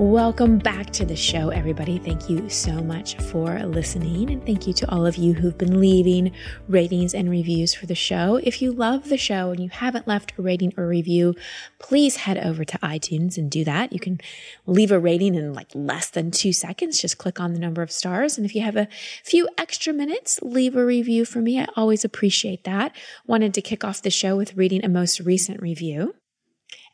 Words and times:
Welcome 0.00 0.56
back 0.56 0.92
to 0.92 1.04
the 1.04 1.14
show, 1.14 1.50
everybody. 1.50 1.98
Thank 1.98 2.30
you 2.30 2.48
so 2.48 2.72
much 2.82 3.16
for 3.16 3.58
listening. 3.66 4.30
And 4.30 4.42
thank 4.46 4.66
you 4.66 4.72
to 4.72 4.90
all 4.90 5.04
of 5.04 5.18
you 5.18 5.34
who've 5.34 5.58
been 5.58 5.78
leaving 5.78 6.32
ratings 6.68 7.12
and 7.12 7.28
reviews 7.28 7.74
for 7.74 7.84
the 7.84 7.94
show. 7.94 8.36
If 8.36 8.62
you 8.62 8.72
love 8.72 9.10
the 9.10 9.18
show 9.18 9.50
and 9.50 9.60
you 9.60 9.68
haven't 9.68 10.08
left 10.08 10.32
a 10.38 10.42
rating 10.42 10.72
or 10.78 10.88
review, 10.88 11.34
please 11.78 12.16
head 12.16 12.38
over 12.38 12.64
to 12.64 12.78
iTunes 12.78 13.36
and 13.36 13.50
do 13.50 13.62
that. 13.64 13.92
You 13.92 14.00
can 14.00 14.22
leave 14.64 14.90
a 14.90 14.98
rating 14.98 15.34
in 15.34 15.52
like 15.52 15.68
less 15.74 16.08
than 16.08 16.30
two 16.30 16.54
seconds. 16.54 16.98
Just 16.98 17.18
click 17.18 17.38
on 17.38 17.52
the 17.52 17.60
number 17.60 17.82
of 17.82 17.92
stars. 17.92 18.38
And 18.38 18.46
if 18.46 18.54
you 18.54 18.62
have 18.62 18.76
a 18.76 18.88
few 19.22 19.50
extra 19.58 19.92
minutes, 19.92 20.40
leave 20.40 20.76
a 20.76 20.84
review 20.86 21.26
for 21.26 21.42
me. 21.42 21.60
I 21.60 21.66
always 21.76 22.06
appreciate 22.06 22.64
that. 22.64 22.96
Wanted 23.26 23.52
to 23.52 23.60
kick 23.60 23.84
off 23.84 24.00
the 24.00 24.08
show 24.08 24.34
with 24.34 24.56
reading 24.56 24.82
a 24.82 24.88
most 24.88 25.20
recent 25.20 25.60
review. 25.60 26.14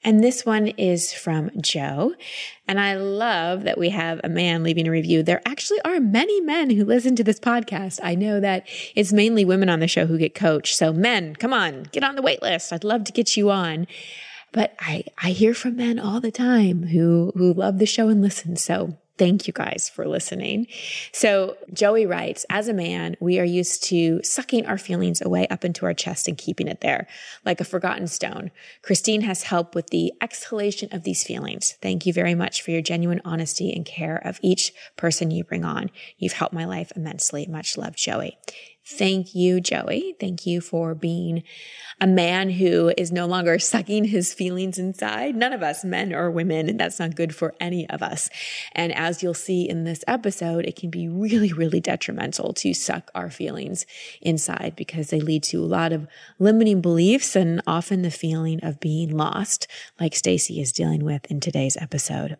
And 0.06 0.22
this 0.22 0.46
one 0.46 0.68
is 0.68 1.12
from 1.12 1.50
Joe. 1.60 2.14
And 2.68 2.78
I 2.78 2.94
love 2.94 3.64
that 3.64 3.76
we 3.76 3.88
have 3.88 4.20
a 4.22 4.28
man 4.28 4.62
leaving 4.62 4.86
a 4.86 4.90
review. 4.92 5.24
There 5.24 5.42
actually 5.44 5.80
are 5.84 5.98
many 5.98 6.40
men 6.40 6.70
who 6.70 6.84
listen 6.84 7.16
to 7.16 7.24
this 7.24 7.40
podcast. 7.40 7.98
I 8.04 8.14
know 8.14 8.38
that 8.38 8.68
it's 8.94 9.12
mainly 9.12 9.44
women 9.44 9.68
on 9.68 9.80
the 9.80 9.88
show 9.88 10.06
who 10.06 10.16
get 10.16 10.32
coached. 10.32 10.76
So 10.76 10.92
men, 10.92 11.34
come 11.34 11.52
on, 11.52 11.88
get 11.90 12.04
on 12.04 12.14
the 12.14 12.22
wait 12.22 12.40
list. 12.40 12.72
I'd 12.72 12.84
love 12.84 13.02
to 13.02 13.12
get 13.12 13.36
you 13.36 13.50
on. 13.50 13.88
But 14.52 14.76
I, 14.78 15.02
I 15.20 15.30
hear 15.30 15.54
from 15.54 15.74
men 15.74 15.98
all 15.98 16.20
the 16.20 16.30
time 16.30 16.84
who, 16.84 17.32
who 17.34 17.52
love 17.52 17.80
the 17.80 17.84
show 17.84 18.08
and 18.08 18.22
listen. 18.22 18.54
So 18.54 18.96
Thank 19.18 19.46
you 19.46 19.52
guys 19.52 19.90
for 19.92 20.06
listening. 20.06 20.66
So 21.12 21.56
Joey 21.72 22.04
writes, 22.04 22.44
as 22.50 22.68
a 22.68 22.74
man, 22.74 23.16
we 23.18 23.38
are 23.38 23.44
used 23.44 23.82
to 23.84 24.22
sucking 24.22 24.66
our 24.66 24.76
feelings 24.76 25.22
away 25.22 25.46
up 25.48 25.64
into 25.64 25.86
our 25.86 25.94
chest 25.94 26.28
and 26.28 26.36
keeping 26.36 26.68
it 26.68 26.82
there 26.82 27.06
like 27.44 27.60
a 27.60 27.64
forgotten 27.64 28.08
stone. 28.08 28.50
Christine 28.82 29.22
has 29.22 29.44
helped 29.44 29.74
with 29.74 29.88
the 29.88 30.12
exhalation 30.20 30.90
of 30.92 31.04
these 31.04 31.24
feelings. 31.24 31.78
Thank 31.80 32.04
you 32.04 32.12
very 32.12 32.34
much 32.34 32.60
for 32.60 32.72
your 32.72 32.82
genuine 32.82 33.22
honesty 33.24 33.72
and 33.72 33.86
care 33.86 34.16
of 34.16 34.38
each 34.42 34.72
person 34.96 35.30
you 35.30 35.44
bring 35.44 35.64
on. 35.64 35.90
You've 36.18 36.34
helped 36.34 36.54
my 36.54 36.66
life 36.66 36.92
immensely. 36.94 37.46
Much 37.46 37.78
love, 37.78 37.96
Joey. 37.96 38.36
Thank 38.88 39.34
you, 39.34 39.60
Joey. 39.60 40.14
Thank 40.20 40.46
you 40.46 40.60
for 40.60 40.94
being 40.94 41.42
a 42.00 42.06
man 42.06 42.50
who 42.50 42.92
is 42.96 43.10
no 43.10 43.26
longer 43.26 43.58
sucking 43.58 44.04
his 44.04 44.32
feelings 44.32 44.78
inside. 44.78 45.34
None 45.34 45.52
of 45.52 45.60
us, 45.60 45.84
men 45.84 46.14
or 46.14 46.30
women, 46.30 46.68
and 46.68 46.78
that's 46.78 47.00
not 47.00 47.16
good 47.16 47.34
for 47.34 47.52
any 47.58 47.90
of 47.90 48.00
us. 48.00 48.30
And 48.72 48.94
as 48.94 49.24
you'll 49.24 49.34
see 49.34 49.68
in 49.68 49.82
this 49.82 50.04
episode, 50.06 50.66
it 50.66 50.76
can 50.76 50.90
be 50.90 51.08
really, 51.08 51.52
really 51.52 51.80
detrimental 51.80 52.52
to 52.54 52.72
suck 52.74 53.10
our 53.12 53.28
feelings 53.28 53.86
inside 54.22 54.74
because 54.76 55.10
they 55.10 55.20
lead 55.20 55.42
to 55.44 55.64
a 55.64 55.66
lot 55.66 55.92
of 55.92 56.06
limiting 56.38 56.80
beliefs 56.80 57.34
and 57.34 57.60
often 57.66 58.02
the 58.02 58.10
feeling 58.12 58.62
of 58.62 58.78
being 58.78 59.16
lost, 59.16 59.66
like 59.98 60.14
Stacy 60.14 60.60
is 60.60 60.70
dealing 60.70 61.04
with 61.04 61.28
in 61.28 61.40
today's 61.40 61.76
episode. 61.78 62.36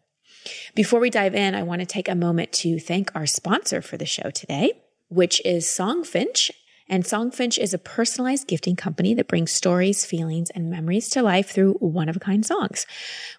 Before 0.77 1.01
we 1.01 1.11
dive 1.11 1.35
in, 1.35 1.57
I 1.57 1.65
want 1.65 1.81
to 1.81 1.87
take 1.87 2.09
a 2.09 2.15
moment 2.15 2.53
to 2.53 2.79
thank 2.79 3.11
our 3.17 3.27
sponsor 3.27 3.83
for 3.83 3.97
the 3.97 4.06
show 4.06 4.31
today 4.31 4.81
which 5.09 5.41
is 5.44 5.65
Songfinch. 5.65 6.50
And 6.89 7.03
Songfinch 7.03 7.59
is 7.59 7.75
a 7.75 7.78
personalized 7.78 8.47
gifting 8.47 8.77
company 8.77 9.12
that 9.15 9.27
brings 9.27 9.50
stories, 9.50 10.05
feelings, 10.05 10.50
and 10.50 10.71
memories 10.71 11.09
to 11.11 11.22
life 11.22 11.50
through 11.50 11.75
one 11.75 12.09
of 12.09 12.17
a 12.17 12.21
kind 12.21 12.47
songs. 12.47 12.87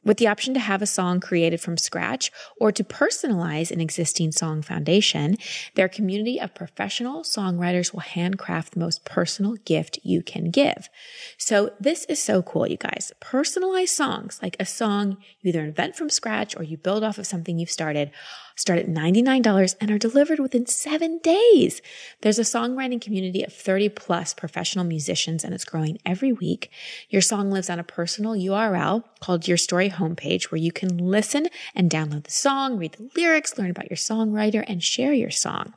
With 0.03 0.17
the 0.17 0.27
option 0.27 0.53
to 0.53 0.59
have 0.59 0.81
a 0.81 0.85
song 0.85 1.21
created 1.21 1.61
from 1.61 1.77
scratch 1.77 2.29
or 2.59 2.73
to 2.73 2.83
personalize 2.83 3.71
an 3.71 3.79
existing 3.79 4.33
song 4.33 4.61
foundation, 4.61 5.37
their 5.75 5.87
community 5.87 6.41
of 6.41 6.55
professional 6.55 7.23
songwriters 7.23 7.93
will 7.93 8.01
handcraft 8.01 8.73
the 8.73 8.81
most 8.81 9.05
personal 9.05 9.55
gift 9.63 9.97
you 10.03 10.21
can 10.21 10.51
give. 10.51 10.89
So 11.37 11.71
this 11.79 12.03
is 12.05 12.21
so 12.21 12.41
cool, 12.41 12.67
you 12.67 12.77
guys. 12.77 13.13
Personalized 13.21 13.95
songs, 13.95 14.39
like 14.41 14.57
a 14.59 14.65
song 14.65 15.17
you 15.39 15.49
either 15.49 15.63
invent 15.63 15.95
from 15.95 16.09
scratch 16.09 16.57
or 16.57 16.63
you 16.63 16.75
build 16.75 17.03
off 17.03 17.17
of 17.17 17.25
something 17.25 17.57
you've 17.57 17.71
started 17.71 18.11
start 18.57 18.79
at 18.79 18.87
$99 18.87 19.75
and 19.79 19.91
are 19.91 19.97
delivered 19.97 20.39
within 20.39 20.65
seven 20.65 21.19
days. 21.19 21.81
There's 22.21 22.39
a 22.39 22.41
songwriting 22.41 22.99
community 22.99 23.43
of 23.43 23.53
30 23.53 23.89
plus 23.89 24.33
professional 24.33 24.83
musicians 24.83 25.43
and 25.43 25.53
it's 25.53 25.63
growing 25.63 25.99
every 26.05 26.33
week. 26.33 26.71
Your 27.09 27.21
song 27.21 27.51
lives 27.51 27.69
on 27.69 27.79
a 27.79 27.83
personal 27.83 28.33
URL 28.33 29.03
called 29.19 29.47
Your 29.47 29.57
Story 29.57 29.89
homepage 29.89 30.45
where 30.45 30.59
you 30.59 30.71
can 30.71 30.97
listen 30.97 31.47
and 31.75 31.89
download 31.89 32.23
the 32.23 32.31
song, 32.31 32.77
read 32.77 32.93
the 32.93 33.09
lyrics, 33.15 33.57
learn 33.57 33.69
about 33.69 33.89
your 33.89 33.97
songwriter 33.97 34.63
and 34.67 34.83
share 34.83 35.13
your 35.13 35.31
song. 35.31 35.73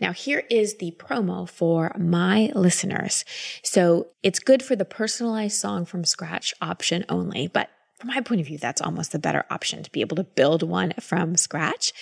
Now 0.00 0.12
here 0.12 0.44
is 0.48 0.76
the 0.76 0.92
promo 0.92 1.48
for 1.48 1.92
my 1.98 2.52
listeners. 2.54 3.24
So 3.64 4.08
it's 4.22 4.38
good 4.38 4.62
for 4.62 4.76
the 4.76 4.84
personalized 4.84 5.56
song 5.56 5.84
from 5.84 6.04
scratch 6.04 6.54
option 6.62 7.04
only, 7.08 7.48
but 7.48 7.68
from 8.02 8.08
my 8.08 8.20
point 8.20 8.40
of 8.40 8.48
view, 8.48 8.58
that's 8.58 8.82
almost 8.82 9.12
the 9.12 9.18
better 9.20 9.44
option 9.48 9.84
to 9.84 9.90
be 9.92 10.00
able 10.00 10.16
to 10.16 10.24
build 10.24 10.64
one 10.64 10.92
from 10.98 11.36
scratch. 11.36 11.92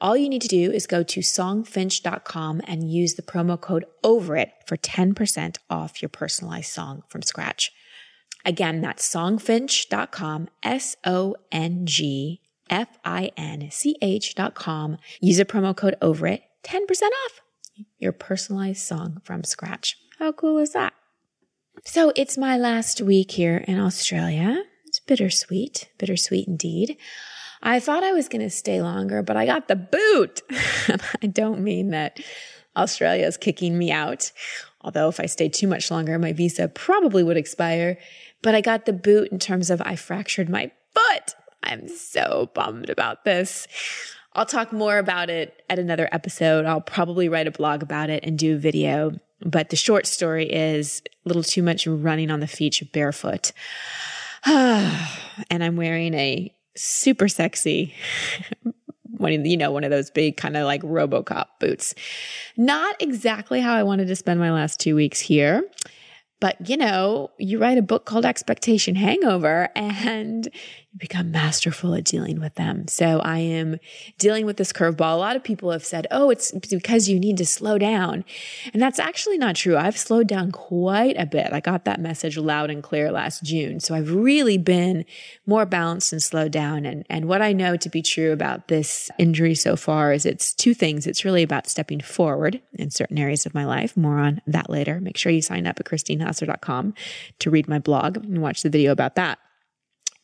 All 0.00 0.16
you 0.16 0.28
need 0.28 0.42
to 0.42 0.46
do 0.46 0.70
is 0.70 0.86
go 0.86 1.02
to 1.02 1.18
songfinch.com 1.18 2.60
and 2.64 2.92
use 2.92 3.14
the 3.14 3.22
promo 3.22 3.60
code 3.60 3.84
over 4.04 4.36
it 4.36 4.52
for 4.68 4.76
10% 4.76 5.56
off 5.68 6.00
your 6.00 6.10
personalized 6.10 6.70
song 6.70 7.02
from 7.08 7.22
scratch. 7.22 7.72
Again, 8.44 8.82
that's 8.82 9.12
songfinch.com, 9.12 10.48
S 10.62 10.94
O 11.04 11.34
N 11.50 11.86
G 11.86 12.40
F 12.70 12.96
I 13.04 13.32
N 13.36 13.68
C 13.72 13.96
H.com. 14.00 14.98
Use 15.20 15.40
a 15.40 15.44
promo 15.44 15.76
code 15.76 15.96
over 16.00 16.28
it, 16.28 16.44
10% 16.62 16.82
off 17.02 17.40
your 17.98 18.12
personalized 18.12 18.86
song 18.86 19.20
from 19.24 19.42
scratch. 19.42 19.96
How 20.20 20.30
cool 20.30 20.58
is 20.58 20.72
that? 20.74 20.92
So 21.84 22.12
it's 22.14 22.38
my 22.38 22.56
last 22.56 23.00
week 23.00 23.32
here 23.32 23.56
in 23.56 23.80
Australia. 23.80 24.62
Bittersweet, 25.08 25.88
bittersweet 25.98 26.46
indeed. 26.46 26.96
I 27.62 27.80
thought 27.80 28.04
I 28.04 28.12
was 28.12 28.28
going 28.28 28.42
to 28.42 28.50
stay 28.50 28.80
longer, 28.80 29.22
but 29.22 29.36
I 29.36 29.44
got 29.44 29.66
the 29.66 29.74
boot. 29.74 30.42
I 31.22 31.26
don't 31.26 31.60
mean 31.60 31.90
that 31.90 32.20
Australia 32.76 33.26
is 33.26 33.36
kicking 33.36 33.76
me 33.76 33.90
out. 33.90 34.30
Although 34.82 35.08
if 35.08 35.18
I 35.18 35.26
stayed 35.26 35.54
too 35.54 35.66
much 35.66 35.90
longer, 35.90 36.18
my 36.18 36.32
visa 36.32 36.68
probably 36.68 37.24
would 37.24 37.36
expire. 37.36 37.98
But 38.42 38.54
I 38.54 38.60
got 38.60 38.86
the 38.86 38.92
boot 38.92 39.32
in 39.32 39.40
terms 39.40 39.70
of 39.70 39.82
I 39.84 39.96
fractured 39.96 40.48
my 40.48 40.70
foot. 40.94 41.34
I'm 41.64 41.88
so 41.88 42.50
bummed 42.54 42.88
about 42.88 43.24
this. 43.24 43.66
I'll 44.34 44.46
talk 44.46 44.72
more 44.72 44.98
about 44.98 45.30
it 45.30 45.62
at 45.68 45.80
another 45.80 46.08
episode. 46.12 46.64
I'll 46.64 46.80
probably 46.80 47.28
write 47.28 47.48
a 47.48 47.50
blog 47.50 47.82
about 47.82 48.10
it 48.10 48.24
and 48.24 48.38
do 48.38 48.54
a 48.54 48.58
video. 48.58 49.18
But 49.44 49.70
the 49.70 49.76
short 49.76 50.06
story 50.06 50.50
is 50.50 51.02
a 51.24 51.28
little 51.28 51.42
too 51.42 51.62
much 51.62 51.86
running 51.86 52.30
on 52.30 52.40
the 52.40 52.46
feet 52.46 52.80
barefoot. 52.92 53.52
and 54.46 55.62
I'm 55.64 55.76
wearing 55.76 56.14
a 56.14 56.54
super 56.76 57.28
sexy 57.28 57.94
one 59.18 59.44
you 59.44 59.56
know 59.56 59.72
one 59.72 59.84
of 59.84 59.90
those 59.90 60.10
big 60.10 60.36
kind 60.36 60.56
of 60.56 60.64
like 60.64 60.82
robocop 60.82 61.46
boots. 61.60 61.94
Not 62.56 63.00
exactly 63.00 63.60
how 63.60 63.74
i 63.74 63.82
wanted 63.82 64.06
to 64.08 64.16
spend 64.16 64.38
my 64.38 64.52
last 64.52 64.80
two 64.80 64.94
weeks 64.94 65.20
here 65.20 65.64
but 66.40 66.68
you 66.68 66.76
know 66.76 67.30
you 67.38 67.58
write 67.58 67.78
a 67.78 67.82
book 67.82 68.04
called 68.04 68.24
expectation 68.24 68.94
hangover 68.94 69.68
and 69.76 70.48
become 70.98 71.30
masterful 71.30 71.94
at 71.94 72.04
dealing 72.04 72.40
with 72.40 72.54
them. 72.56 72.88
So 72.88 73.20
I 73.20 73.38
am 73.38 73.78
dealing 74.18 74.44
with 74.46 74.56
this 74.56 74.72
curveball. 74.72 75.14
A 75.14 75.18
lot 75.18 75.36
of 75.36 75.44
people 75.44 75.70
have 75.70 75.84
said, 75.84 76.06
oh, 76.10 76.30
it's 76.30 76.52
because 76.52 77.08
you 77.08 77.18
need 77.20 77.36
to 77.38 77.46
slow 77.46 77.78
down. 77.78 78.24
And 78.72 78.82
that's 78.82 78.98
actually 78.98 79.38
not 79.38 79.56
true. 79.56 79.76
I've 79.76 79.96
slowed 79.96 80.26
down 80.26 80.50
quite 80.50 81.16
a 81.18 81.26
bit. 81.26 81.52
I 81.52 81.60
got 81.60 81.84
that 81.84 82.00
message 82.00 82.36
loud 82.36 82.70
and 82.70 82.82
clear 82.82 83.10
last 83.12 83.42
June. 83.44 83.80
So 83.80 83.94
I've 83.94 84.12
really 84.12 84.58
been 84.58 85.04
more 85.46 85.66
balanced 85.66 86.12
and 86.12 86.22
slowed 86.22 86.52
down. 86.52 86.84
And, 86.84 87.06
and 87.08 87.26
what 87.26 87.42
I 87.42 87.52
know 87.52 87.76
to 87.76 87.88
be 87.88 88.02
true 88.02 88.32
about 88.32 88.68
this 88.68 89.10
injury 89.18 89.54
so 89.54 89.76
far 89.76 90.12
is 90.12 90.26
it's 90.26 90.52
two 90.52 90.74
things. 90.74 91.06
It's 91.06 91.24
really 91.24 91.42
about 91.42 91.68
stepping 91.68 92.00
forward 92.00 92.60
in 92.72 92.90
certain 92.90 93.18
areas 93.18 93.46
of 93.46 93.54
my 93.54 93.64
life. 93.64 93.96
More 93.96 94.18
on 94.18 94.40
that 94.46 94.68
later. 94.68 95.00
Make 95.00 95.16
sure 95.16 95.32
you 95.32 95.42
sign 95.42 95.66
up 95.66 95.78
at 95.78 95.86
christinehassler.com 95.86 96.94
to 97.38 97.50
read 97.50 97.68
my 97.68 97.78
blog 97.78 98.16
and 98.16 98.42
watch 98.42 98.62
the 98.62 98.70
video 98.70 98.92
about 98.92 99.14
that. 99.14 99.38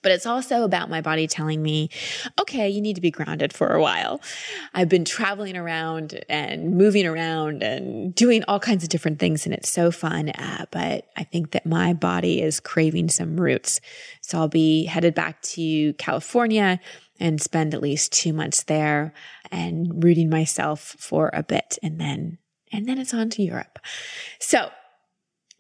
But 0.05 0.13
it's 0.13 0.27
also 0.27 0.63
about 0.63 0.91
my 0.91 1.01
body 1.01 1.27
telling 1.27 1.63
me, 1.63 1.89
okay, 2.39 2.69
you 2.69 2.81
need 2.81 2.95
to 2.95 3.01
be 3.01 3.11
grounded 3.11 3.55
for 3.55 3.69
a 3.69 3.81
while. 3.81 4.21
I've 4.75 4.91
been 4.91 5.07
traveling 5.07 5.57
around 5.57 6.23
and 6.29 6.77
moving 6.77 7.07
around 7.07 7.63
and 7.63 8.15
doing 8.15 8.45
all 8.47 8.61
kinds 8.61 8.85
of 8.85 8.91
different 8.91 9.19
things, 9.19 9.47
and 9.47 9.55
it's 9.55 9.71
so 9.71 9.91
fun. 9.91 10.29
Uh, 10.29 10.67
but 10.71 11.09
I 11.17 11.25
think 11.25 11.53
that 11.53 11.65
my 11.65 11.95
body 11.95 12.43
is 12.43 12.61
craving 12.61 13.09
some 13.09 13.41
roots. 13.41 13.81
So 14.21 14.39
I'll 14.39 14.49
be 14.49 14.85
headed 14.85 15.15
back 15.15 15.41
to 15.43 15.95
California 15.95 16.79
and 17.19 17.41
spend 17.41 17.73
at 17.73 17.81
least 17.81 18.13
two 18.13 18.35
months 18.35 18.65
there 18.65 19.15
and 19.51 20.05
rooting 20.05 20.29
myself 20.29 20.97
for 20.99 21.31
a 21.33 21.43
bit. 21.43 21.79
And 21.83 21.99
then, 21.99 22.37
and 22.71 22.87
then 22.87 22.99
it's 22.99 23.15
on 23.15 23.31
to 23.31 23.43
Europe. 23.43 23.79
So 24.39 24.71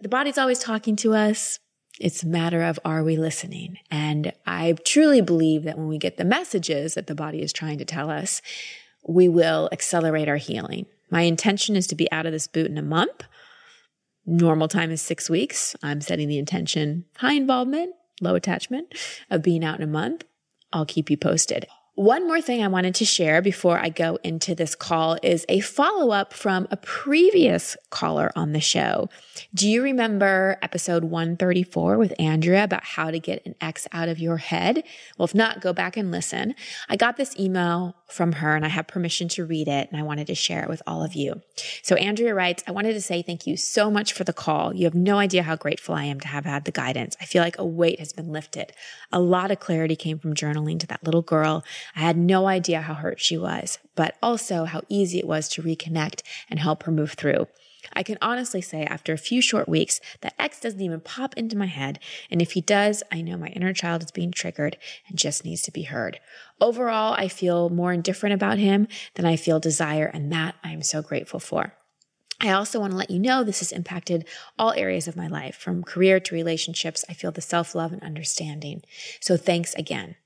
the 0.00 0.08
body's 0.10 0.36
always 0.36 0.58
talking 0.58 0.96
to 0.96 1.14
us. 1.14 1.60
It's 2.00 2.22
a 2.22 2.28
matter 2.28 2.62
of 2.62 2.78
are 2.84 3.04
we 3.04 3.16
listening? 3.16 3.78
And 3.90 4.32
I 4.46 4.74
truly 4.84 5.20
believe 5.20 5.62
that 5.64 5.78
when 5.78 5.88
we 5.88 5.98
get 5.98 6.16
the 6.16 6.24
messages 6.24 6.94
that 6.94 7.06
the 7.06 7.14
body 7.14 7.40
is 7.40 7.52
trying 7.52 7.78
to 7.78 7.84
tell 7.84 8.10
us, 8.10 8.42
we 9.06 9.28
will 9.28 9.68
accelerate 9.70 10.28
our 10.28 10.36
healing. 10.36 10.86
My 11.10 11.22
intention 11.22 11.76
is 11.76 11.86
to 11.88 11.94
be 11.94 12.10
out 12.10 12.26
of 12.26 12.32
this 12.32 12.48
boot 12.48 12.70
in 12.70 12.78
a 12.78 12.82
month. 12.82 13.24
Normal 14.26 14.68
time 14.68 14.90
is 14.90 15.02
six 15.02 15.28
weeks. 15.28 15.76
I'm 15.82 16.00
setting 16.00 16.28
the 16.28 16.38
intention 16.38 17.04
high 17.18 17.34
involvement, 17.34 17.94
low 18.20 18.34
attachment 18.34 18.94
of 19.30 19.42
being 19.42 19.64
out 19.64 19.78
in 19.78 19.84
a 19.84 19.92
month. 19.92 20.24
I'll 20.72 20.86
keep 20.86 21.10
you 21.10 21.16
posted. 21.16 21.66
One 21.96 22.26
more 22.26 22.40
thing 22.40 22.60
I 22.60 22.66
wanted 22.66 22.96
to 22.96 23.04
share 23.04 23.40
before 23.40 23.78
I 23.78 23.88
go 23.88 24.18
into 24.24 24.56
this 24.56 24.74
call 24.74 25.16
is 25.22 25.46
a 25.48 25.60
follow 25.60 26.10
up 26.10 26.32
from 26.32 26.66
a 26.72 26.76
previous 26.76 27.76
caller 27.90 28.32
on 28.34 28.50
the 28.50 28.60
show. 28.60 29.08
Do 29.54 29.68
you 29.68 29.80
remember 29.80 30.58
episode 30.60 31.04
134 31.04 31.96
with 31.96 32.12
Andrea 32.18 32.64
about 32.64 32.82
how 32.82 33.12
to 33.12 33.20
get 33.20 33.46
an 33.46 33.54
X 33.60 33.86
out 33.92 34.08
of 34.08 34.18
your 34.18 34.38
head? 34.38 34.82
Well, 35.16 35.26
if 35.26 35.36
not, 35.36 35.60
go 35.60 35.72
back 35.72 35.96
and 35.96 36.10
listen. 36.10 36.56
I 36.88 36.96
got 36.96 37.16
this 37.16 37.38
email 37.38 37.94
from 38.08 38.32
her 38.32 38.56
and 38.56 38.64
I 38.64 38.70
have 38.70 38.88
permission 38.88 39.28
to 39.28 39.44
read 39.44 39.68
it 39.68 39.88
and 39.88 40.00
I 40.00 40.02
wanted 40.02 40.26
to 40.26 40.34
share 40.34 40.64
it 40.64 40.68
with 40.68 40.82
all 40.88 41.04
of 41.04 41.14
you. 41.14 41.42
So 41.82 41.94
Andrea 41.94 42.34
writes, 42.34 42.64
I 42.66 42.72
wanted 42.72 42.94
to 42.94 43.00
say 43.00 43.22
thank 43.22 43.46
you 43.46 43.56
so 43.56 43.88
much 43.88 44.12
for 44.12 44.24
the 44.24 44.32
call. 44.32 44.74
You 44.74 44.86
have 44.86 44.94
no 44.96 45.18
idea 45.18 45.44
how 45.44 45.54
grateful 45.54 45.94
I 45.94 46.04
am 46.04 46.18
to 46.20 46.28
have 46.28 46.44
had 46.44 46.64
the 46.64 46.72
guidance. 46.72 47.16
I 47.20 47.24
feel 47.24 47.42
like 47.42 47.58
a 47.58 47.64
weight 47.64 48.00
has 48.00 48.12
been 48.12 48.32
lifted. 48.32 48.72
A 49.12 49.20
lot 49.20 49.52
of 49.52 49.60
clarity 49.60 49.94
came 49.94 50.18
from 50.18 50.34
journaling 50.34 50.80
to 50.80 50.88
that 50.88 51.04
little 51.04 51.22
girl 51.22 51.64
I 51.94 52.00
had 52.00 52.16
no 52.16 52.46
idea 52.46 52.82
how 52.82 52.94
hurt 52.94 53.20
she 53.20 53.36
was, 53.36 53.78
but 53.94 54.16
also 54.22 54.64
how 54.64 54.82
easy 54.88 55.18
it 55.18 55.26
was 55.26 55.48
to 55.50 55.62
reconnect 55.62 56.22
and 56.48 56.58
help 56.60 56.84
her 56.84 56.92
move 56.92 57.12
through. 57.12 57.46
I 57.92 58.02
can 58.02 58.18
honestly 58.22 58.60
say 58.60 58.84
after 58.84 59.12
a 59.12 59.18
few 59.18 59.40
short 59.40 59.68
weeks 59.68 60.00
that 60.20 60.34
X 60.38 60.60
doesn't 60.60 60.80
even 60.80 61.00
pop 61.00 61.34
into 61.36 61.56
my 61.56 61.66
head. 61.66 61.98
And 62.30 62.40
if 62.40 62.52
he 62.52 62.60
does, 62.60 63.02
I 63.12 63.20
know 63.20 63.36
my 63.36 63.48
inner 63.48 63.72
child 63.72 64.02
is 64.02 64.10
being 64.10 64.32
triggered 64.32 64.76
and 65.08 65.18
just 65.18 65.44
needs 65.44 65.62
to 65.62 65.70
be 65.70 65.82
heard. 65.82 66.20
Overall, 66.60 67.14
I 67.14 67.28
feel 67.28 67.68
more 67.68 67.92
indifferent 67.92 68.34
about 68.34 68.58
him 68.58 68.88
than 69.14 69.26
I 69.26 69.36
feel 69.36 69.60
desire. 69.60 70.06
And 70.06 70.32
that 70.32 70.54
I 70.64 70.72
am 70.72 70.82
so 70.82 71.02
grateful 71.02 71.40
for. 71.40 71.74
I 72.40 72.50
also 72.50 72.80
want 72.80 72.92
to 72.92 72.96
let 72.96 73.10
you 73.10 73.18
know 73.18 73.44
this 73.44 73.60
has 73.60 73.72
impacted 73.72 74.26
all 74.58 74.72
areas 74.72 75.06
of 75.06 75.16
my 75.16 75.28
life, 75.28 75.56
from 75.56 75.84
career 75.84 76.20
to 76.20 76.34
relationships. 76.34 77.04
I 77.08 77.14
feel 77.14 77.30
the 77.30 77.40
self 77.40 77.74
love 77.74 77.92
and 77.92 78.02
understanding. 78.02 78.82
So 79.20 79.36
thanks 79.36 79.74
again. 79.74 80.16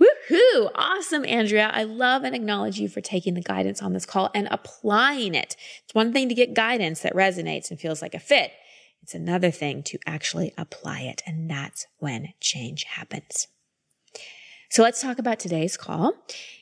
Woohoo! 0.00 0.70
Awesome, 0.74 1.26
Andrea. 1.26 1.70
I 1.72 1.82
love 1.82 2.24
and 2.24 2.34
acknowledge 2.34 2.78
you 2.78 2.88
for 2.88 3.00
taking 3.00 3.34
the 3.34 3.42
guidance 3.42 3.82
on 3.82 3.92
this 3.92 4.06
call 4.06 4.30
and 4.34 4.48
applying 4.50 5.34
it. 5.34 5.56
It's 5.84 5.94
one 5.94 6.12
thing 6.12 6.28
to 6.28 6.34
get 6.34 6.54
guidance 6.54 7.00
that 7.00 7.14
resonates 7.14 7.70
and 7.70 7.78
feels 7.78 8.00
like 8.00 8.14
a 8.14 8.20
fit. 8.20 8.52
It's 9.02 9.14
another 9.14 9.50
thing 9.50 9.82
to 9.84 9.98
actually 10.06 10.54
apply 10.56 11.00
it. 11.02 11.22
And 11.26 11.50
that's 11.50 11.86
when 11.98 12.32
change 12.40 12.84
happens. 12.84 13.48
So 14.70 14.82
let's 14.84 15.02
talk 15.02 15.18
about 15.18 15.40
today's 15.40 15.76
call. 15.76 16.14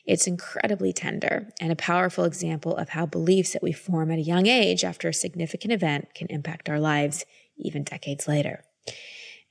It's 0.03 0.25
incredibly 0.25 0.91
tender 0.91 1.49
and 1.61 1.71
a 1.71 1.75
powerful 1.75 2.23
example 2.23 2.75
of 2.75 2.89
how 2.89 3.05
beliefs 3.05 3.53
that 3.53 3.61
we 3.61 3.71
form 3.71 4.09
at 4.09 4.17
a 4.17 4.23
young 4.23 4.47
age 4.47 4.83
after 4.83 5.09
a 5.09 5.13
significant 5.13 5.71
event 5.71 6.15
can 6.15 6.27
impact 6.31 6.69
our 6.69 6.79
lives 6.79 7.23
even 7.55 7.83
decades 7.83 8.27
later. 8.27 8.63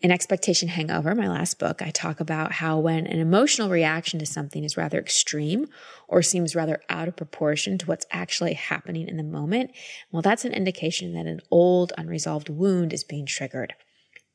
In 0.01 0.13
Expectation 0.13 0.69
Hangover, 0.69 1.13
my 1.17 1.29
last 1.29 1.59
book, 1.59 1.83
I 1.83 1.91
talk 1.91 2.21
about 2.21 2.53
how 2.53 2.79
when 2.79 3.05
an 3.09 3.19
emotional 3.19 3.69
reaction 3.69 4.21
to 4.21 4.27
something 4.27 4.63
is 4.63 4.77
rather 4.77 5.01
extreme 5.01 5.67
or 6.07 6.23
seems 6.23 6.55
rather 6.55 6.81
out 6.89 7.09
of 7.09 7.17
proportion 7.17 7.79
to 7.79 7.87
what's 7.87 8.07
actually 8.13 8.55
happening 8.55 9.09
in 9.09 9.17
the 9.17 9.25
moment, 9.25 9.73
well, 10.13 10.23
that's 10.23 10.45
an 10.45 10.53
indication 10.53 11.15
that 11.15 11.27
an 11.27 11.41
old 11.51 11.93
unresolved 11.99 12.49
wound 12.49 12.93
is 12.93 13.03
being 13.03 13.27
triggered. 13.27 13.75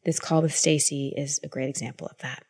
This 0.04 0.20
call 0.20 0.42
with 0.42 0.54
Stacy 0.54 1.14
is 1.16 1.40
a 1.44 1.48
great 1.48 1.70
example 1.70 2.08
of 2.08 2.18
that. 2.18 2.44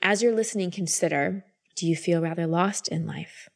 As 0.00 0.22
you're 0.22 0.32
listening, 0.32 0.70
consider 0.70 1.44
do 1.74 1.88
you 1.88 1.96
feel 1.96 2.20
rather 2.20 2.46
lost 2.46 2.86
in 2.86 3.04
life? 3.04 3.48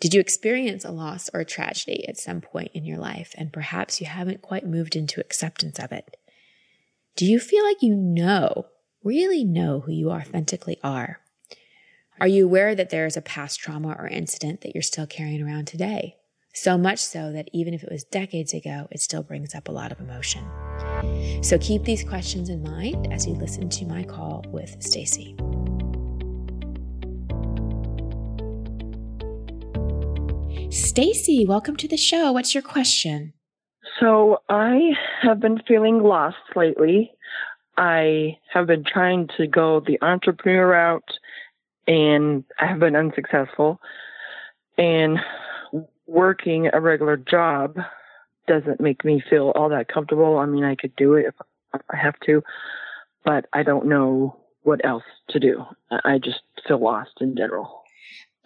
Did 0.00 0.14
you 0.14 0.20
experience 0.20 0.82
a 0.82 0.92
loss 0.92 1.28
or 1.34 1.40
a 1.40 1.44
tragedy 1.44 2.08
at 2.08 2.16
some 2.16 2.40
point 2.40 2.70
in 2.72 2.86
your 2.86 2.98
life, 2.98 3.34
and 3.36 3.52
perhaps 3.52 4.00
you 4.00 4.06
haven't 4.06 4.40
quite 4.40 4.64
moved 4.64 4.96
into 4.96 5.20
acceptance 5.20 5.78
of 5.78 5.92
it? 5.92 6.16
Do 7.18 7.26
you 7.26 7.40
feel 7.40 7.64
like 7.64 7.82
you 7.82 7.96
know, 7.96 8.66
really 9.02 9.42
know 9.42 9.80
who 9.80 9.90
you 9.90 10.12
authentically 10.12 10.78
are? 10.84 11.18
Are 12.20 12.28
you 12.28 12.44
aware 12.44 12.76
that 12.76 12.90
there 12.90 13.06
is 13.06 13.16
a 13.16 13.20
past 13.20 13.58
trauma 13.58 13.96
or 13.98 14.06
incident 14.06 14.60
that 14.60 14.72
you're 14.72 14.82
still 14.82 15.08
carrying 15.08 15.42
around 15.42 15.66
today? 15.66 16.14
So 16.54 16.78
much 16.78 17.00
so 17.00 17.32
that 17.32 17.48
even 17.52 17.74
if 17.74 17.82
it 17.82 17.90
was 17.90 18.04
decades 18.04 18.54
ago, 18.54 18.86
it 18.92 19.00
still 19.00 19.24
brings 19.24 19.52
up 19.52 19.66
a 19.66 19.72
lot 19.72 19.90
of 19.90 19.98
emotion. 19.98 20.44
So 21.42 21.58
keep 21.58 21.82
these 21.82 22.04
questions 22.04 22.50
in 22.50 22.62
mind 22.62 23.12
as 23.12 23.26
you 23.26 23.32
listen 23.32 23.68
to 23.68 23.84
my 23.84 24.04
call 24.04 24.44
with 24.52 24.80
Stacy. 24.80 25.34
Stacy, 30.70 31.44
welcome 31.44 31.74
to 31.78 31.88
the 31.88 31.96
show. 31.96 32.30
What's 32.30 32.54
your 32.54 32.62
question? 32.62 33.32
So 34.00 34.38
I 34.48 34.92
have 35.22 35.40
been 35.40 35.60
feeling 35.66 36.02
lost 36.02 36.36
lately. 36.54 37.12
I 37.76 38.38
have 38.52 38.66
been 38.66 38.84
trying 38.84 39.28
to 39.36 39.46
go 39.46 39.80
the 39.80 39.98
entrepreneur 40.02 40.68
route 40.68 41.10
and 41.86 42.44
I 42.60 42.66
have 42.66 42.80
been 42.80 42.96
unsuccessful. 42.96 43.80
And 44.76 45.18
working 46.06 46.68
a 46.72 46.80
regular 46.80 47.16
job 47.16 47.76
doesn't 48.46 48.80
make 48.80 49.04
me 49.04 49.22
feel 49.28 49.52
all 49.54 49.68
that 49.70 49.88
comfortable. 49.88 50.38
I 50.38 50.46
mean, 50.46 50.64
I 50.64 50.74
could 50.74 50.94
do 50.96 51.14
it 51.14 51.26
if 51.26 51.34
I 51.90 51.96
have 51.96 52.18
to, 52.26 52.42
but 53.24 53.46
I 53.52 53.62
don't 53.62 53.86
know 53.86 54.36
what 54.62 54.84
else 54.84 55.04
to 55.30 55.40
do. 55.40 55.64
I 55.90 56.18
just 56.18 56.40
feel 56.66 56.78
lost 56.78 57.12
in 57.20 57.36
general. 57.36 57.82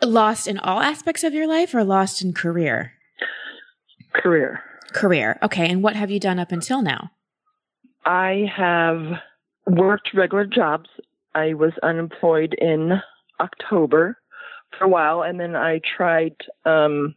Lost 0.03 0.49
in 0.49 0.59
all 0.59 0.81
aspects 0.81 1.23
of 1.25 1.33
your 1.33 1.47
life 1.47 1.75
or 1.75 1.85
lost 1.85 2.23
in 2.23 2.33
career? 2.33 2.95
Career. 4.13 4.61
Career. 4.93 5.39
Okay. 5.43 5.69
And 5.69 5.83
what 5.83 5.97
have 5.97 6.11
you 6.11 6.21
done 6.21 6.39
up 6.39 6.53
until 6.53 6.83
now? 6.83 7.11
I 8.05 8.47
have 8.57 9.01
worked 9.67 10.11
regular 10.15 10.47
jobs. 10.47 10.89
I 11.35 11.55
was 11.55 11.73
unemployed 11.83 12.55
in 12.59 13.01
October 13.41 14.19
for 14.79 14.85
a 14.85 14.89
while, 14.89 15.23
and 15.23 15.39
then 15.39 15.57
I 15.57 15.81
tried. 15.97 16.35
Um, 16.65 17.15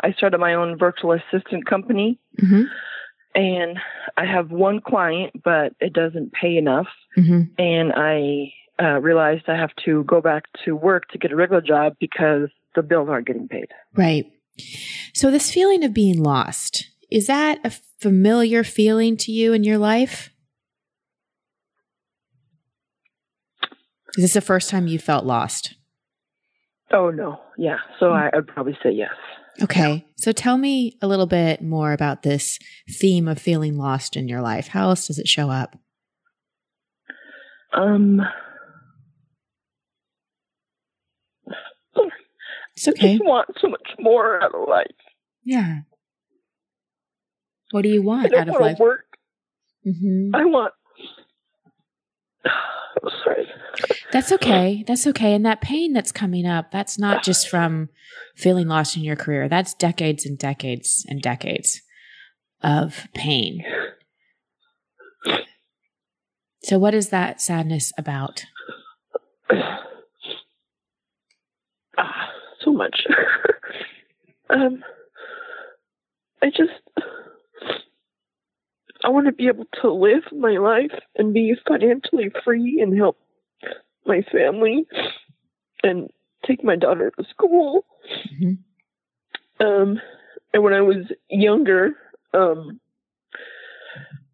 I 0.00 0.12
started 0.12 0.38
my 0.38 0.54
own 0.54 0.78
virtual 0.78 1.12
assistant 1.12 1.66
company, 1.66 2.18
mm-hmm. 2.40 2.62
and 3.34 3.78
I 4.16 4.26
have 4.26 4.50
one 4.50 4.80
client, 4.80 5.42
but 5.42 5.74
it 5.80 5.92
doesn't 5.92 6.32
pay 6.32 6.56
enough. 6.56 6.88
Mm-hmm. 7.16 7.42
And 7.58 7.92
I 7.94 8.52
uh, 8.82 9.00
realized 9.00 9.44
I 9.48 9.56
have 9.56 9.74
to 9.84 10.04
go 10.04 10.20
back 10.20 10.44
to 10.64 10.76
work 10.76 11.08
to 11.10 11.18
get 11.18 11.32
a 11.32 11.36
regular 11.36 11.62
job 11.62 11.94
because 12.00 12.48
the 12.74 12.82
bills 12.82 13.08
aren't 13.08 13.26
getting 13.26 13.48
paid. 13.48 13.68
Right. 13.94 14.26
So 15.14 15.30
this 15.30 15.50
feeling 15.50 15.84
of 15.84 15.94
being 15.94 16.22
lost 16.22 16.88
is 17.12 17.26
that 17.26 17.58
a 17.62 17.70
familiar 18.00 18.64
feeling 18.64 19.18
to 19.18 19.30
you 19.30 19.52
in 19.52 19.64
your 19.64 19.76
life? 19.76 20.30
Is 24.16 24.24
this 24.24 24.32
the 24.32 24.40
first 24.40 24.70
time 24.70 24.86
you 24.86 24.98
felt 24.98 25.26
lost? 25.26 25.74
Oh, 26.90 27.10
no. 27.10 27.38
Yeah. 27.58 27.76
So 28.00 28.06
mm. 28.06 28.12
I, 28.12 28.36
I'd 28.36 28.46
probably 28.46 28.76
say 28.82 28.90
yes. 28.92 29.10
Okay. 29.62 30.06
So 30.16 30.32
tell 30.32 30.56
me 30.56 30.96
a 31.02 31.06
little 31.06 31.26
bit 31.26 31.62
more 31.62 31.92
about 31.92 32.22
this 32.22 32.58
theme 32.90 33.28
of 33.28 33.38
feeling 33.38 33.76
lost 33.76 34.16
in 34.16 34.26
your 34.26 34.40
life. 34.40 34.68
How 34.68 34.88
else 34.88 35.06
does 35.06 35.18
it 35.18 35.28
show 35.28 35.50
up? 35.50 35.76
Um, 37.74 38.20
it's 42.74 42.88
okay. 42.88 43.14
I 43.14 43.16
just 43.18 43.24
want 43.24 43.48
so 43.60 43.68
much 43.68 43.88
more 43.98 44.42
out 44.42 44.54
of 44.54 44.68
life. 44.68 44.86
Yeah. 45.44 45.80
What 47.72 47.82
do 47.82 47.88
you 47.88 48.02
want 48.02 48.32
out 48.32 48.48
of 48.48 48.60
life? 48.60 48.78
Work. 48.78 49.16
Mm-hmm. 49.86 50.34
I 50.36 50.44
want. 50.44 50.74
Sorry. 53.24 53.48
That's 54.12 54.30
okay. 54.32 54.84
That's 54.86 55.06
okay. 55.08 55.34
And 55.34 55.44
that 55.46 55.60
pain 55.60 55.92
that's 55.92 56.12
coming 56.12 56.46
up, 56.46 56.70
that's 56.70 56.98
not 56.98 57.24
just 57.24 57.48
from 57.48 57.88
feeling 58.36 58.68
lost 58.68 58.96
in 58.96 59.02
your 59.02 59.16
career. 59.16 59.48
That's 59.48 59.74
decades 59.74 60.26
and 60.26 60.38
decades 60.38 61.04
and 61.08 61.20
decades 61.20 61.80
of 62.62 63.08
pain. 63.14 63.64
So, 66.62 66.78
what 66.78 66.94
is 66.94 67.08
that 67.08 67.40
sadness 67.40 67.92
about? 67.98 68.44
Ah, 71.98 72.30
so 72.64 72.72
much. 72.72 73.06
um, 74.50 74.82
I 76.42 76.46
just 76.46 76.70
I 79.04 79.08
want 79.08 79.26
to 79.26 79.32
be 79.32 79.48
able 79.48 79.64
to 79.82 79.92
live 79.92 80.22
my 80.32 80.58
life 80.58 80.92
and 81.16 81.34
be 81.34 81.54
financially 81.66 82.30
free 82.44 82.80
and 82.80 82.96
help 82.96 83.18
my 84.06 84.22
family 84.30 84.86
and 85.82 86.10
take 86.46 86.62
my 86.62 86.76
daughter 86.76 87.12
to 87.16 87.24
school. 87.30 87.84
Mm-hmm. 88.32 89.64
Um, 89.64 90.00
and 90.52 90.62
when 90.62 90.72
I 90.72 90.82
was 90.82 91.10
younger, 91.28 91.90
um, 92.32 92.80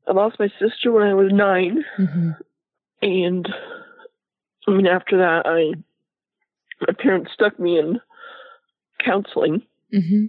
I 0.07 0.13
lost 0.13 0.39
my 0.39 0.49
sister 0.59 0.91
when 0.93 1.07
I 1.07 1.15
was 1.15 1.31
9 1.33 1.85
mm-hmm. 1.99 2.31
and 3.03 3.49
I 4.67 4.71
mean, 4.71 4.87
after 4.87 5.19
that, 5.19 5.43
I 5.47 5.75
my 6.81 6.93
parents 6.93 7.33
stuck 7.33 7.59
me 7.59 7.79
in 7.79 8.01
counseling. 9.05 9.63
Mm-hmm. 9.95 10.27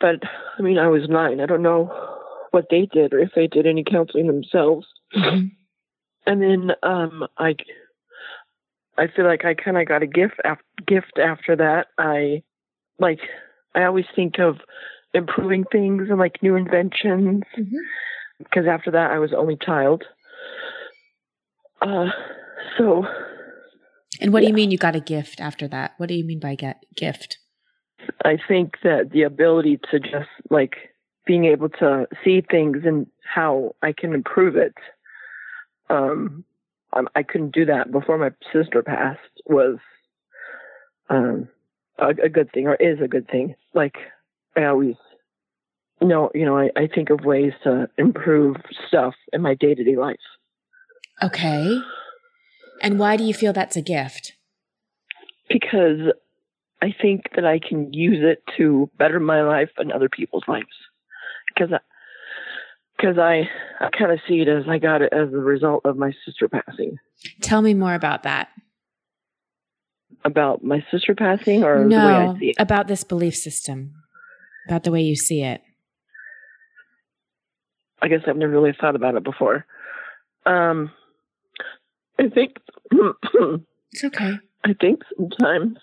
But 0.00 0.22
I 0.58 0.62
mean, 0.62 0.78
I 0.78 0.88
was 0.88 1.08
nine. 1.08 1.40
I 1.40 1.46
don't 1.46 1.62
know 1.62 2.17
what 2.58 2.66
they 2.70 2.86
did 2.92 3.14
or 3.14 3.20
if 3.20 3.30
they 3.36 3.46
did 3.46 3.66
any 3.66 3.84
counseling 3.84 4.26
themselves. 4.26 4.86
Mm-hmm. 5.14 5.46
And 6.26 6.42
then 6.42 6.70
um, 6.82 7.26
I, 7.38 7.54
I 8.98 9.06
feel 9.06 9.24
like 9.24 9.44
I 9.44 9.54
kind 9.54 9.78
of 9.78 9.86
got 9.86 10.02
a 10.02 10.08
gift 10.08 10.34
af- 10.44 10.58
gift 10.86 11.18
after 11.22 11.54
that. 11.56 11.86
I 11.96 12.42
like 12.98 13.20
I 13.76 13.84
always 13.84 14.06
think 14.14 14.40
of 14.40 14.56
improving 15.14 15.64
things 15.70 16.08
and 16.10 16.18
like 16.18 16.42
new 16.42 16.56
inventions 16.56 17.44
because 18.38 18.64
mm-hmm. 18.64 18.68
after 18.68 18.90
that 18.90 19.12
I 19.12 19.20
was 19.20 19.30
only 19.32 19.56
child. 19.56 20.02
Uh, 21.80 22.06
so. 22.76 23.04
And 24.20 24.32
what 24.32 24.42
yeah. 24.42 24.48
do 24.48 24.50
you 24.50 24.56
mean 24.56 24.72
you 24.72 24.78
got 24.78 24.96
a 24.96 25.00
gift 25.00 25.40
after 25.40 25.68
that? 25.68 25.92
What 25.98 26.08
do 26.08 26.16
you 26.16 26.24
mean 26.24 26.40
by 26.40 26.56
get 26.56 26.82
gift? 26.96 27.38
I 28.24 28.36
think 28.48 28.78
that 28.82 29.10
the 29.12 29.22
ability 29.22 29.78
to 29.92 30.00
just 30.00 30.28
like 30.50 30.74
being 31.28 31.44
able 31.44 31.68
to 31.68 32.08
see 32.24 32.40
things 32.40 32.78
and 32.84 33.06
how 33.22 33.76
I 33.82 33.92
can 33.92 34.14
improve 34.14 34.56
it. 34.56 34.74
Um, 35.90 36.44
I, 37.14 37.22
couldn't 37.22 37.54
do 37.54 37.66
that 37.66 37.92
before 37.92 38.16
my 38.16 38.30
sister 38.50 38.82
passed 38.82 39.20
was 39.46 39.76
um, 41.10 41.48
a, 41.98 42.08
a, 42.24 42.28
good 42.30 42.50
thing 42.50 42.66
or 42.66 42.74
is 42.76 42.98
a 43.02 43.08
good 43.08 43.28
thing. 43.28 43.54
Like 43.74 43.96
I 44.56 44.64
always 44.64 44.94
know, 46.00 46.30
you 46.34 46.46
know, 46.46 46.56
I, 46.56 46.70
I 46.76 46.88
think 46.92 47.10
of 47.10 47.20
ways 47.24 47.52
to 47.64 47.88
improve 47.98 48.56
stuff 48.88 49.14
in 49.32 49.42
my 49.42 49.54
day 49.54 49.74
to 49.74 49.84
day 49.84 49.96
life. 49.96 50.16
Okay. 51.22 51.78
And 52.82 52.98
why 52.98 53.16
do 53.16 53.24
you 53.24 53.34
feel 53.34 53.52
that's 53.52 53.76
a 53.76 53.82
gift? 53.82 54.32
Because 55.50 56.12
I 56.80 56.94
think 57.00 57.30
that 57.36 57.44
I 57.44 57.58
can 57.58 57.92
use 57.92 58.20
it 58.22 58.42
to 58.56 58.90
better 58.98 59.20
my 59.20 59.42
life 59.42 59.70
and 59.76 59.92
other 59.92 60.08
people's 60.08 60.44
lives. 60.48 60.66
Because 61.58 61.72
I, 61.72 61.78
because 62.96 63.18
I, 63.18 63.48
I 63.80 63.90
kind 63.90 64.12
of 64.12 64.20
see 64.28 64.40
it 64.40 64.48
as 64.48 64.64
I 64.68 64.78
got 64.78 65.02
it 65.02 65.12
as 65.12 65.32
a 65.32 65.38
result 65.38 65.82
of 65.84 65.96
my 65.96 66.12
sister 66.24 66.48
passing. 66.48 66.98
Tell 67.40 67.62
me 67.62 67.74
more 67.74 67.94
about 67.94 68.22
that. 68.24 68.48
About 70.24 70.64
my 70.64 70.84
sister 70.90 71.14
passing, 71.14 71.62
or 71.62 71.84
no, 71.84 72.00
the 72.00 72.06
way 72.06 72.12
I 72.12 72.38
see 72.38 72.50
it? 72.50 72.56
about 72.58 72.88
this 72.88 73.04
belief 73.04 73.36
system, 73.36 73.94
about 74.66 74.82
the 74.82 74.90
way 74.90 75.00
you 75.00 75.14
see 75.14 75.42
it. 75.42 75.62
I 78.02 78.08
guess 78.08 78.20
I've 78.26 78.36
never 78.36 78.52
really 78.52 78.76
thought 78.78 78.96
about 78.96 79.14
it 79.14 79.24
before. 79.24 79.64
Um, 80.44 80.90
I 82.18 82.28
think 82.28 82.56
it's 82.90 84.04
okay. 84.04 84.38
I 84.64 84.74
think 84.80 85.02
sometimes 85.16 85.78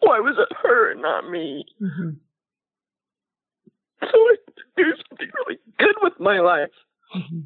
why 0.00 0.18
was 0.18 0.36
it 0.38 0.56
her 0.62 0.90
and 0.92 1.02
not 1.02 1.30
me? 1.30 1.64
Mm-hmm. 1.80 2.10
So 4.02 4.18
I 4.18 4.36
do 4.76 4.84
something 5.08 5.28
really 5.46 5.60
good 5.78 5.94
with 6.02 6.14
my 6.18 6.40
life. 6.40 6.70
Mm-hmm. 7.16 7.40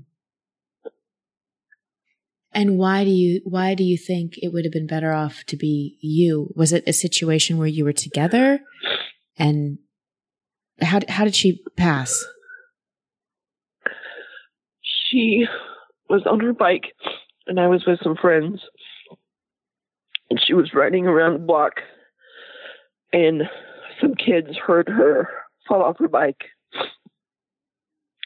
And 2.53 2.79
why 2.79 3.05
do 3.05 3.11
you 3.11 3.43
why 3.45 3.75
do 3.75 3.85
you 3.85 3.99
think 3.99 4.39
it 4.39 4.53
would 4.53 4.65
have 4.65 4.73
been 4.73 4.87
better 4.87 5.13
off 5.13 5.45
to 5.49 5.57
be 5.57 5.99
you? 6.01 6.53
Was 6.57 6.73
it 6.73 6.85
a 6.87 6.93
situation 6.93 7.59
where 7.59 7.67
you 7.67 7.85
were 7.85 7.93
together, 7.93 8.61
and 9.39 9.79
how 10.81 11.01
how 11.09 11.25
did 11.25 11.35
she 11.35 11.63
pass? 11.77 12.25
She 14.83 15.47
was 16.09 16.23
on 16.25 16.41
her 16.41 16.55
bike 16.55 16.95
and 17.47 17.61
I 17.61 17.69
was 17.69 17.85
with 17.87 18.01
some 18.03 18.17
friends, 18.17 18.61
and 20.31 20.41
she 20.45 20.55
was 20.55 20.75
riding 20.75 21.07
around 21.07 21.35
the 21.35 21.47
block, 21.47 21.75
and 23.13 23.43
some 24.01 24.15
kids 24.15 24.57
heard 24.57 24.89
her 24.89 25.29
fall 25.69 25.83
off 25.83 25.99
her 25.99 26.09
bike, 26.09 26.45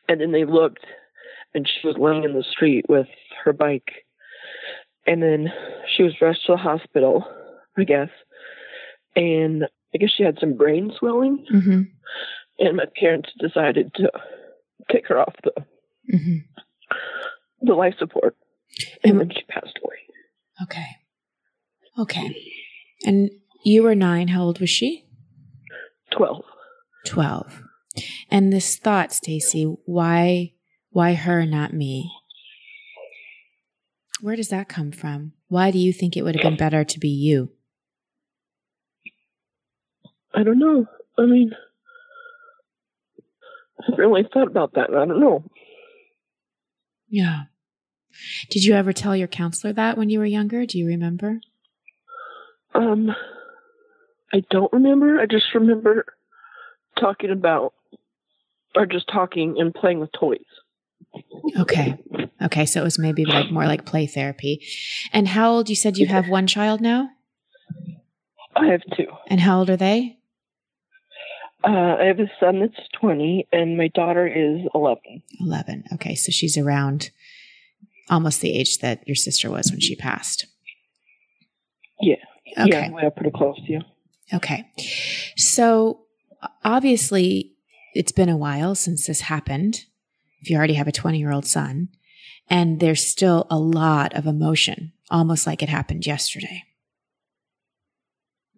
and 0.09 0.20
then 0.20 0.32
they 0.32 0.44
looked, 0.44 0.85
and 1.54 1.68
she 1.68 1.87
was 1.87 1.97
laying 1.99 2.25
in 2.25 2.35
the 2.35 2.44
street 2.44 2.87
with 2.88 3.09
her 3.44 3.52
bike, 3.52 4.04
and 5.06 5.23
then 5.23 5.52
she 5.97 6.02
was 6.02 6.20
rushed 6.20 6.47
to 6.47 6.52
the 6.52 6.59
hospital, 6.59 7.25
I 7.76 7.85
guess, 7.85 8.11
and 9.16 9.64
I 9.94 9.99
guess 9.99 10.11
she 10.16 10.23
had 10.23 10.38
some 10.38 10.56
brain 10.56 10.92
swelling, 10.99 11.44
mm-hmm. 11.52 11.82
and 12.59 12.76
my 12.76 12.85
parents 12.99 13.30
decided 13.38 13.92
to 13.94 14.11
take 14.90 15.09
her 15.09 15.18
off 15.18 15.35
the 15.42 15.52
mm-hmm. 16.12 16.37
the 17.62 17.75
life 17.75 17.94
support. 17.99 18.37
And 19.02 19.18
then 19.18 19.30
she 19.30 19.42
passed 19.49 19.78
away. 19.85 19.97
Okay. 20.62 20.87
Okay. 21.99 22.35
And 23.04 23.30
you 23.64 23.82
were 23.82 23.94
nine. 23.94 24.28
How 24.28 24.42
old 24.42 24.61
was 24.61 24.70
she? 24.70 25.06
Twelve. 26.12 26.44
Twelve. 27.04 27.62
And 28.30 28.52
this 28.52 28.76
thought, 28.76 29.12
Stacy, 29.12 29.64
why 29.85 30.52
why 30.90 31.14
her, 31.14 31.47
not 31.47 31.73
me? 31.73 32.11
Where 34.21 34.37
does 34.37 34.49
that 34.49 34.69
come 34.69 34.92
from? 34.92 35.33
Why 35.49 35.71
do 35.71 35.78
you 35.78 35.92
think 35.92 36.16
it 36.16 36.23
would 36.23 36.35
have 36.37 36.42
been 36.42 36.57
better 36.57 36.85
to 36.85 36.99
be 36.99 37.09
you? 37.09 37.52
I 40.35 40.42
don't 40.42 40.59
know. 40.59 40.87
I 41.19 41.23
mean, 41.23 41.52
I've 43.80 43.99
really 43.99 44.28
thought 44.33 44.49
about 44.49 44.75
that. 44.75 44.90
I 44.90 45.07
don't 45.07 45.21
know. 45.21 45.45
Yeah. 47.09 47.45
Did 48.50 48.64
you 48.64 48.75
ever 48.75 48.92
tell 48.92 49.16
your 49.16 49.28
counselor 49.28 49.73
that 49.73 49.97
when 49.97 50.11
you 50.11 50.19
were 50.19 50.26
younger? 50.26 50.66
Do 50.66 50.78
you 50.78 50.87
remember? 50.87 51.40
Um, 52.75 53.11
I 54.33 54.45
don't 54.50 54.73
remember. 54.73 55.19
I 55.19 55.26
just 55.26 55.47
remember 55.54 56.04
talking 57.00 57.30
about, 57.30 57.73
or 58.76 58.87
just 58.87 59.09
talking 59.09 59.57
and 59.59 59.75
playing 59.75 60.00
with 60.00 60.11
toys. 60.12 60.38
Okay. 61.59 61.99
Okay. 62.42 62.66
So 62.66 62.80
it 62.80 62.85
was 62.85 62.99
maybe 62.99 63.25
like 63.25 63.50
more 63.50 63.66
like 63.66 63.85
play 63.85 64.07
therapy. 64.07 64.64
And 65.12 65.28
how 65.28 65.50
old? 65.50 65.69
You 65.69 65.76
said 65.76 65.97
you 65.97 66.07
have 66.07 66.28
one 66.28 66.47
child 66.47 66.80
now? 66.80 67.11
I 68.54 68.66
have 68.66 68.83
two. 68.97 69.07
And 69.28 69.40
how 69.40 69.59
old 69.59 69.71
are 69.71 69.76
they? 69.76 70.19
Uh, 71.62 71.97
I 72.00 72.04
have 72.04 72.19
a 72.21 72.30
son 72.38 72.61
that's 72.61 72.88
20 73.00 73.47
and 73.52 73.76
my 73.76 73.88
daughter 73.88 74.26
is 74.26 74.66
11. 74.75 75.23
11. 75.40 75.85
Okay. 75.95 76.14
So 76.14 76.33
she's 76.33 76.57
around 76.57 77.11
almost 78.09 78.40
the 78.40 78.52
age 78.52 78.78
that 78.78 79.07
your 79.07 79.14
sister 79.14 79.50
was 79.50 79.71
when 79.71 79.80
she 79.80 79.95
passed. 79.95 80.47
Yeah. 82.00 82.16
Okay. 82.59 82.69
Yeah, 82.71 82.90
we're 82.90 83.11
pretty 83.11 83.30
close 83.30 83.57
to 83.66 83.73
you. 83.73 83.80
Okay. 84.33 84.66
So 85.37 86.00
obviously, 86.64 87.52
it's 87.94 88.12
been 88.12 88.28
a 88.28 88.37
while 88.37 88.75
since 88.75 89.06
this 89.06 89.23
happened. 89.23 89.85
If 90.40 90.50
you 90.50 90.56
already 90.56 90.75
have 90.75 90.88
a 90.88 90.92
20 90.92 91.18
year 91.18 91.32
old 91.32 91.47
son, 91.47 91.88
and 92.49 92.80
there's 92.80 93.04
still 93.04 93.47
a 93.50 93.59
lot 93.59 94.14
of 94.14 94.26
emotion, 94.26 94.92
almost 95.11 95.47
like 95.47 95.62
it 95.62 95.68
happened 95.68 96.06
yesterday. 96.06 96.64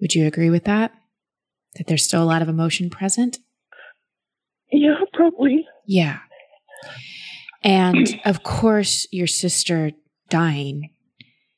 Would 0.00 0.14
you 0.14 0.26
agree 0.26 0.50
with 0.50 0.64
that? 0.64 0.92
That 1.76 1.86
there's 1.86 2.04
still 2.04 2.22
a 2.22 2.24
lot 2.24 2.42
of 2.42 2.48
emotion 2.48 2.90
present? 2.90 3.38
Yeah, 4.70 4.96
probably. 5.12 5.66
Yeah. 5.86 6.18
And 7.62 8.20
of 8.24 8.42
course, 8.42 9.06
your 9.12 9.26
sister 9.26 9.92
dying 10.28 10.90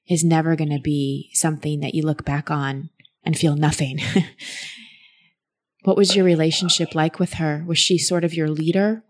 is 0.08 0.24
never 0.24 0.56
going 0.56 0.70
to 0.70 0.80
be 0.80 1.30
something 1.32 1.80
that 1.80 1.94
you 1.94 2.02
look 2.02 2.24
back 2.24 2.50
on 2.50 2.90
and 3.24 3.38
feel 3.38 3.56
nothing. 3.56 4.00
what 5.84 5.96
was 5.96 6.16
your 6.16 6.24
relationship 6.24 6.94
like 6.94 7.18
with 7.18 7.34
her? 7.34 7.64
Was 7.66 7.78
she 7.78 7.98
sort 7.98 8.24
of 8.24 8.34
your 8.34 8.48
leader? 8.48 9.04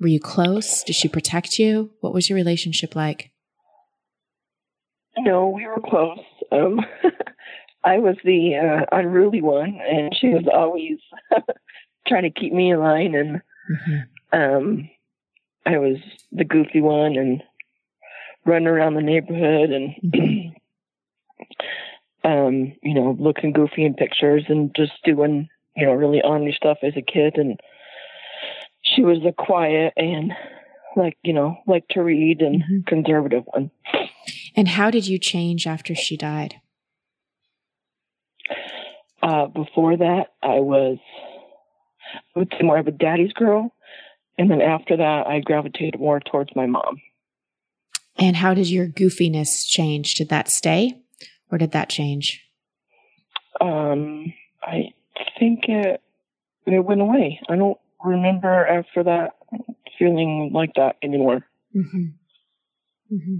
Were 0.00 0.08
you 0.08 0.20
close? 0.20 0.82
Did 0.84 0.94
she 0.94 1.08
protect 1.08 1.58
you? 1.58 1.90
What 2.00 2.14
was 2.14 2.28
your 2.28 2.36
relationship 2.36 2.94
like? 2.94 3.30
No, 5.18 5.48
we 5.48 5.66
were 5.66 5.80
close. 5.84 6.20
Um, 6.52 6.80
I 7.84 7.98
was 7.98 8.16
the 8.24 8.56
uh, 8.56 8.96
unruly 8.96 9.42
one, 9.42 9.80
and 9.88 10.14
she 10.14 10.28
was 10.28 10.44
always 10.52 10.98
trying 12.06 12.22
to 12.22 12.40
keep 12.40 12.52
me 12.52 12.70
in 12.70 12.78
line. 12.78 13.14
And 13.14 13.40
mm-hmm. 13.72 14.38
um, 14.38 14.90
I 15.66 15.78
was 15.78 15.96
the 16.32 16.44
goofy 16.44 16.80
one 16.80 17.16
and 17.16 17.42
running 18.46 18.68
around 18.68 18.94
the 18.94 19.02
neighborhood 19.02 19.70
and 19.70 19.94
um, 22.24 22.72
you 22.82 22.94
know, 22.94 23.16
looking 23.18 23.52
goofy 23.52 23.84
in 23.84 23.94
pictures 23.94 24.44
and 24.48 24.74
just 24.76 24.92
doing, 25.04 25.48
you 25.78 25.86
know, 25.86 25.92
really 25.92 26.20
ornery 26.22 26.52
stuff 26.56 26.78
as 26.82 26.94
a 26.96 27.02
kid. 27.02 27.36
And 27.36 27.58
she 28.82 29.02
was 29.02 29.18
a 29.26 29.32
quiet 29.32 29.92
and 29.96 30.32
like, 30.96 31.16
you 31.22 31.32
know, 31.32 31.56
like 31.68 31.86
to 31.90 32.02
read 32.02 32.40
and 32.40 32.62
mm-hmm. 32.62 32.80
conservative 32.86 33.44
one. 33.46 33.70
And 34.56 34.66
how 34.66 34.90
did 34.90 35.06
you 35.06 35.18
change 35.18 35.66
after 35.68 35.94
she 35.94 36.16
died? 36.16 36.56
Uh, 39.22 39.46
before 39.46 39.96
that, 39.96 40.32
I 40.42 40.58
was, 40.58 40.98
I 42.34 42.38
would 42.40 42.52
say 42.52 42.64
more 42.64 42.78
of 42.78 42.88
a 42.88 42.92
daddy's 42.92 43.32
girl. 43.32 43.72
And 44.36 44.50
then 44.50 44.60
after 44.60 44.96
that, 44.96 45.26
I 45.26 45.40
gravitated 45.40 46.00
more 46.00 46.20
towards 46.20 46.50
my 46.56 46.66
mom. 46.66 47.00
And 48.16 48.34
how 48.34 48.54
did 48.54 48.68
your 48.68 48.88
goofiness 48.88 49.64
change? 49.64 50.14
Did 50.14 50.28
that 50.30 50.48
stay 50.48 51.02
or 51.52 51.58
did 51.58 51.70
that 51.72 51.88
change? 51.88 52.44
Um, 53.60 54.32
I 54.62 54.92
think 55.38 55.64
it, 55.68 56.00
it 56.66 56.84
went 56.84 57.00
away. 57.00 57.40
I 57.48 57.56
don't 57.56 57.78
remember 58.04 58.66
after 58.66 59.02
that 59.04 59.30
feeling 59.98 60.50
like 60.52 60.74
that 60.76 60.96
anymore. 61.02 61.46
Mm-hmm. 61.74 62.04
Mm-hmm. 63.14 63.36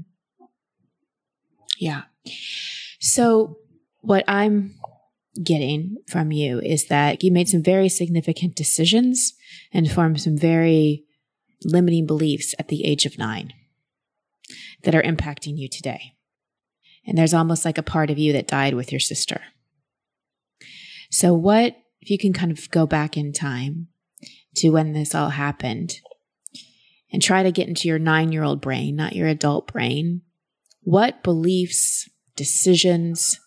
Yeah. 1.78 2.02
So, 3.00 3.58
what 4.00 4.24
I'm 4.26 4.74
getting 5.42 5.96
from 6.08 6.32
you 6.32 6.60
is 6.60 6.86
that 6.86 7.22
you 7.22 7.30
made 7.30 7.48
some 7.48 7.62
very 7.62 7.88
significant 7.88 8.56
decisions 8.56 9.34
and 9.72 9.90
formed 9.90 10.20
some 10.20 10.36
very 10.36 11.04
limiting 11.64 12.06
beliefs 12.06 12.54
at 12.58 12.68
the 12.68 12.84
age 12.84 13.06
of 13.06 13.18
nine 13.18 13.52
that 14.84 14.94
are 14.94 15.02
impacting 15.02 15.56
you 15.56 15.68
today. 15.68 16.14
And 17.06 17.16
there's 17.16 17.34
almost 17.34 17.64
like 17.64 17.78
a 17.78 17.82
part 17.82 18.10
of 18.10 18.18
you 18.18 18.32
that 18.32 18.46
died 18.46 18.74
with 18.74 18.92
your 18.92 19.00
sister. 19.00 19.40
So, 21.10 21.34
what 21.34 21.76
if 22.00 22.10
you 22.10 22.18
can 22.18 22.32
kind 22.32 22.52
of 22.52 22.70
go 22.70 22.86
back 22.86 23.16
in 23.16 23.32
time 23.32 23.88
to 24.56 24.70
when 24.70 24.92
this 24.92 25.14
all 25.14 25.30
happened 25.30 26.00
and 27.12 27.22
try 27.22 27.42
to 27.42 27.52
get 27.52 27.68
into 27.68 27.88
your 27.88 27.98
nine 27.98 28.32
year 28.32 28.42
old 28.42 28.60
brain, 28.60 28.96
not 28.96 29.16
your 29.16 29.28
adult 29.28 29.72
brain? 29.72 30.22
What 30.82 31.22
beliefs, 31.22 32.08
decisions 32.36 33.40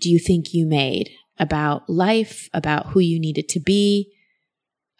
do 0.00 0.10
you 0.10 0.18
think 0.18 0.52
you 0.52 0.66
made 0.66 1.10
about 1.38 1.88
life, 1.88 2.48
about 2.52 2.88
who 2.88 3.00
you 3.00 3.20
needed 3.20 3.48
to 3.50 3.60
be, 3.60 4.12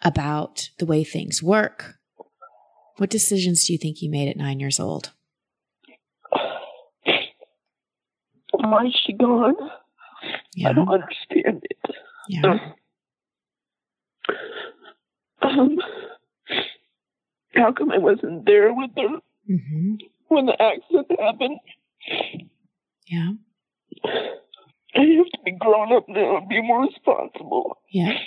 about 0.01 0.69
the 0.79 0.85
way 0.85 1.03
things 1.03 1.41
work? 1.41 1.95
What 2.97 3.09
decisions 3.09 3.65
do 3.65 3.73
you 3.73 3.79
think 3.79 4.01
you 4.01 4.09
made 4.09 4.29
at 4.29 4.37
nine 4.37 4.59
years 4.59 4.79
old? 4.79 5.11
Why 8.53 8.85
is 8.85 8.95
she 9.05 9.13
gone? 9.13 9.55
Yeah. 10.55 10.69
I 10.69 10.73
don't 10.73 10.89
understand 10.89 11.63
it. 11.63 11.77
Yeah. 12.29 12.57
Um, 15.41 15.77
how 17.53 17.71
come 17.73 17.91
I 17.91 17.97
wasn't 17.97 18.45
there 18.45 18.73
with 18.73 18.91
her 18.97 19.19
mm-hmm. 19.49 19.95
when 20.27 20.45
the 20.45 20.61
accident 20.61 21.19
happened? 21.19 21.59
Yeah. 23.07 23.31
I 24.95 24.99
have 24.99 25.25
to 25.25 25.39
be 25.43 25.51
grown 25.51 25.91
up 25.93 26.05
now 26.07 26.37
and 26.37 26.47
be 26.47 26.61
more 26.61 26.83
responsible. 26.83 27.77
Yeah. 27.91 28.17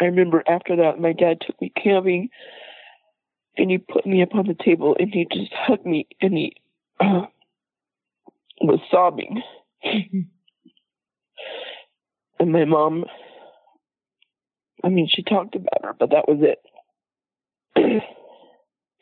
I 0.00 0.06
remember 0.06 0.42
after 0.46 0.76
that, 0.76 1.00
my 1.00 1.12
dad 1.12 1.38
took 1.46 1.60
me 1.60 1.72
camping 1.82 2.30
and 3.56 3.70
he 3.70 3.78
put 3.78 4.06
me 4.06 4.22
up 4.22 4.34
on 4.34 4.46
the 4.46 4.54
table 4.54 4.96
and 4.98 5.12
he 5.12 5.26
just 5.32 5.52
hugged 5.52 5.86
me 5.86 6.06
and 6.20 6.36
he 6.36 6.56
was 8.60 8.80
sobbing. 8.90 9.42
And 12.44 12.52
my 12.52 12.64
mom, 12.64 13.04
I 14.82 14.88
mean, 14.88 15.08
she 15.08 15.22
talked 15.22 15.54
about 15.54 15.82
her, 15.82 15.94
but 15.98 16.10
that 16.10 16.28
was 16.28 16.40
it. 16.42 18.02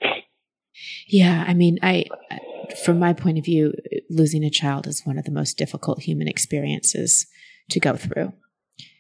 yeah, 1.09 1.45
I 1.47 1.55
mean, 1.55 1.79
I, 1.83 2.05
from 2.85 2.99
my 2.99 3.13
point 3.13 3.39
of 3.39 3.45
view, 3.45 3.73
losing 4.11 4.45
a 4.45 4.51
child 4.51 4.87
is 4.87 5.03
one 5.05 5.19
of 5.19 5.25
the 5.25 5.33
most 5.33 5.59
difficult 5.59 6.03
human 6.03 6.29
experiences 6.29 7.27
to 7.71 7.81
go 7.81 7.97
through. 7.97 8.33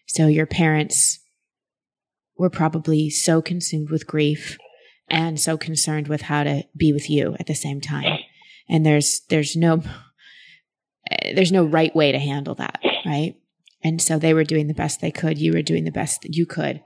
So 0.09 0.26
your 0.26 0.46
parents 0.46 1.20
were 2.37 2.50
probably 2.50 3.11
so 3.11 3.42
consumed 3.42 3.90
with 3.90 4.07
grief 4.07 4.59
and 5.09 5.38
so 5.38 5.57
concerned 5.57 6.09
with 6.09 6.22
how 6.22 6.42
to 6.42 6.64
be 6.76 6.92
with 6.92 7.09
you 7.09 7.37
at 7.38 7.46
the 7.46 7.55
same 7.55 7.81
time. 7.81 8.18
And 8.68 8.87
there's, 8.87 9.20
there's 9.29 9.57
no, 9.57 9.83
there's 11.35 11.53
no 11.53 11.64
right 11.64 11.94
way 11.94 12.12
to 12.12 12.18
handle 12.18 12.55
that, 12.57 12.81
right? 13.05 13.35
And 13.83 14.01
so 14.01 14.18
they 14.18 14.35
were 14.35 14.44
doing 14.44 14.68
the 14.68 14.75
best 14.75 15.01
they 15.01 15.11
could. 15.11 15.38
You 15.38 15.53
were 15.53 15.62
doing 15.62 15.85
the 15.85 15.90
best 15.90 16.22
that 16.22 16.35
you 16.35 16.46
could. 16.46 16.83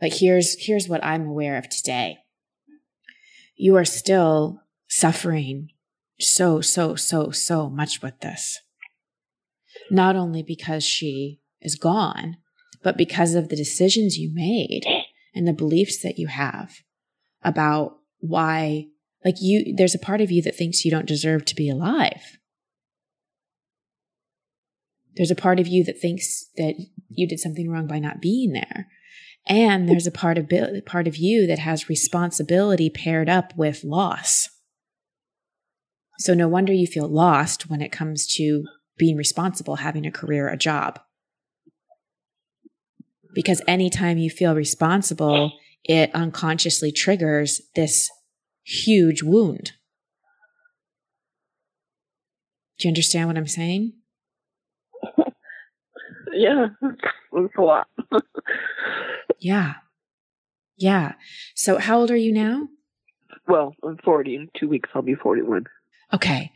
But 0.00 0.14
here's, 0.14 0.56
here's 0.58 0.88
what 0.88 1.04
I'm 1.04 1.26
aware 1.26 1.56
of 1.56 1.68
today. 1.68 2.18
You 3.56 3.76
are 3.76 3.84
still 3.84 4.62
suffering 4.88 5.68
so, 6.18 6.60
so, 6.60 6.94
so, 6.94 7.30
so 7.30 7.70
much 7.70 8.02
with 8.02 8.18
this. 8.20 8.60
Not 9.90 10.16
only 10.16 10.42
because 10.42 10.84
she 10.84 11.40
is 11.60 11.76
gone, 11.76 12.36
but 12.82 12.96
because 12.96 13.34
of 13.34 13.48
the 13.48 13.56
decisions 13.56 14.18
you 14.18 14.30
made 14.32 14.82
and 15.34 15.46
the 15.46 15.52
beliefs 15.52 16.02
that 16.02 16.18
you 16.18 16.28
have 16.28 16.78
about 17.42 17.98
why, 18.18 18.86
like 19.24 19.36
you, 19.40 19.74
there's 19.76 19.94
a 19.94 19.98
part 19.98 20.20
of 20.20 20.30
you 20.30 20.42
that 20.42 20.56
thinks 20.56 20.84
you 20.84 20.90
don't 20.90 21.06
deserve 21.06 21.44
to 21.46 21.54
be 21.54 21.68
alive. 21.68 22.38
There's 25.16 25.30
a 25.30 25.36
part 25.36 25.60
of 25.60 25.66
you 25.66 25.84
that 25.84 26.00
thinks 26.00 26.46
that 26.56 26.74
you 27.08 27.28
did 27.28 27.40
something 27.40 27.68
wrong 27.68 27.86
by 27.86 27.98
not 27.98 28.22
being 28.22 28.52
there. 28.52 28.88
And 29.46 29.88
there's 29.88 30.06
a 30.06 30.12
part 30.12 30.38
of, 30.38 30.50
part 30.86 31.08
of 31.08 31.16
you 31.16 31.46
that 31.46 31.58
has 31.58 31.88
responsibility 31.88 32.88
paired 32.88 33.28
up 33.28 33.52
with 33.56 33.84
loss. 33.84 34.48
So 36.18 36.34
no 36.34 36.48
wonder 36.48 36.72
you 36.72 36.86
feel 36.86 37.08
lost 37.08 37.68
when 37.68 37.80
it 37.80 37.90
comes 37.90 38.26
to 38.36 38.64
being 38.96 39.16
responsible, 39.16 39.76
having 39.76 40.06
a 40.06 40.12
career, 40.12 40.48
a 40.48 40.56
job. 40.56 41.00
Because 43.34 43.62
anytime 43.66 44.18
you 44.18 44.28
feel 44.28 44.54
responsible, 44.54 45.52
it 45.84 46.14
unconsciously 46.14 46.92
triggers 46.92 47.62
this 47.74 48.10
huge 48.70 49.22
wound. 49.22 49.72
Do 52.78 52.88
you 52.88 52.90
understand 52.90 53.28
what 53.28 53.36
I'm 53.36 53.46
saying? 53.46 53.92
yeah, 56.32 56.68
it's 57.32 57.54
a 57.58 57.60
lot. 57.60 57.88
yeah. 59.38 59.74
Yeah. 60.78 61.12
So, 61.54 61.78
how 61.78 61.98
old 61.98 62.10
are 62.10 62.16
you 62.16 62.32
now? 62.32 62.68
Well, 63.46 63.74
I'm 63.84 63.98
40. 63.98 64.34
In 64.34 64.48
two 64.58 64.68
weeks, 64.68 64.88
I'll 64.94 65.02
be 65.02 65.14
41. 65.14 65.64
Okay. 66.14 66.52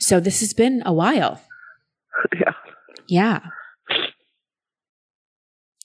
So, 0.00 0.18
this 0.18 0.40
has 0.40 0.52
been 0.52 0.82
a 0.84 0.92
while. 0.92 1.40
Yeah. 2.34 2.52
Yeah. 3.06 3.40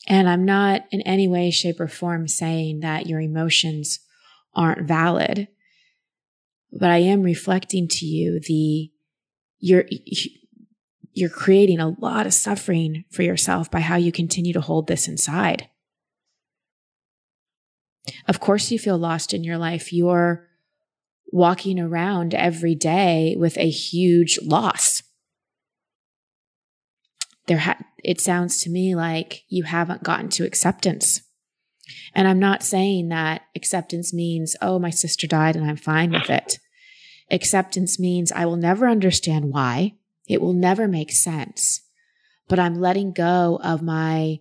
And 0.07 0.27
I'm 0.27 0.45
not 0.45 0.85
in 0.91 1.01
any 1.01 1.27
way, 1.27 1.51
shape, 1.51 1.79
or 1.79 1.87
form 1.87 2.27
saying 2.27 2.79
that 2.79 3.05
your 3.05 3.21
emotions 3.21 3.99
aren't 4.55 4.87
valid, 4.87 5.47
but 6.77 6.89
I 6.89 6.97
am 6.97 7.21
reflecting 7.21 7.87
to 7.87 8.05
you 8.05 8.39
the, 8.39 8.91
you're, 9.59 9.85
you're 11.13 11.29
creating 11.29 11.79
a 11.79 11.89
lot 11.99 12.25
of 12.25 12.33
suffering 12.33 13.05
for 13.11 13.23
yourself 13.23 13.69
by 13.69 13.79
how 13.79 13.95
you 13.95 14.11
continue 14.11 14.53
to 14.53 14.61
hold 14.61 14.87
this 14.87 15.07
inside. 15.07 15.69
Of 18.27 18.39
course, 18.39 18.71
you 18.71 18.79
feel 18.79 18.97
lost 18.97 19.33
in 19.33 19.43
your 19.43 19.57
life. 19.57 19.93
You're 19.93 20.47
walking 21.31 21.79
around 21.79 22.33
every 22.33 22.75
day 22.75 23.35
with 23.37 23.57
a 23.57 23.69
huge 23.69 24.39
loss 24.41 25.03
there 27.47 27.59
ha- 27.59 27.79
it 28.03 28.21
sounds 28.21 28.61
to 28.63 28.69
me 28.69 28.95
like 28.95 29.43
you 29.49 29.63
haven't 29.63 30.03
gotten 30.03 30.29
to 30.29 30.45
acceptance. 30.45 31.22
And 32.13 32.27
I'm 32.27 32.39
not 32.39 32.63
saying 32.63 33.09
that 33.09 33.43
acceptance 33.55 34.13
means, 34.13 34.55
oh, 34.61 34.79
my 34.79 34.89
sister 34.89 35.27
died 35.27 35.55
and 35.55 35.69
I'm 35.69 35.77
fine 35.77 36.11
with 36.11 36.29
it. 36.29 36.59
Acceptance 37.31 37.99
means 37.99 38.31
I 38.31 38.45
will 38.45 38.57
never 38.57 38.87
understand 38.87 39.51
why. 39.51 39.93
It 40.27 40.41
will 40.41 40.53
never 40.53 40.87
make 40.87 41.11
sense, 41.11 41.81
but 42.47 42.59
I'm 42.59 42.79
letting 42.79 43.11
go 43.11 43.59
of 43.63 43.81
my 43.81 44.39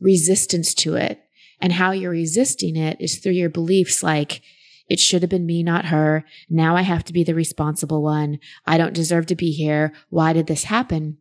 resistance 0.00 0.74
to 0.74 0.94
it. 0.96 1.20
And 1.60 1.74
how 1.74 1.92
you're 1.92 2.10
resisting 2.10 2.76
it 2.76 2.96
is 3.00 3.18
through 3.18 3.32
your 3.32 3.50
beliefs 3.50 4.02
like, 4.02 4.42
it 4.88 4.98
should 4.98 5.22
have 5.22 5.30
been 5.30 5.46
me, 5.46 5.62
not 5.62 5.86
her. 5.86 6.24
Now 6.50 6.76
I 6.76 6.82
have 6.82 7.04
to 7.04 7.12
be 7.12 7.24
the 7.24 7.34
responsible 7.34 8.02
one. 8.02 8.38
I 8.66 8.78
don't 8.78 8.92
deserve 8.92 9.26
to 9.26 9.36
be 9.36 9.52
here. 9.52 9.92
Why 10.10 10.32
did 10.32 10.48
this 10.48 10.64
happen? 10.64 11.18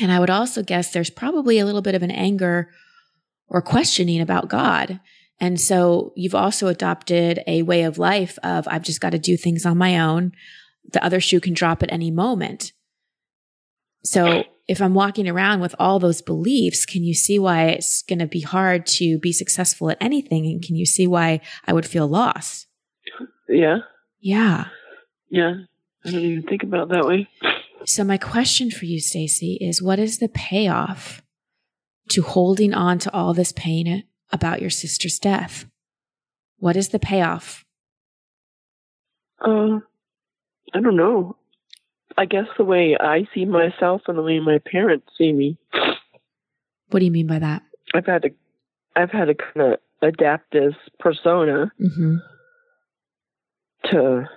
And 0.00 0.10
I 0.10 0.20
would 0.20 0.30
also 0.30 0.62
guess 0.62 0.92
there's 0.92 1.10
probably 1.10 1.58
a 1.58 1.66
little 1.66 1.82
bit 1.82 1.94
of 1.94 2.02
an 2.02 2.10
anger 2.10 2.70
or 3.52 3.62
questioning 3.62 4.20
about 4.20 4.48
God. 4.48 4.98
And 5.38 5.60
so 5.60 6.12
you've 6.16 6.34
also 6.34 6.68
adopted 6.68 7.40
a 7.46 7.62
way 7.62 7.82
of 7.82 7.98
life 7.98 8.38
of 8.42 8.66
I've 8.66 8.82
just 8.82 9.00
got 9.00 9.10
to 9.10 9.18
do 9.18 9.36
things 9.36 9.64
on 9.66 9.78
my 9.78 9.98
own. 9.98 10.32
the 10.90 11.04
other 11.04 11.20
shoe 11.20 11.38
can 11.38 11.54
drop 11.54 11.82
at 11.82 11.92
any 11.92 12.10
moment. 12.10 12.72
So 14.02 14.42
if 14.66 14.82
I'm 14.82 14.94
walking 14.94 15.28
around 15.28 15.60
with 15.60 15.76
all 15.78 16.00
those 16.00 16.22
beliefs, 16.22 16.84
can 16.84 17.04
you 17.04 17.14
see 17.14 17.38
why 17.38 17.66
it's 17.66 18.02
going 18.02 18.18
to 18.18 18.26
be 18.26 18.40
hard 18.40 18.84
to 18.86 19.18
be 19.18 19.32
successful 19.32 19.90
at 19.90 19.98
anything? 20.00 20.46
And 20.46 20.60
can 20.62 20.74
you 20.74 20.86
see 20.86 21.06
why 21.06 21.40
I 21.66 21.72
would 21.72 21.86
feel 21.86 22.08
lost? 22.08 22.66
Yeah. 23.48 23.78
Yeah. 24.20 24.66
Yeah. 25.30 25.54
I 26.04 26.10
didn't 26.10 26.30
even 26.30 26.42
think 26.42 26.64
about 26.64 26.90
it 26.90 26.94
that 26.94 27.06
way. 27.06 27.28
So 27.86 28.02
my 28.02 28.18
question 28.18 28.70
for 28.70 28.86
you, 28.86 29.00
Stacy, 29.00 29.56
is 29.60 29.80
what 29.80 29.98
is 29.98 30.18
the 30.18 30.28
payoff 30.28 31.21
to 32.08 32.22
holding 32.22 32.74
on 32.74 32.98
to 33.00 33.12
all 33.12 33.34
this 33.34 33.52
pain 33.52 34.04
about 34.32 34.60
your 34.60 34.70
sister's 34.70 35.18
death? 35.18 35.66
What 36.58 36.76
is 36.76 36.88
the 36.90 36.98
payoff? 36.98 37.64
Uh, 39.40 39.78
I 40.74 40.80
don't 40.80 40.96
know. 40.96 41.36
I 42.16 42.26
guess 42.26 42.46
the 42.58 42.64
way 42.64 42.96
I 42.98 43.26
see 43.34 43.44
myself 43.44 44.02
and 44.06 44.18
the 44.18 44.22
way 44.22 44.38
my 44.38 44.58
parents 44.70 45.06
see 45.16 45.32
me. 45.32 45.56
What 46.90 46.98
do 47.00 47.04
you 47.04 47.10
mean 47.10 47.26
by 47.26 47.38
that? 47.38 47.62
I've 47.94 48.06
had 48.06 48.22
to, 48.22 48.30
I've 48.94 49.10
had 49.10 49.24
to 49.26 49.34
kind 49.34 49.72
of 49.72 49.78
adapt 50.02 50.52
this 50.52 50.74
persona 51.00 51.72
Mm-hmm. 51.80 52.16
to, 53.90 54.28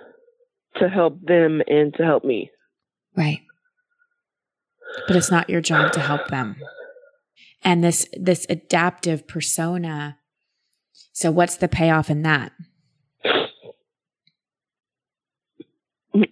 to 0.80 0.88
help 0.88 1.20
them 1.22 1.62
and 1.66 1.92
to 1.94 2.02
help 2.04 2.24
me. 2.24 2.50
Right. 3.16 3.40
But 5.06 5.16
it's 5.16 5.30
not 5.30 5.50
your 5.50 5.60
job 5.60 5.92
to 5.92 6.00
help 6.00 6.28
them. 6.28 6.56
And 7.66 7.84
this 7.84 8.06
this 8.14 8.46
adaptive 8.48 9.26
persona. 9.26 10.18
So 11.12 11.30
what's 11.30 11.56
the 11.56 11.68
payoff 11.68 12.08
in 12.08 12.22
that? 12.22 12.52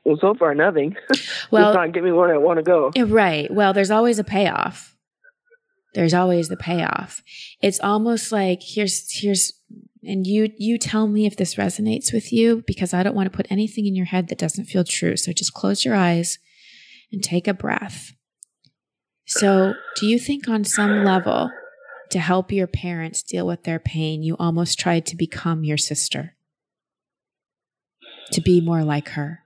Well, 0.05 0.17
so 0.21 0.35
far 0.35 0.55
nothing. 0.55 0.97
Well, 1.51 1.73
Does 1.73 1.77
not 1.77 1.93
get 1.93 2.03
me 2.03 2.11
where 2.11 2.35
I 2.35 2.39
want 2.39 2.59
to 2.59 2.63
go. 2.63 2.91
Right. 3.05 3.53
Well, 3.53 3.73
there's 3.73 3.91
always 3.91 4.19
a 4.19 4.25
payoff. 4.25 4.97
There's 5.95 6.15
always 6.15 6.49
the 6.49 6.57
payoff. 6.57 7.23
It's 7.61 7.79
almost 7.81 8.33
like 8.33 8.61
here's 8.63 9.13
here's 9.13 9.53
and 10.03 10.27
you 10.27 10.51
you 10.57 10.79
tell 10.79 11.07
me 11.07 11.27
if 11.27 11.37
this 11.37 11.55
resonates 11.55 12.13
with 12.13 12.33
you 12.33 12.65
because 12.67 12.95
I 12.95 13.03
don't 13.03 13.15
want 13.15 13.31
to 13.31 13.37
put 13.37 13.47
anything 13.51 13.87
in 13.87 13.95
your 13.95 14.07
head 14.07 14.29
that 14.29 14.39
doesn't 14.39 14.65
feel 14.65 14.85
true. 14.85 15.17
So 15.17 15.33
just 15.33 15.55
close 15.55 15.85
your 15.85 15.95
eyes 15.95 16.39
and 17.13 17.23
take 17.23 17.47
a 17.47 17.55
breath. 17.55 18.13
So, 19.27 19.75
do 19.97 20.07
you 20.07 20.19
think 20.19 20.49
on 20.49 20.65
some 20.65 21.03
level 21.05 21.51
to 22.11 22.19
help 22.19 22.53
your 22.53 22.67
parents 22.67 23.23
deal 23.23 23.47
with 23.47 23.65
their 23.65 23.79
pain, 23.79 24.23
you 24.23 24.37
almost 24.39 24.79
tried 24.79 25.07
to 25.07 25.17
become 25.17 25.65
your 25.65 25.79
sister? 25.79 26.37
To 28.33 28.41
be 28.41 28.61
more 28.61 28.85
like 28.85 29.11
her 29.11 29.41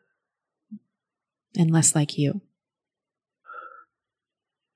and 1.57 1.71
less 1.71 1.95
like 1.95 2.19
you? 2.19 2.41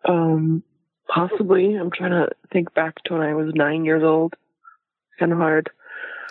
Um, 0.04 0.62
possibly. 1.08 1.74
I'm 1.74 1.90
trying 1.90 2.10
to 2.10 2.28
think 2.52 2.72
back 2.74 3.02
to 3.04 3.14
when 3.14 3.22
I 3.22 3.34
was 3.34 3.52
nine 3.54 3.84
years 3.84 4.02
old. 4.02 4.34
It's 4.34 5.18
kind 5.18 5.32
of 5.32 5.38
hard. 5.38 5.70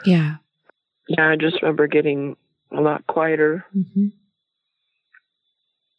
Yeah. 0.05 0.37
Yeah, 1.07 1.29
I 1.29 1.35
just 1.35 1.61
remember 1.61 1.87
getting 1.87 2.37
a 2.71 2.79
lot 2.79 3.05
quieter. 3.07 3.65
hmm 3.73 4.07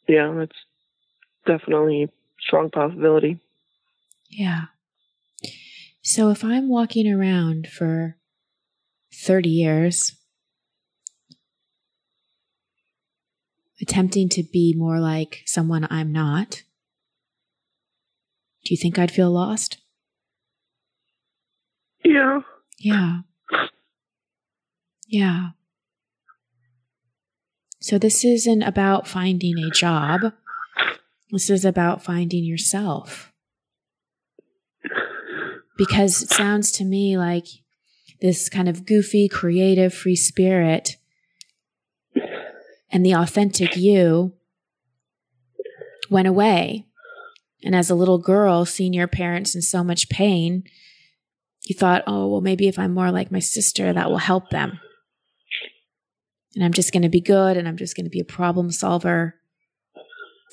Yeah, 0.09 0.33
that's 0.37 0.57
definitely 1.47 2.09
strong 2.47 2.71
possibility. 2.71 3.39
Yeah. 4.29 4.67
So 6.03 6.31
if 6.31 6.45
I'm 6.45 6.69
walking 6.69 7.11
around 7.11 7.69
for 7.69 8.17
30 9.15 9.49
years, 9.49 10.17
attempting 13.81 14.29
to 14.31 14.43
be 14.43 14.75
more 14.77 15.01
like 15.01 15.43
someone 15.47 15.87
I'm 15.91 16.13
not, 16.13 16.63
do 18.65 18.75
you 18.75 18.77
think 18.77 18.99
I'd 18.99 19.11
feel 19.11 19.31
lost? 19.31 19.79
Yeah. 22.05 22.41
Yeah. 22.79 23.19
Yeah. 25.07 25.51
So 27.81 27.99
this 27.99 28.25
isn't 28.25 28.63
about 28.63 29.09
finding 29.09 29.59
a 29.59 29.71
job. 29.71 30.33
This 31.33 31.49
is 31.49 31.65
about 31.65 32.05
finding 32.05 32.45
yourself. 32.45 33.33
Because 35.79 36.23
it 36.23 36.31
sounds 36.31 36.71
to 36.73 36.85
me 36.85 37.17
like 37.17 37.47
this 38.21 38.51
kind 38.51 38.69
of 38.69 38.85
goofy, 38.85 39.29
creative, 39.29 39.95
free 39.95 40.15
spirit 40.15 40.99
and 42.91 43.05
the 43.05 43.15
authentic 43.15 43.75
you 43.77 44.35
went 46.11 46.29
away. 46.29 46.87
And 47.65 47.75
as 47.75 47.89
a 47.89 47.95
little 47.95 48.19
girl, 48.19 48.67
seeing 48.67 48.93
your 48.93 49.09
parents 49.09 49.55
in 49.55 49.63
so 49.63 49.83
much 49.83 50.11
pain, 50.11 50.65
you 51.65 51.75
thought, 51.75 52.05
oh, 52.07 52.29
well, 52.29 52.41
maybe 52.43 52.69
if 52.69 52.79
I'm 52.79 52.93
more 52.93 53.11
like 53.11 53.33
my 53.33 53.39
sister, 53.39 53.93
that 53.93 54.11
will 54.11 54.19
help 54.19 54.51
them. 54.51 54.79
And 56.55 56.63
I'm 56.63 56.73
just 56.75 56.93
going 56.93 57.03
to 57.03 57.09
be 57.09 57.21
good 57.21 57.57
and 57.57 57.67
I'm 57.67 57.79
just 57.79 57.97
going 57.97 58.05
to 58.05 58.11
be 58.11 58.21
a 58.21 58.25
problem 58.25 58.71
solver. 58.71 59.37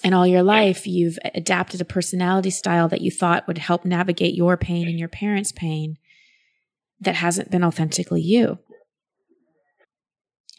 And 0.03 0.15
all 0.15 0.25
your 0.25 0.43
life, 0.43 0.87
you've 0.87 1.17
adapted 1.35 1.81
a 1.81 1.85
personality 1.85 2.51
style 2.51 2.87
that 2.89 3.01
you 3.01 3.11
thought 3.11 3.47
would 3.47 3.57
help 3.57 3.83
navigate 3.83 4.33
your 4.33 4.55
pain 4.55 4.87
and 4.87 4.97
your 4.97 5.09
parents' 5.09 5.51
pain 5.51 5.97
that 7.01 7.15
hasn't 7.15 7.51
been 7.51 7.63
authentically 7.63 8.21
you. 8.21 8.59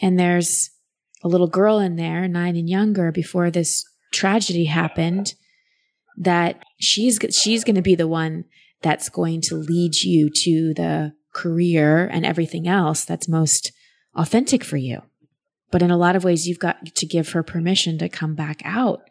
And 0.00 0.18
there's 0.18 0.70
a 1.22 1.29
little 1.29 1.46
girl 1.46 1.79
in 1.79 1.96
there, 1.96 2.26
nine 2.29 2.57
and 2.57 2.68
younger, 2.68 3.12
before 3.12 3.50
this 3.50 3.85
tragedy 4.12 4.64
happened, 4.64 5.35
that 6.16 6.62
she's 6.79 7.18
she's 7.31 7.64
going 7.64 7.76
to 7.76 7.83
be 7.83 7.94
the 7.94 8.09
one 8.09 8.44
that's 8.83 9.09
going 9.09 9.40
to 9.42 9.57
lead 9.57 9.94
you 9.96 10.31
to 10.31 10.74
the 10.74 11.12
career 11.35 12.07
and 12.07 12.24
everything 12.24 12.66
else 12.66 13.05
that's 13.05 13.29
most 13.29 13.72
authentic 14.14 14.64
for 14.64 14.76
you. 14.76 15.03
But 15.70 15.83
in 15.83 15.90
a 15.90 15.96
lot 15.96 16.16
of 16.16 16.24
ways, 16.24 16.48
you've 16.48 16.59
got 16.59 16.94
to 16.94 17.07
give 17.07 17.31
her 17.31 17.42
permission 17.42 17.98
to 17.98 18.09
come 18.09 18.35
back 18.35 18.62
out. 18.64 19.03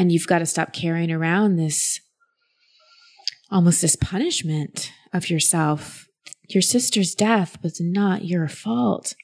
And 0.00 0.10
you've 0.10 0.26
got 0.26 0.38
to 0.38 0.46
stop 0.46 0.72
carrying 0.72 1.12
around 1.12 1.56
this 1.56 2.00
almost 3.50 3.82
this 3.82 3.96
punishment 3.96 4.90
of 5.12 5.28
yourself. 5.28 6.06
Your 6.48 6.62
sister's 6.62 7.14
death 7.14 7.58
was 7.62 7.82
not 7.82 8.24
your 8.24 8.48
fault. 8.48 9.14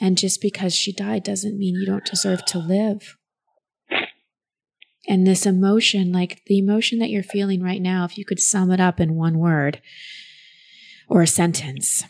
And 0.00 0.16
just 0.16 0.40
because 0.40 0.74
she 0.74 0.90
died 0.90 1.22
doesn't 1.22 1.58
mean 1.58 1.74
you 1.74 1.84
don't 1.84 2.06
deserve 2.06 2.46
to 2.46 2.58
live. 2.58 3.18
And 5.06 5.26
this 5.26 5.44
emotion, 5.44 6.12
like 6.12 6.40
the 6.46 6.58
emotion 6.58 6.98
that 7.00 7.10
you're 7.10 7.22
feeling 7.22 7.62
right 7.62 7.82
now, 7.82 8.06
if 8.06 8.16
you 8.16 8.24
could 8.24 8.40
sum 8.40 8.70
it 8.70 8.80
up 8.80 9.00
in 9.00 9.16
one 9.16 9.38
word 9.38 9.82
or 11.10 11.20
a 11.20 11.26
sentence 11.26 12.04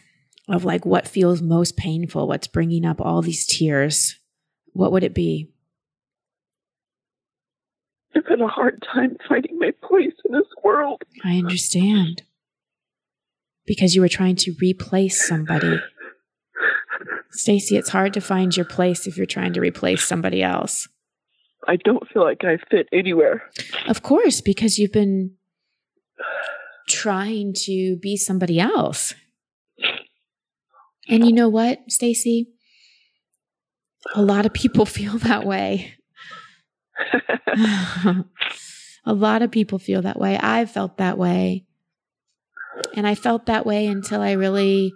of 0.49 0.65
like 0.65 0.87
what 0.87 1.09
feels 1.09 1.43
most 1.43 1.77
painful, 1.77 2.29
what's 2.29 2.47
bringing 2.47 2.85
up 2.85 3.01
all 3.01 3.21
these 3.21 3.45
tears, 3.45 4.15
what 4.75 4.93
would 4.93 5.03
it 5.03 5.13
be? 5.13 5.51
I've 8.17 8.27
had 8.27 8.41
a 8.41 8.47
hard 8.47 8.83
time 8.83 9.17
finding 9.29 9.59
my 9.59 9.73
place 9.83 10.15
in 10.25 10.33
this 10.33 10.47
world. 10.65 11.03
I 11.25 11.37
understand. 11.37 12.23
Because 13.67 13.95
you 13.95 14.01
were 14.01 14.09
trying 14.09 14.37
to 14.37 14.55
replace 14.61 15.27
somebody. 15.27 15.81
Stacy, 17.31 17.77
it's 17.77 17.91
hard 17.91 18.15
to 18.15 18.21
find 18.21 18.57
your 18.57 18.65
place 18.65 19.07
if 19.07 19.17
you're 19.17 19.27
trying 19.27 19.53
to 19.53 19.61
replace 19.61 20.05
somebody 20.05 20.43
else. 20.43 20.89
I 21.69 21.77
don't 21.77 22.09
feel 22.09 22.23
like 22.23 22.45
I 22.45 22.59
fit 22.71 22.89
anywhere. 22.93 23.43
Of 23.89 24.03
course, 24.03 24.41
because 24.41 24.79
you've 24.79 24.93
been 24.93 25.33
trying 26.89 27.53
to 27.65 27.97
be 27.97 28.17
somebody 28.17 28.61
else. 28.61 29.15
And 31.09 31.27
you 31.27 31.33
know 31.33 31.49
what, 31.49 31.91
Stacy? 31.91 32.49
A 34.15 34.23
lot 34.23 34.47
of 34.47 34.53
people 34.53 34.87
feel 34.87 35.19
that 35.19 35.45
way. 35.45 35.96
a 39.05 39.15
lot 39.15 39.43
of 39.43 39.51
people 39.51 39.79
feel 39.79 40.03
that 40.03 40.19
way. 40.19 40.37
I've 40.39 40.71
felt 40.71 40.99
that 40.99 41.19
way. 41.19 41.65
And 42.95 43.07
I 43.07 43.15
felt 43.15 43.47
that 43.47 43.65
way 43.65 43.87
until 43.87 44.21
I 44.21 44.33
really 44.33 44.93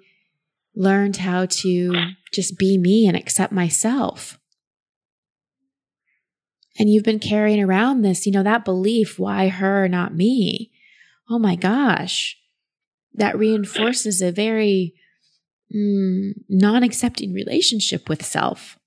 learned 0.75 1.17
how 1.19 1.47
to 1.47 2.11
just 2.33 2.59
be 2.59 2.79
me 2.79 3.07
and 3.07 3.17
accept 3.17 3.53
myself. 3.53 4.39
And 6.79 6.89
you've 6.89 7.05
been 7.05 7.19
carrying 7.19 7.63
around 7.63 8.03
this, 8.03 8.27
you 8.27 8.33
know, 8.33 8.43
that 8.43 8.65
belief, 8.65 9.19
why 9.19 9.49
her, 9.49 9.89
not 9.89 10.15
me? 10.15 10.71
Oh 11.29 11.39
my 11.39 11.57
gosh. 11.57 12.37
That 13.15 13.39
reinforces 13.39 14.23
a 14.23 14.33
very 14.33 14.95
mm, 15.75 16.33
non 16.49 16.83
accepting 16.83 17.33
relationship 17.33 18.09
with 18.09 18.25
self. 18.25 18.79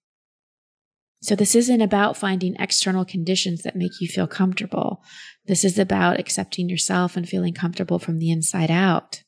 So, 1.24 1.36
this 1.38 1.56
isn't 1.56 1.80
about 1.80 2.18
finding 2.18 2.56
external 2.60 3.06
conditions 3.06 3.64
that 3.64 3.78
make 3.78 4.02
you 4.02 4.10
feel 4.10 4.28
comfortable. 4.28 5.02
This 5.48 5.64
is 5.64 5.80
about 5.80 6.20
accepting 6.20 6.68
yourself 6.68 7.16
and 7.16 7.28
feeling 7.28 7.54
comfortable 7.54 7.98
from 7.98 8.20
the 8.20 8.30
inside 8.30 8.70
out. 8.70 9.24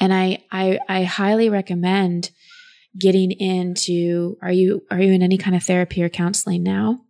And 0.00 0.12
I, 0.12 0.44
I, 0.50 0.78
I 0.88 1.02
highly 1.04 1.48
recommend 1.48 2.30
getting 2.98 3.32
into, 3.32 4.36
are 4.42 4.52
you, 4.52 4.82
are 4.90 5.00
you 5.00 5.12
in 5.12 5.22
any 5.22 5.38
kind 5.38 5.54
of 5.54 5.62
therapy 5.62 6.02
or 6.02 6.08
counseling 6.08 6.62
now? 6.62 7.00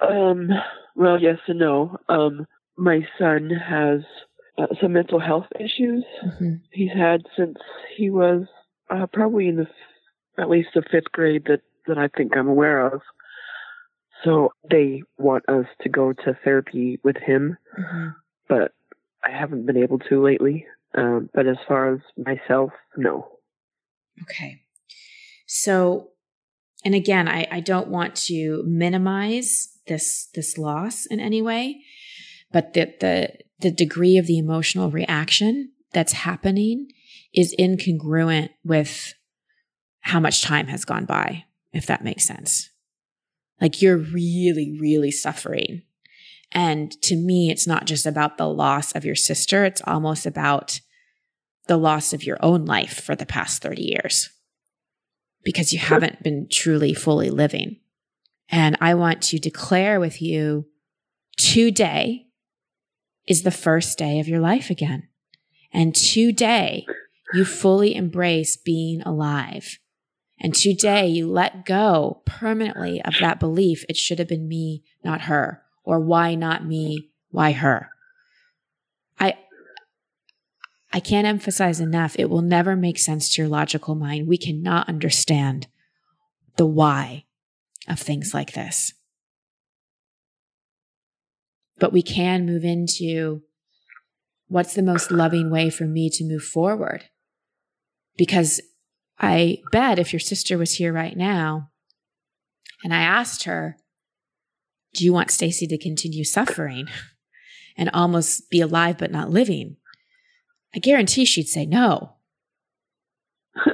Um, 0.00 0.50
well, 0.94 1.20
yes 1.20 1.38
and 1.48 1.58
no. 1.58 1.96
Um, 2.08 2.46
my 2.76 3.00
son 3.18 3.50
has 3.50 4.00
uh, 4.56 4.66
some 4.80 4.92
mental 4.92 5.20
health 5.20 5.46
issues 5.58 6.04
mm-hmm. 6.24 6.54
he's 6.70 6.92
had 6.92 7.22
since 7.36 7.56
he 7.96 8.10
was 8.10 8.46
uh, 8.90 9.06
probably 9.12 9.48
in 9.48 9.56
the 9.56 9.66
at 10.38 10.50
least 10.50 10.70
the 10.74 10.82
fifth 10.90 11.12
grade 11.12 11.44
that 11.46 11.60
that 11.86 11.98
I 11.98 12.08
think 12.08 12.36
I'm 12.36 12.48
aware 12.48 12.86
of. 12.86 13.00
So 14.24 14.52
they 14.70 15.02
want 15.18 15.48
us 15.48 15.66
to 15.82 15.88
go 15.88 16.12
to 16.12 16.38
therapy 16.44 16.98
with 17.04 17.16
him, 17.16 17.58
mm-hmm. 17.78 18.08
but 18.48 18.72
I 19.22 19.30
haven't 19.30 19.66
been 19.66 19.76
able 19.76 19.98
to 19.98 20.22
lately. 20.22 20.66
Um, 20.96 21.28
but 21.34 21.46
as 21.46 21.56
far 21.66 21.92
as 21.92 22.00
myself, 22.16 22.70
no. 22.96 23.28
Okay. 24.22 24.60
So, 25.46 26.10
and 26.84 26.94
again, 26.94 27.28
I, 27.28 27.46
I 27.50 27.60
don't 27.60 27.88
want 27.88 28.14
to 28.26 28.62
minimize 28.66 29.78
this 29.86 30.28
this 30.34 30.56
loss 30.56 31.04
in 31.06 31.20
any 31.20 31.42
way, 31.42 31.82
but 32.52 32.72
the 32.74 32.94
the 33.00 33.32
the 33.60 33.70
degree 33.70 34.16
of 34.16 34.26
the 34.26 34.38
emotional 34.38 34.90
reaction 34.90 35.72
that's 35.92 36.12
happening 36.12 36.88
is 37.34 37.54
incongruent 37.58 38.50
with 38.64 39.14
how 40.00 40.20
much 40.20 40.42
time 40.42 40.68
has 40.68 40.84
gone 40.84 41.04
by, 41.04 41.44
if 41.72 41.86
that 41.86 42.04
makes 42.04 42.26
sense. 42.26 42.70
Like 43.60 43.82
you're 43.82 43.96
really, 43.96 44.76
really 44.80 45.10
suffering. 45.10 45.82
And 46.52 46.92
to 47.02 47.16
me, 47.16 47.50
it's 47.50 47.66
not 47.66 47.86
just 47.86 48.06
about 48.06 48.38
the 48.38 48.48
loss 48.48 48.92
of 48.92 49.04
your 49.04 49.16
sister. 49.16 49.64
It's 49.64 49.82
almost 49.86 50.26
about 50.26 50.80
the 51.66 51.76
loss 51.76 52.12
of 52.12 52.22
your 52.22 52.38
own 52.40 52.64
life 52.64 53.02
for 53.02 53.16
the 53.16 53.26
past 53.26 53.62
30 53.62 53.82
years 53.82 54.28
because 55.42 55.72
you 55.72 55.78
haven't 55.78 56.22
been 56.22 56.46
truly 56.50 56.94
fully 56.94 57.30
living. 57.30 57.80
And 58.48 58.76
I 58.80 58.94
want 58.94 59.22
to 59.22 59.38
declare 59.38 59.98
with 59.98 60.20
you 60.20 60.66
today 61.36 62.26
is 63.26 63.42
the 63.42 63.50
first 63.50 63.98
day 63.98 64.20
of 64.20 64.28
your 64.28 64.40
life 64.40 64.70
again. 64.70 65.08
And 65.72 65.94
today 65.94 66.86
you 67.32 67.44
fully 67.44 67.94
embrace 67.94 68.56
being 68.56 69.00
alive. 69.02 69.78
And 70.40 70.54
today 70.54 71.06
you 71.06 71.30
let 71.30 71.64
go 71.64 72.22
permanently 72.26 73.00
of 73.02 73.14
that 73.20 73.40
belief. 73.40 73.84
It 73.88 73.96
should 73.96 74.18
have 74.18 74.28
been 74.28 74.48
me, 74.48 74.82
not 75.02 75.22
her. 75.22 75.62
Or 75.84 76.00
why 76.00 76.34
not 76.34 76.66
me? 76.66 77.10
Why 77.30 77.52
her? 77.52 77.90
I, 79.18 79.34
I 80.92 81.00
can't 81.00 81.26
emphasize 81.26 81.80
enough. 81.80 82.16
It 82.18 82.28
will 82.30 82.42
never 82.42 82.76
make 82.76 82.98
sense 82.98 83.32
to 83.34 83.42
your 83.42 83.48
logical 83.48 83.94
mind. 83.94 84.26
We 84.26 84.38
cannot 84.38 84.88
understand 84.88 85.66
the 86.56 86.66
why 86.66 87.24
of 87.88 87.98
things 87.98 88.34
like 88.34 88.52
this. 88.52 88.92
But 91.78 91.92
we 91.92 92.02
can 92.02 92.46
move 92.46 92.64
into 92.64 93.42
what's 94.48 94.74
the 94.74 94.82
most 94.82 95.10
loving 95.10 95.50
way 95.50 95.70
for 95.70 95.84
me 95.84 96.08
to 96.10 96.24
move 96.24 96.44
forward? 96.44 97.04
Because 98.16 98.60
I 99.18 99.58
bet 99.72 99.98
if 99.98 100.12
your 100.12 100.20
sister 100.20 100.58
was 100.58 100.74
here 100.74 100.92
right 100.92 101.16
now 101.16 101.70
and 102.82 102.94
I 102.94 103.00
asked 103.00 103.44
her, 103.44 103.76
do 104.94 105.04
you 105.04 105.12
want 105.12 105.30
Stacy 105.30 105.66
to 105.66 105.78
continue 105.78 106.24
suffering 106.24 106.88
and 107.76 107.90
almost 107.92 108.50
be 108.50 108.60
alive 108.60 108.98
but 108.98 109.10
not 109.10 109.30
living? 109.30 109.76
I 110.74 110.78
guarantee 110.78 111.24
she'd 111.24 111.48
say 111.48 111.66
no. 111.66 112.14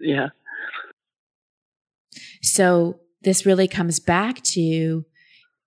yeah. 0.00 0.28
So 2.42 3.00
this 3.22 3.46
really 3.46 3.68
comes 3.68 4.00
back 4.00 4.42
to 4.42 5.04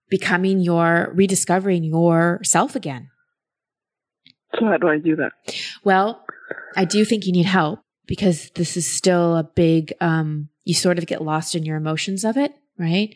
becoming 0.09 0.59
your 0.59 1.11
rediscovering 1.13 1.83
yourself 1.83 2.75
again. 2.75 3.09
So 4.59 4.65
how 4.65 4.77
do 4.77 4.87
I 4.87 4.97
do 4.97 5.15
that? 5.17 5.31
Well, 5.83 6.23
I 6.75 6.85
do 6.85 7.05
think 7.05 7.25
you 7.25 7.31
need 7.31 7.45
help 7.45 7.79
because 8.05 8.49
this 8.51 8.77
is 8.77 8.89
still 8.89 9.35
a 9.35 9.43
big 9.43 9.93
um 10.01 10.49
you 10.63 10.73
sort 10.73 10.97
of 10.97 11.05
get 11.05 11.21
lost 11.21 11.55
in 11.55 11.65
your 11.65 11.77
emotions 11.77 12.25
of 12.25 12.37
it, 12.37 12.53
right? 12.77 13.15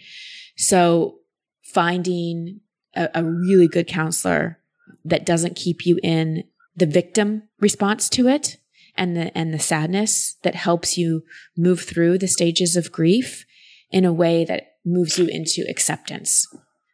So 0.56 1.20
finding 1.64 2.62
a, 2.96 3.10
a 3.16 3.24
really 3.24 3.68
good 3.68 3.88
counselor 3.88 4.60
that 5.06 5.26
doesn't 5.26 5.56
keep 5.56 5.86
you 5.86 6.00
in 6.04 6.44
the 6.76 6.86
victim 6.86 7.44
response 7.60 8.10
to 8.10 8.28
it 8.28 8.58
and 8.96 9.16
the 9.16 9.36
and 9.38 9.54
the 9.54 9.60
sadness 9.60 10.36
that 10.44 10.56
helps 10.56 10.98
you 10.98 11.24
move 11.58 11.82
through 11.82 12.18
the 12.18 12.28
stages 12.28 12.76
of 12.76 12.92
grief 12.92 13.46
in 13.90 14.06
a 14.06 14.14
way 14.14 14.46
that 14.46 14.76
moves 14.86 15.18
you 15.18 15.28
into 15.28 15.66
acceptance 15.70 16.48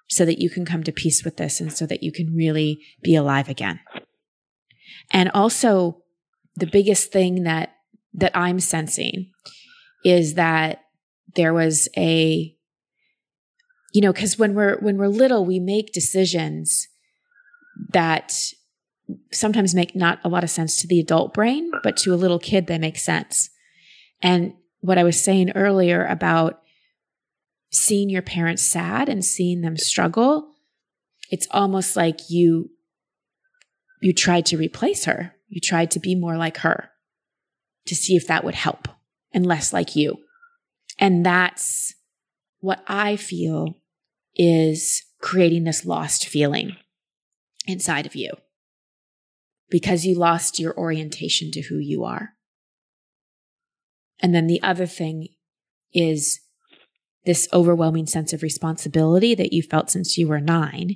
so 0.08 0.26
that 0.26 0.40
you 0.40 0.50
can 0.50 0.66
come 0.66 0.84
to 0.84 0.92
peace 0.92 1.24
with 1.24 1.38
this 1.38 1.60
and 1.60 1.72
so 1.72 1.86
that 1.86 2.04
you 2.04 2.12
can 2.12 2.36
really 2.36 2.82
be 3.02 3.16
alive 3.16 3.50
again. 3.50 3.80
And 5.12 5.30
also 5.34 6.04
the 6.58 6.68
biggest 6.68 7.12
thing 7.12 7.44
that 7.44 7.76
that 8.14 8.36
I'm 8.36 8.60
sensing 8.60 9.32
is 10.04 10.34
that 10.34 10.82
there 11.36 11.54
was 11.54 11.88
a 11.96 12.54
you 13.94 14.02
know 14.02 14.12
cuz 14.12 14.38
when 14.38 14.54
we're 14.54 14.78
when 14.80 14.98
we're 14.98 15.08
little 15.08 15.46
we 15.46 15.60
make 15.60 15.94
decisions 15.94 16.88
that 17.94 18.34
sometimes 19.32 19.74
make 19.74 19.96
not 19.96 20.20
a 20.24 20.30
lot 20.30 20.44
of 20.44 20.50
sense 20.50 20.76
to 20.82 20.88
the 20.88 21.00
adult 21.00 21.34
brain 21.34 21.72
but 21.84 21.96
to 21.98 22.14
a 22.14 22.16
little 22.16 22.40
kid 22.40 22.68
they 22.68 22.78
make 22.78 22.98
sense. 22.98 23.50
And 24.22 24.54
what 24.80 24.98
I 24.98 25.04
was 25.04 25.24
saying 25.24 25.52
earlier 25.52 26.06
about 26.06 26.62
seeing 27.72 28.10
your 28.10 28.22
parents 28.22 28.64
sad 28.64 29.10
and 29.10 29.24
seeing 29.24 29.62
them 29.62 29.78
struggle, 29.78 30.56
it's 31.30 31.48
almost 31.52 31.96
like 31.96 32.30
you 32.30 32.72
you 34.02 34.14
tried 34.14 34.46
to 34.48 34.58
replace 34.58 35.06
her. 35.06 35.37
You 35.48 35.62
tried 35.62 35.92
to 35.92 36.00
be 36.00 36.16
more 36.16 36.38
like 36.38 36.58
her 36.58 36.90
to 37.86 37.96
see 37.96 38.16
if 38.16 38.28
that 38.28 38.44
would 38.44 38.56
help 38.56 38.88
and 39.34 39.46
less 39.46 39.72
like 39.72 39.96
you. 39.96 40.18
And 41.00 41.26
that's 41.26 41.94
what 42.60 42.84
I 42.88 43.16
feel 43.16 43.80
is 44.36 45.04
creating 45.22 45.64
this 45.64 45.86
lost 45.86 46.28
feeling 46.28 46.76
inside 47.66 48.06
of 48.06 48.16
you 48.16 48.32
because 49.70 50.06
you 50.06 50.16
lost 50.16 50.60
your 50.60 50.78
orientation 50.78 51.52
to 51.52 51.62
who 51.62 51.78
you 51.78 52.04
are. 52.04 52.34
And 54.20 54.34
then 54.34 54.48
the 54.48 54.62
other 54.62 54.86
thing 54.86 55.28
is 55.94 56.40
this 57.26 57.48
overwhelming 57.52 58.08
sense 58.08 58.32
of 58.34 58.42
responsibility 58.42 59.36
that 59.36 59.54
you 59.54 59.62
felt 59.62 59.90
since 59.90 60.18
you 60.18 60.28
were 60.28 60.40
nine 60.40 60.96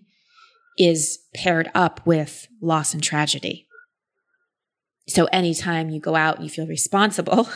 is 0.78 1.20
paired 1.36 1.70
up 1.76 2.06
with 2.06 2.48
loss 2.62 2.94
and 2.94 3.04
tragedy. 3.04 3.68
So 5.12 5.26
anytime 5.26 5.90
you 5.90 6.00
go 6.00 6.16
out 6.16 6.36
and 6.36 6.46
you 6.46 6.50
feel 6.50 6.68
responsible, 6.68 7.50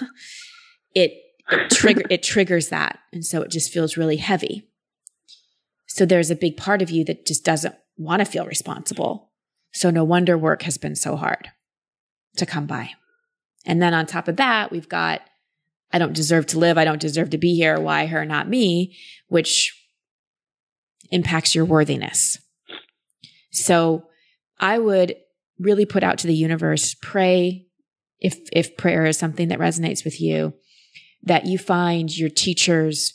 it 0.96 1.14
it, 1.50 1.70
trigger, 1.70 2.02
it 2.10 2.24
triggers 2.24 2.70
that. 2.70 3.00
And 3.14 3.24
so 3.24 3.42
it 3.42 3.52
just 3.52 3.72
feels 3.72 3.98
really 3.98 4.18
heavy. 4.18 4.68
So 5.86 6.06
there's 6.06 6.32
a 6.32 6.36
big 6.36 6.58
part 6.58 6.82
of 6.82 6.90
you 6.90 7.06
that 7.06 7.26
just 7.26 7.46
doesn't 7.46 7.76
want 7.98 8.20
to 8.20 8.26
feel 8.26 8.46
responsible. 8.46 9.32
So 9.72 9.90
no 9.90 10.04
wonder 10.04 10.38
work 10.38 10.64
has 10.64 10.78
been 10.78 10.96
so 10.96 11.16
hard 11.16 11.50
to 12.38 12.46
come 12.46 12.66
by. 12.66 12.92
And 13.66 13.82
then 13.82 13.94
on 13.94 14.06
top 14.06 14.28
of 14.28 14.38
that, 14.38 14.72
we've 14.72 14.90
got 14.90 15.22
I 15.94 16.00
don't 16.00 16.14
deserve 16.14 16.48
to 16.48 16.60
live. 16.60 16.78
I 16.78 16.84
don't 16.84 17.00
deserve 17.00 17.30
to 17.30 17.38
be 17.38 17.56
here. 17.56 17.80
Why 17.80 18.08
her, 18.08 18.26
not 18.26 18.50
me, 18.50 18.98
which 19.28 19.74
impacts 21.12 21.56
your 21.56 21.64
worthiness. 21.64 22.38
So 23.52 24.08
I 24.60 24.80
would 24.80 25.16
really 25.60 25.86
put 25.86 26.04
out 26.04 26.18
to 26.20 26.28
the 26.28 26.36
universe, 26.36 26.96
pray 27.02 27.66
if, 28.20 28.40
if 28.52 28.78
prayer 28.78 29.06
is 29.06 29.18
something 29.18 29.50
that 29.50 29.60
resonates 29.60 30.04
with 30.04 30.20
you, 30.20 30.54
that 31.24 31.46
you 31.46 31.58
find 31.58 32.16
your 32.16 32.30
teachers, 32.30 33.14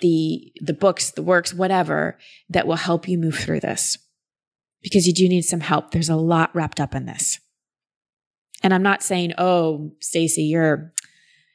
the, 0.00 0.52
the 0.60 0.74
books, 0.74 1.10
the 1.10 1.22
works, 1.22 1.54
whatever 1.54 2.18
that 2.48 2.66
will 2.66 2.76
help 2.76 3.08
you 3.08 3.18
move 3.18 3.34
through 3.34 3.60
this 3.60 3.98
because 4.82 5.06
you 5.06 5.12
do 5.12 5.28
need 5.28 5.42
some 5.42 5.60
help. 5.60 5.90
There's 5.90 6.08
a 6.08 6.16
lot 6.16 6.54
wrapped 6.54 6.80
up 6.80 6.94
in 6.94 7.06
this. 7.06 7.40
And 8.62 8.74
I'm 8.74 8.82
not 8.82 9.02
saying, 9.02 9.34
oh, 9.38 9.92
Stacy, 10.00 10.42
you're 10.44 10.92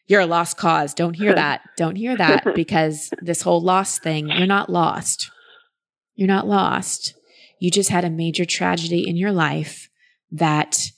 you're 0.07 0.21
a 0.21 0.25
lost 0.25 0.57
cause. 0.57 0.93
Don't 0.93 1.15
hear 1.15 1.33
that. 1.35 1.61
Don't 1.77 1.95
hear 1.95 2.15
that 2.17 2.45
because 2.55 3.09
this 3.21 3.41
whole 3.41 3.61
lost 3.61 4.03
thing, 4.03 4.29
you're 4.29 4.47
not 4.47 4.69
lost. 4.69 5.31
You're 6.15 6.27
not 6.27 6.47
lost. 6.47 7.15
You 7.59 7.71
just 7.71 7.89
had 7.89 8.05
a 8.05 8.09
major 8.09 8.45
tragedy 8.45 9.07
in 9.07 9.15
your 9.15 9.31
life 9.31 9.89
that 10.33 10.91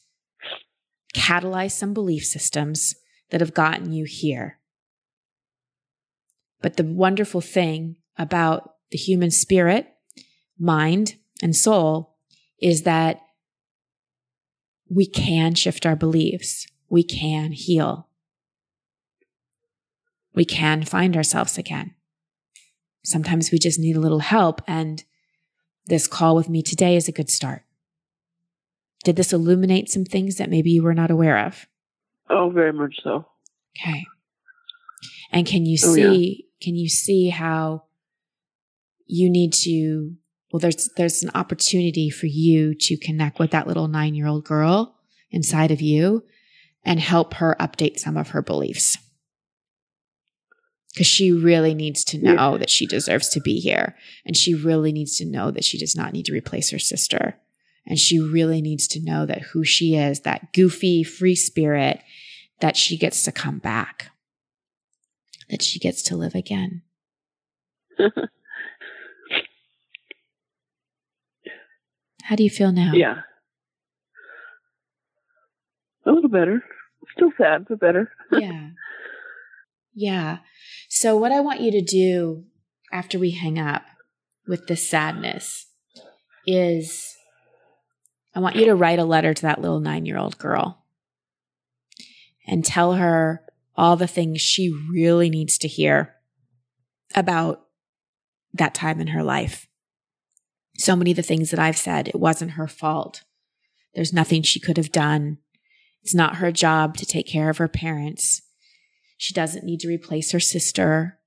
catalyze 1.13 1.71
some 1.71 1.93
belief 1.93 2.25
systems 2.25 2.95
that 3.29 3.41
have 3.41 3.53
gotten 3.53 3.91
you 3.91 4.05
here. 4.05 4.59
But 6.61 6.77
the 6.77 6.83
wonderful 6.83 7.41
thing 7.41 7.97
about 8.17 8.75
the 8.91 8.97
human 8.97 9.29
spirit, 9.29 9.87
mind, 10.57 11.15
and 11.43 11.55
soul 11.55 12.15
is 12.61 12.83
that 12.83 13.21
we 14.89 15.05
can 15.05 15.53
shift 15.53 15.85
our 15.85 15.95
beliefs. 15.95 16.67
We 16.89 17.03
can 17.03 17.51
heal. 17.51 18.07
We 20.33 20.45
can 20.45 20.83
find 20.83 21.17
ourselves 21.17 21.57
again. 21.57 21.95
Sometimes 23.03 23.51
we 23.51 23.59
just 23.59 23.79
need 23.79 23.95
a 23.95 24.01
little 24.01 24.19
help. 24.19 24.61
And 24.67 25.03
this 25.85 26.07
call 26.07 26.35
with 26.35 26.49
me 26.49 26.61
today 26.61 26.95
is 26.95 27.07
a 27.07 27.11
good 27.11 27.29
start. 27.29 27.63
Did 29.05 29.17
this 29.17 29.31
illuminate 29.31 29.87
some 29.87 30.03
things 30.03 30.37
that 30.37 30.49
maybe 30.49 30.71
you 30.71 30.81
were 30.81 30.95
not 30.95 31.11
aware 31.11 31.45
of? 31.45 31.67
Oh, 32.27 32.49
very 32.49 32.73
much 32.73 32.95
so. 33.03 33.27
Okay. 33.79 34.03
And 35.31 35.45
can 35.45 35.67
you 35.67 35.77
oh, 35.83 35.93
see, 35.93 36.43
yeah. 36.43 36.65
can 36.65 36.75
you 36.75 36.89
see 36.89 37.29
how 37.29 37.83
you 39.05 39.29
need 39.29 39.53
to, 39.53 40.15
well, 40.51 40.59
there's, 40.59 40.89
there's 40.97 41.21
an 41.21 41.29
opportunity 41.35 42.09
for 42.09 42.25
you 42.25 42.73
to 42.73 42.97
connect 42.97 43.37
with 43.37 43.51
that 43.51 43.67
little 43.67 43.87
nine 43.87 44.15
year 44.15 44.25
old 44.25 44.43
girl 44.43 44.95
inside 45.29 45.69
of 45.69 45.81
you 45.81 46.23
and 46.83 46.99
help 46.99 47.35
her 47.35 47.55
update 47.59 47.99
some 47.99 48.17
of 48.17 48.29
her 48.29 48.41
beliefs. 48.41 48.97
Because 50.93 51.05
she 51.05 51.31
really 51.31 51.75
needs 51.75 52.03
to 52.05 52.17
know 52.17 52.53
yeah. 52.53 52.57
that 52.57 52.71
she 52.71 52.87
deserves 52.87 53.29
to 53.29 53.39
be 53.39 53.59
here. 53.59 53.95
And 54.25 54.35
she 54.35 54.55
really 54.55 54.91
needs 54.91 55.15
to 55.17 55.25
know 55.25 55.51
that 55.51 55.65
she 55.65 55.77
does 55.77 55.95
not 55.95 56.11
need 56.11 56.25
to 56.25 56.33
replace 56.33 56.71
her 56.71 56.79
sister. 56.79 57.37
And 57.87 57.99
she 57.99 58.19
really 58.19 58.61
needs 58.61 58.87
to 58.89 59.03
know 59.03 59.25
that 59.25 59.41
who 59.41 59.63
she 59.63 59.95
is, 59.95 60.21
that 60.21 60.53
goofy, 60.53 61.03
free 61.03 61.35
spirit, 61.35 62.01
that 62.61 62.75
she 62.75 62.97
gets 62.97 63.23
to 63.23 63.31
come 63.31 63.59
back, 63.59 64.09
that 65.49 65.61
she 65.61 65.79
gets 65.79 66.01
to 66.03 66.15
live 66.15 66.33
again. 66.35 66.81
How 72.23 72.35
do 72.35 72.43
you 72.43 72.49
feel 72.49 72.71
now? 72.71 72.93
Yeah. 72.93 73.21
A 76.07 76.11
little 76.11 76.29
better. 76.29 76.63
Still 77.15 77.31
sad, 77.37 77.65
but 77.69 77.79
better. 77.79 78.11
yeah. 78.31 78.69
Yeah. 79.93 80.39
So, 80.89 81.15
what 81.15 81.31
I 81.31 81.39
want 81.39 81.61
you 81.61 81.71
to 81.71 81.81
do 81.81 82.45
after 82.91 83.19
we 83.19 83.31
hang 83.31 83.59
up 83.59 83.83
with 84.47 84.65
this 84.67 84.89
sadness 84.89 85.67
is 86.47 87.14
I 88.35 88.39
want 88.39 88.57
you 88.57 88.65
to 88.65 88.75
write 88.75 88.99
a 88.99 89.05
letter 89.05 89.33
to 89.33 89.41
that 89.43 89.61
little 89.61 89.79
nine 89.79 90.05
year 90.05 90.17
old 90.17 90.37
girl 90.37 90.83
and 92.45 92.65
tell 92.65 92.93
her 92.93 93.41
all 93.75 93.95
the 93.95 94.07
things 94.07 94.41
she 94.41 94.69
really 94.69 95.29
needs 95.29 95.57
to 95.59 95.67
hear 95.67 96.15
about 97.15 97.61
that 98.53 98.75
time 98.75 98.99
in 98.99 99.07
her 99.07 99.23
life. 99.23 99.67
So 100.77 100.95
many 100.95 101.11
of 101.11 101.17
the 101.17 101.23
things 101.23 101.51
that 101.51 101.59
I've 101.59 101.77
said, 101.77 102.09
it 102.09 102.19
wasn't 102.19 102.51
her 102.51 102.67
fault. 102.67 103.23
There's 103.93 104.13
nothing 104.13 104.41
she 104.41 104.59
could 104.59 104.75
have 104.75 104.91
done. 104.91 105.37
It's 106.03 106.13
not 106.13 106.37
her 106.37 106.51
job 106.51 106.97
to 106.97 107.05
take 107.05 107.27
care 107.27 107.49
of 107.49 107.57
her 107.57 107.69
parents. 107.69 108.41
She 109.17 109.33
doesn't 109.33 109.63
need 109.63 109.79
to 109.79 109.87
replace 109.87 110.31
her 110.31 110.39
sister. 110.41 111.19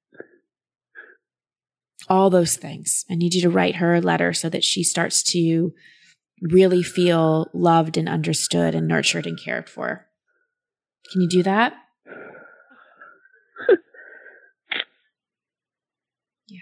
All 2.08 2.28
those 2.28 2.56
things. 2.56 3.06
I 3.10 3.14
need 3.14 3.34
you 3.34 3.40
to 3.42 3.50
write 3.50 3.76
her 3.76 3.94
a 3.94 4.00
letter 4.00 4.34
so 4.34 4.50
that 4.50 4.64
she 4.64 4.82
starts 4.84 5.22
to 5.24 5.72
really 6.42 6.82
feel 6.82 7.50
loved 7.52 7.96
and 7.96 8.08
understood 8.08 8.74
and 8.74 8.88
nurtured 8.88 9.26
and 9.26 9.38
cared 9.38 9.68
for. 9.68 10.06
Can 11.12 11.22
you 11.22 11.28
do 11.28 11.42
that? 11.42 11.74
yeah. 16.48 16.58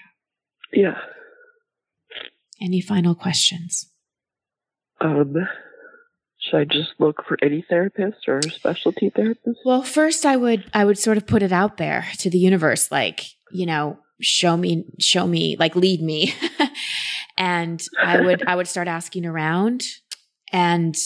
Yeah. 0.72 0.98
Any 2.60 2.80
final 2.80 3.14
questions? 3.14 3.90
Um, 5.00 5.34
should 6.38 6.56
I 6.56 6.64
just 6.64 6.90
look 6.98 7.24
for 7.26 7.36
any 7.42 7.64
therapist 7.68 8.28
or 8.28 8.40
specialty 8.42 9.10
therapist? 9.10 9.58
Well, 9.64 9.82
first 9.82 10.24
I 10.24 10.36
would 10.36 10.64
I 10.72 10.84
would 10.84 10.98
sort 10.98 11.16
of 11.16 11.26
put 11.26 11.42
it 11.42 11.52
out 11.52 11.76
there 11.76 12.06
to 12.18 12.30
the 12.30 12.38
universe, 12.38 12.90
like 12.90 13.22
you 13.52 13.66
know, 13.66 13.98
show 14.20 14.56
me, 14.56 14.84
show 14.98 15.26
me, 15.26 15.56
like 15.58 15.76
lead 15.76 16.02
me, 16.02 16.34
and 17.38 17.84
I 18.02 18.20
would 18.20 18.46
I 18.46 18.56
would 18.56 18.68
start 18.68 18.88
asking 18.88 19.26
around 19.26 19.84
and 20.52 20.96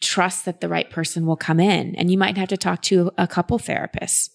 trust 0.00 0.44
that 0.46 0.60
the 0.60 0.68
right 0.68 0.90
person 0.90 1.26
will 1.26 1.36
come 1.36 1.60
in. 1.60 1.94
And 1.96 2.10
you 2.10 2.18
might 2.18 2.36
have 2.36 2.48
to 2.48 2.56
talk 2.56 2.82
to 2.82 3.10
a 3.18 3.26
couple 3.26 3.58
therapists. 3.58 4.30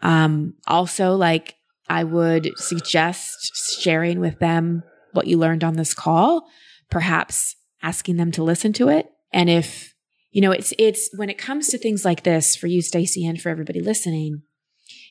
Um, 0.00 0.54
also, 0.66 1.14
like 1.14 1.56
I 1.88 2.04
would 2.04 2.50
suggest 2.56 3.80
sharing 3.80 4.20
with 4.20 4.38
them 4.38 4.82
what 5.12 5.26
you 5.26 5.36
learned 5.36 5.62
on 5.62 5.74
this 5.74 5.94
call, 5.94 6.48
perhaps 6.90 7.54
asking 7.82 8.16
them 8.16 8.32
to 8.32 8.42
listen 8.42 8.72
to 8.74 8.88
it. 8.88 9.10
And 9.32 9.50
if, 9.50 9.94
you 10.30 10.40
know, 10.40 10.50
it's, 10.50 10.72
it's 10.78 11.10
when 11.16 11.30
it 11.30 11.38
comes 11.38 11.68
to 11.68 11.78
things 11.78 12.04
like 12.04 12.22
this 12.22 12.56
for 12.56 12.66
you, 12.66 12.80
Stacy, 12.80 13.26
and 13.26 13.40
for 13.40 13.50
everybody 13.50 13.80
listening, 13.80 14.42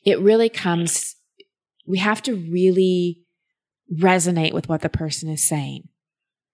it 0.04 0.18
really 0.20 0.48
comes, 0.48 1.16
we 1.86 1.98
have 1.98 2.22
to 2.22 2.34
really 2.34 3.20
resonate 3.92 4.52
with 4.52 4.68
what 4.68 4.80
the 4.80 4.88
person 4.88 5.28
is 5.28 5.46
saying. 5.46 5.88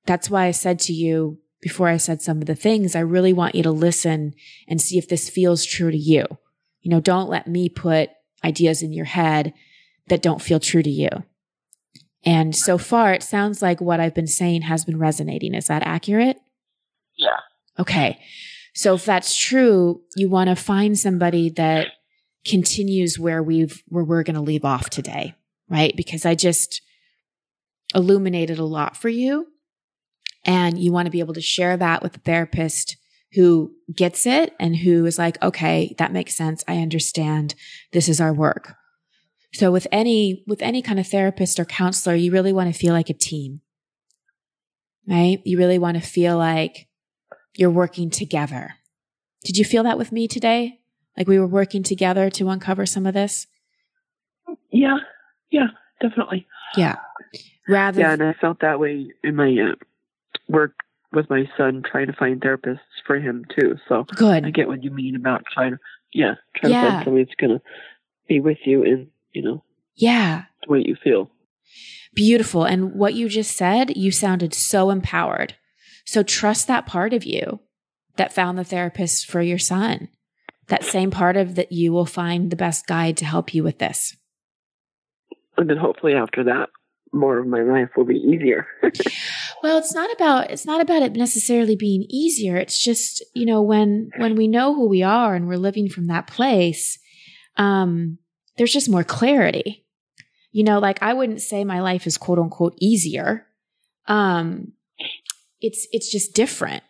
That's 0.06 0.30
why 0.30 0.46
I 0.46 0.52
said 0.52 0.78
to 0.80 0.92
you 0.92 1.38
before 1.60 1.88
I 1.88 1.96
said 1.96 2.22
some 2.22 2.38
of 2.38 2.46
the 2.46 2.54
things, 2.54 2.94
I 2.94 3.00
really 3.00 3.32
want 3.32 3.54
you 3.54 3.62
to 3.64 3.70
listen 3.70 4.34
and 4.68 4.80
see 4.80 4.96
if 4.96 5.08
this 5.08 5.28
feels 5.28 5.64
true 5.64 5.90
to 5.90 5.98
you. 5.98 6.24
You 6.80 6.90
know, 6.90 7.00
don't 7.00 7.28
let 7.28 7.46
me 7.46 7.68
put 7.68 8.10
ideas 8.44 8.82
in 8.82 8.92
your 8.92 9.04
head 9.04 9.52
that 10.06 10.22
don't 10.22 10.40
feel 10.40 10.60
true 10.60 10.82
to 10.82 10.90
you. 10.90 11.08
And 12.24 12.54
so 12.54 12.78
far, 12.78 13.12
it 13.12 13.22
sounds 13.22 13.62
like 13.62 13.80
what 13.80 14.00
I've 14.00 14.14
been 14.14 14.26
saying 14.26 14.62
has 14.62 14.84
been 14.84 14.98
resonating. 14.98 15.54
Is 15.54 15.66
that 15.66 15.82
accurate? 15.84 16.38
Yeah. 17.16 17.40
Okay. 17.78 18.20
So 18.74 18.94
if 18.94 19.04
that's 19.04 19.36
true, 19.36 20.02
you 20.16 20.28
want 20.28 20.48
to 20.48 20.56
find 20.56 20.98
somebody 20.98 21.50
that 21.50 21.88
continues 22.46 23.18
where 23.18 23.42
we've, 23.42 23.82
where 23.88 24.04
we're 24.04 24.22
going 24.22 24.36
to 24.36 24.40
leave 24.40 24.64
off 24.64 24.90
today, 24.90 25.34
right? 25.68 25.94
Because 25.96 26.24
I 26.24 26.34
just 26.34 26.82
illuminated 27.94 28.58
a 28.58 28.64
lot 28.64 28.96
for 28.96 29.08
you 29.08 29.46
and 30.44 30.78
you 30.78 30.92
want 30.92 31.06
to 31.06 31.10
be 31.10 31.20
able 31.20 31.34
to 31.34 31.40
share 31.40 31.76
that 31.76 32.02
with 32.02 32.16
a 32.16 32.20
therapist 32.20 32.96
who 33.32 33.72
gets 33.94 34.26
it 34.26 34.54
and 34.58 34.76
who 34.76 35.04
is 35.04 35.18
like, 35.18 35.40
okay, 35.42 35.94
that 35.98 36.12
makes 36.12 36.34
sense. 36.34 36.64
I 36.66 36.78
understand. 36.78 37.54
This 37.92 38.08
is 38.08 38.20
our 38.20 38.32
work. 38.32 38.74
So 39.52 39.70
with 39.70 39.86
any, 39.92 40.44
with 40.46 40.62
any 40.62 40.82
kind 40.82 40.98
of 40.98 41.06
therapist 41.06 41.58
or 41.58 41.64
counselor, 41.64 42.14
you 42.14 42.32
really 42.32 42.52
want 42.52 42.72
to 42.72 42.78
feel 42.78 42.94
like 42.94 43.10
a 43.10 43.14
team, 43.14 43.60
right? 45.06 45.40
You 45.44 45.58
really 45.58 45.78
want 45.78 45.96
to 45.96 46.06
feel 46.06 46.36
like 46.38 46.88
you're 47.54 47.70
working 47.70 48.10
together. 48.10 48.74
Did 49.44 49.56
you 49.56 49.64
feel 49.64 49.82
that 49.82 49.98
with 49.98 50.12
me 50.12 50.28
today? 50.28 50.80
Like 51.18 51.26
we 51.26 51.40
were 51.40 51.48
working 51.48 51.82
together 51.82 52.30
to 52.30 52.48
uncover 52.48 52.86
some 52.86 53.04
of 53.04 53.12
this? 53.12 53.48
Yeah. 54.70 54.98
Yeah, 55.50 55.68
definitely. 56.00 56.46
Yeah. 56.76 56.96
Rather. 57.68 58.00
Yeah. 58.00 58.12
And 58.12 58.22
I 58.22 58.34
felt 58.34 58.60
that 58.60 58.78
way 58.78 59.10
in 59.24 59.34
my 59.34 59.48
uh, 59.50 59.74
work 60.48 60.74
with 61.12 61.28
my 61.28 61.48
son 61.56 61.82
trying 61.90 62.06
to 62.06 62.12
find 62.12 62.40
therapists 62.40 62.78
for 63.06 63.16
him 63.16 63.44
too. 63.58 63.76
So 63.88 64.04
good. 64.04 64.44
I 64.46 64.50
get 64.50 64.68
what 64.68 64.84
you 64.84 64.90
mean 64.90 65.16
about 65.16 65.42
trying 65.52 65.72
to, 65.72 65.78
yeah, 66.12 66.34
trying 66.56 66.72
yeah. 66.72 66.82
to 66.82 66.90
find 66.90 67.04
somebody 67.04 67.24
that's 67.24 67.34
going 67.34 67.58
to 67.58 67.64
be 68.28 68.40
with 68.40 68.58
you 68.64 68.84
and 68.84 69.08
you 69.32 69.42
know, 69.42 69.64
yeah, 69.96 70.44
the 70.64 70.72
way 70.72 70.82
you 70.84 70.96
feel. 71.02 71.30
Beautiful. 72.14 72.64
And 72.64 72.94
what 72.94 73.14
you 73.14 73.28
just 73.28 73.56
said, 73.56 73.96
you 73.96 74.10
sounded 74.10 74.54
so 74.54 74.90
empowered. 74.90 75.54
So 76.04 76.22
trust 76.22 76.66
that 76.66 76.86
part 76.86 77.12
of 77.12 77.24
you 77.24 77.60
that 78.16 78.32
found 78.32 78.58
the 78.58 78.64
therapist 78.64 79.26
for 79.26 79.42
your 79.42 79.58
son. 79.58 80.08
That 80.68 80.84
same 80.84 81.10
part 81.10 81.36
of 81.36 81.54
that 81.54 81.72
you 81.72 81.92
will 81.92 82.06
find 82.06 82.50
the 82.50 82.56
best 82.56 82.86
guide 82.86 83.16
to 83.18 83.24
help 83.24 83.54
you 83.54 83.62
with 83.64 83.78
this. 83.78 84.16
And 85.56 85.68
then 85.68 85.76
hopefully 85.76 86.14
after 86.14 86.44
that, 86.44 86.68
more 87.12 87.38
of 87.38 87.46
my 87.46 87.62
life 87.62 87.90
will 87.96 88.04
be 88.04 88.16
easier. 88.16 88.66
well, 89.62 89.78
it's 89.78 89.94
not 89.94 90.12
about 90.12 90.50
it's 90.50 90.66
not 90.66 90.80
about 90.80 91.02
it 91.02 91.12
necessarily 91.12 91.76
being 91.76 92.06
easier. 92.08 92.56
It's 92.56 92.82
just, 92.82 93.24
you 93.34 93.46
know, 93.46 93.62
when 93.62 94.10
when 94.18 94.36
we 94.36 94.46
know 94.48 94.74
who 94.74 94.88
we 94.88 95.02
are 95.02 95.34
and 95.34 95.48
we're 95.48 95.56
living 95.56 95.88
from 95.88 96.06
that 96.08 96.26
place, 96.26 96.98
um 97.56 98.18
there's 98.56 98.72
just 98.72 98.90
more 98.90 99.04
clarity. 99.04 99.86
You 100.52 100.64
know, 100.64 100.78
like 100.78 101.02
I 101.02 101.14
wouldn't 101.14 101.42
say 101.42 101.64
my 101.64 101.80
life 101.80 102.06
is 102.06 102.18
quote 102.18 102.38
unquote 102.38 102.74
easier. 102.80 103.46
Um 104.06 104.72
it's 105.60 105.86
it's 105.92 106.10
just 106.10 106.34
different. 106.34 106.84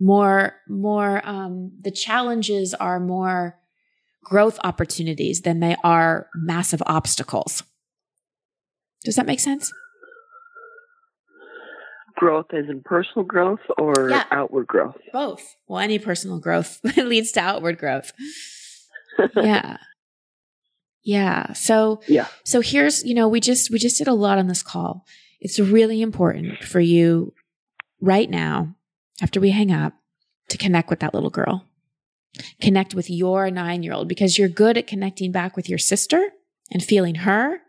More 0.00 0.54
more 0.68 1.20
um 1.28 1.72
the 1.80 1.90
challenges 1.90 2.74
are 2.74 2.98
more 2.98 3.60
growth 4.24 4.58
opportunities 4.64 5.42
than 5.42 5.60
they 5.60 5.76
are 5.84 6.28
massive 6.34 6.82
obstacles. 6.86 7.62
Does 9.04 9.16
that 9.16 9.26
make 9.26 9.40
sense? 9.40 9.72
Growth 12.16 12.46
as 12.52 12.66
in 12.68 12.82
personal 12.82 13.24
growth 13.24 13.60
or 13.78 14.10
yeah. 14.10 14.24
outward 14.30 14.66
growth? 14.66 14.96
Both. 15.12 15.56
Well, 15.66 15.78
any 15.78 15.98
personal 15.98 16.38
growth 16.38 16.80
leads 16.96 17.32
to 17.32 17.40
outward 17.40 17.78
growth. 17.78 18.12
yeah. 19.36 19.78
Yeah. 21.02 21.54
So, 21.54 22.02
yeah. 22.06 22.26
So 22.44 22.60
here's, 22.60 23.02
you 23.04 23.14
know, 23.14 23.26
we 23.26 23.40
just, 23.40 23.70
we 23.70 23.78
just 23.78 23.96
did 23.96 24.06
a 24.06 24.12
lot 24.12 24.38
on 24.38 24.48
this 24.48 24.62
call. 24.62 25.06
It's 25.40 25.58
really 25.58 26.02
important 26.02 26.62
for 26.62 26.78
you 26.78 27.32
right 28.02 28.28
now 28.28 28.76
after 29.20 29.40
we 29.40 29.50
hang 29.50 29.70
up 29.72 29.94
to 30.48 30.58
connect 30.58 30.90
with 30.90 31.00
that 31.00 31.14
little 31.14 31.30
girl. 31.30 31.66
Connect 32.60 32.94
with 32.94 33.10
your 33.10 33.50
nine 33.50 33.82
year 33.82 33.92
old 33.92 34.08
because 34.08 34.38
you're 34.38 34.48
good 34.48 34.78
at 34.78 34.86
connecting 34.86 35.32
back 35.32 35.56
with 35.56 35.68
your 35.68 35.78
sister 35.78 36.30
and 36.70 36.82
feeling 36.82 37.16
her. 37.16 37.60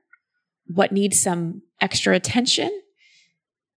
What 0.68 0.92
needs 0.92 1.22
some 1.22 1.64
extra 1.80 2.14
attention 2.16 2.70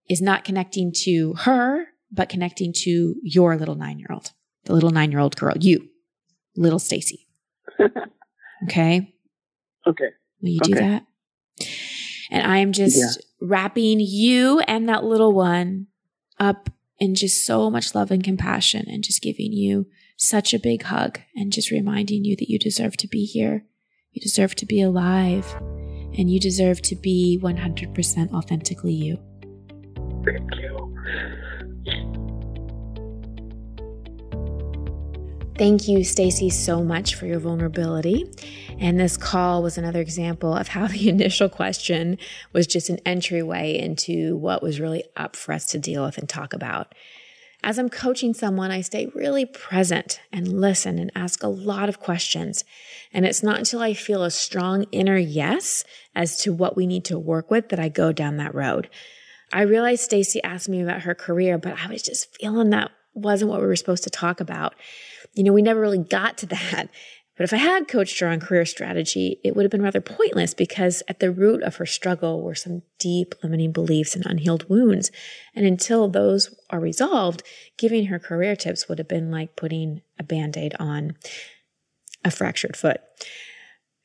is 0.09 0.21
not 0.21 0.45
connecting 0.45 0.93
to 1.05 1.35
her, 1.41 1.87
but 2.13 2.29
connecting 2.29 2.73
to 2.83 3.15
your 3.23 3.57
little 3.57 3.75
nine 3.75 3.99
year 3.99 4.09
old, 4.11 4.33
the 4.65 4.75
little 4.75 4.91
nine 4.91 5.11
year 5.11 5.21
old 5.21 5.37
girl, 5.37 5.55
you, 5.59 5.89
little 6.57 6.79
Stacy. 6.79 7.27
okay. 8.65 9.15
Okay. 9.87 10.09
Will 10.43 10.49
you 10.51 10.61
do 10.61 10.75
that? 10.75 11.05
And 12.31 12.47
I 12.47 12.59
am 12.59 12.73
just 12.73 12.99
Yeah. 12.99 13.25
wrapping 13.49 14.01
you 14.01 14.61
and 14.61 14.89
that 14.89 15.05
little 15.05 15.33
one 15.33 15.87
up 16.39 16.69
in 17.05 17.15
just 17.15 17.45
so 17.45 17.71
much 17.71 17.95
love 17.95 18.11
and 18.11 18.25
compassion 18.25 18.87
and 18.89 19.05
just 19.05 19.23
giving 19.23 19.53
you 19.53 19.87
such 20.17 20.55
a 20.55 20.59
big 20.59 20.83
hug 20.85 21.21
and 21.37 21.53
just 21.53 21.71
reminding 21.71 22.25
you 22.25 22.35
that 22.37 22.49
you 22.49 22.59
deserve 22.59 22.97
to 22.97 23.07
be 23.07 23.27
here. 23.27 23.67
You 24.13 24.23
deserve 24.23 24.55
to 24.57 24.67
be 24.67 24.81
alive 24.81 25.55
and 26.17 26.31
you 26.31 26.41
deserve 26.41 26.81
to 26.83 26.97
be 26.97 27.39
100% 27.43 28.33
authentically 28.33 28.95
you. 28.95 29.19
Thank 30.25 30.55
you. 30.55 30.95
Thank 35.57 35.87
you, 35.87 36.03
Stacy, 36.03 36.51
so 36.51 36.83
much 36.83 37.15
for 37.15 37.27
your 37.27 37.39
vulnerability. 37.39 38.29
And 38.81 38.99
this 38.99 39.17
call 39.17 39.63
was 39.63 39.79
another 39.79 40.01
example 40.01 40.53
of 40.53 40.67
how 40.67 40.87
the 40.89 41.09
initial 41.09 41.49
question 41.49 42.19
was 42.53 42.67
just 42.67 42.91
an 42.91 42.99
entryway 43.07 43.79
into 43.79 44.37
what 44.37 44.65
was 44.65 44.81
really 44.81 45.05
up 45.17 45.37
for 45.37 45.53
us 45.53 45.67
to 45.67 45.79
deal 45.79 46.05
with 46.05 46.19
and 46.19 46.29
talk 46.29 46.55
about. 46.55 46.93
As 47.63 47.79
I'm 47.79 47.89
coaching 47.89 48.35
someone, 48.35 48.73
I 48.73 48.81
stay 48.81 49.07
really 49.15 49.47
present 49.47 50.21
and 50.33 50.61
listen 50.61 50.99
and 50.99 51.13
ask 51.15 51.45
a 51.45 51.49
lot 51.49 51.89
of 51.89 52.01
questions. 52.01 52.65
And 53.13 53.25
it's 53.25 53.45
not 53.45 53.59
until 53.59 53.81
I 53.81 53.95
feel 53.95 54.25
a 54.25 54.33
strong 54.33 54.87
inner 54.91 55.17
yes 55.17 55.85
as 56.17 56.37
to 56.39 56.53
what 56.53 56.77
we 56.77 56.85
need 56.85 57.05
to 57.05 57.19
work 57.19 57.49
with 57.49 57.69
that 57.69 57.79
I 57.79 57.89
go 57.89 58.11
down 58.11 58.39
that 58.39 58.57
road. 58.57 58.91
I 59.53 59.63
realized 59.63 60.03
Stacy 60.03 60.43
asked 60.43 60.69
me 60.69 60.83
about 60.83 61.03
her 61.03 61.15
career, 61.15 61.59
but 61.59 61.79
I 61.81 61.87
was 61.87 62.03
just 62.03 62.37
feeling 62.37 62.71
that 62.71 62.91
wasn't 63.15 63.51
what 63.53 63.61
we 63.61 63.67
were 63.69 63.77
supposed 63.77 64.03
to 64.03 64.11
talk 64.11 64.41
about. 64.41 64.75
You 65.35 65.45
know, 65.45 65.53
we 65.53 65.63
never 65.63 65.81
really 65.81 65.99
got 65.99 66.39
to 66.39 66.47
that. 66.47 66.89
But 67.37 67.45
if 67.45 67.53
I 67.53 67.57
had 67.57 67.89
coached 67.89 68.21
her 68.21 68.29
on 68.29 68.39
career 68.39 68.65
strategy, 68.65 69.41
it 69.43 69.57
would 69.57 69.65
have 69.65 69.71
been 69.71 69.83
rather 69.83 70.01
pointless 70.01 70.55
because 70.55 71.03
at 71.09 71.19
the 71.19 71.33
root 71.33 71.65
of 71.65 71.77
her 71.77 71.87
struggle 71.87 72.43
were 72.43 72.55
some 72.55 72.83
deep 73.01 73.35
limiting 73.43 73.73
beliefs 73.73 74.15
and 74.15 74.25
unhealed 74.25 74.69
wounds. 74.69 75.11
And 75.55 75.67
until 75.67 76.09
those 76.09 76.55
are 76.71 76.79
resolved, 76.79 77.43
giving 77.77 78.07
her 78.07 78.21
career 78.21 78.55
tips 78.55 78.89
would 78.89 78.99
have 78.99 79.09
been 79.09 79.33
like 79.33 79.57
putting 79.57 80.03
a 80.19 80.23
band 80.23 80.57
aid 80.57 80.75
on 80.79 81.17
a 82.25 82.31
fractured 82.31 82.77
foot. 82.77 83.01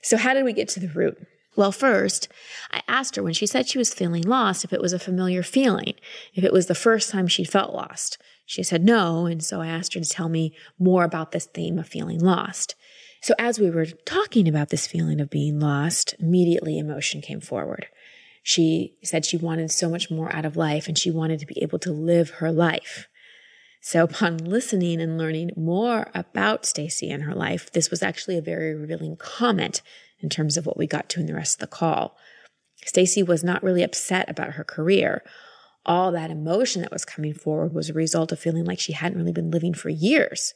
So, 0.01 0.17
how 0.17 0.33
did 0.33 0.43
we 0.43 0.53
get 0.53 0.67
to 0.69 0.79
the 0.79 0.87
root? 0.87 1.17
Well, 1.55 1.71
first, 1.71 2.29
I 2.71 2.81
asked 2.87 3.15
her 3.15 3.23
when 3.23 3.33
she 3.33 3.45
said 3.45 3.67
she 3.67 3.77
was 3.77 3.93
feeling 3.93 4.23
lost 4.23 4.63
if 4.63 4.73
it 4.73 4.81
was 4.81 4.93
a 4.93 4.99
familiar 4.99 5.43
feeling, 5.43 5.93
if 6.33 6.43
it 6.43 6.53
was 6.53 6.67
the 6.67 6.75
first 6.75 7.09
time 7.09 7.27
she 7.27 7.43
felt 7.43 7.73
lost. 7.73 8.17
She 8.49 8.63
said 8.63 8.83
no, 8.83 9.27
and 9.27 9.43
so 9.43 9.61
I 9.61 9.67
asked 9.67 9.93
her 9.93 9.99
to 9.99 10.09
tell 10.09 10.27
me 10.27 10.55
more 10.79 11.03
about 11.03 11.33
this 11.33 11.45
theme 11.45 11.77
of 11.77 11.87
feeling 11.87 12.19
lost. 12.19 12.73
So, 13.21 13.35
as 13.37 13.59
we 13.59 13.69
were 13.69 13.85
talking 13.85 14.47
about 14.47 14.69
this 14.69 14.87
feeling 14.87 15.21
of 15.21 15.29
being 15.29 15.59
lost, 15.59 16.15
immediately 16.17 16.79
emotion 16.79 17.21
came 17.21 17.41
forward. 17.41 17.85
She 18.41 18.95
said 19.03 19.23
she 19.23 19.37
wanted 19.37 19.69
so 19.69 19.87
much 19.87 20.09
more 20.09 20.35
out 20.35 20.45
of 20.45 20.57
life 20.57 20.87
and 20.87 20.97
she 20.97 21.11
wanted 21.11 21.39
to 21.41 21.45
be 21.45 21.61
able 21.61 21.77
to 21.77 21.91
live 21.91 22.31
her 22.31 22.51
life. 22.51 23.07
So, 23.81 24.03
upon 24.03 24.39
listening 24.39 24.99
and 24.99 25.15
learning 25.15 25.51
more 25.55 26.09
about 26.15 26.65
Stacy 26.65 27.11
and 27.11 27.25
her 27.25 27.35
life, 27.35 27.71
this 27.71 27.91
was 27.91 28.01
actually 28.01 28.39
a 28.39 28.41
very 28.41 28.73
revealing 28.73 29.15
comment 29.15 29.83
in 30.21 30.27
terms 30.27 30.57
of 30.57 30.65
what 30.65 30.75
we 30.75 30.87
got 30.87 31.07
to 31.09 31.19
in 31.19 31.27
the 31.27 31.35
rest 31.35 31.57
of 31.57 31.59
the 31.59 31.75
call. 31.75 32.17
Stacy 32.83 33.21
was 33.21 33.43
not 33.43 33.61
really 33.61 33.83
upset 33.83 34.27
about 34.27 34.53
her 34.53 34.63
career. 34.63 35.23
All 35.85 36.11
that 36.11 36.31
emotion 36.31 36.81
that 36.81 36.91
was 36.91 37.05
coming 37.05 37.33
forward 37.33 37.73
was 37.73 37.89
a 37.89 37.93
result 37.93 38.31
of 38.31 38.39
feeling 38.39 38.65
like 38.65 38.79
she 38.79 38.93
hadn't 38.93 39.17
really 39.17 39.31
been 39.31 39.51
living 39.51 39.73
for 39.73 39.89
years. 39.89 40.53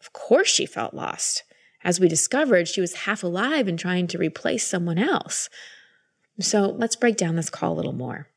Of 0.00 0.12
course, 0.12 0.48
she 0.48 0.66
felt 0.66 0.94
lost. 0.94 1.44
As 1.82 1.98
we 1.98 2.08
discovered, 2.08 2.68
she 2.68 2.80
was 2.80 2.94
half 2.94 3.22
alive 3.22 3.66
and 3.66 3.78
trying 3.78 4.06
to 4.08 4.18
replace 4.18 4.66
someone 4.66 4.98
else. 4.98 5.48
So 6.38 6.66
let's 6.66 6.96
break 6.96 7.16
down 7.16 7.36
this 7.36 7.50
call 7.50 7.72
a 7.72 7.74
little 7.74 7.92
more. 7.92 8.28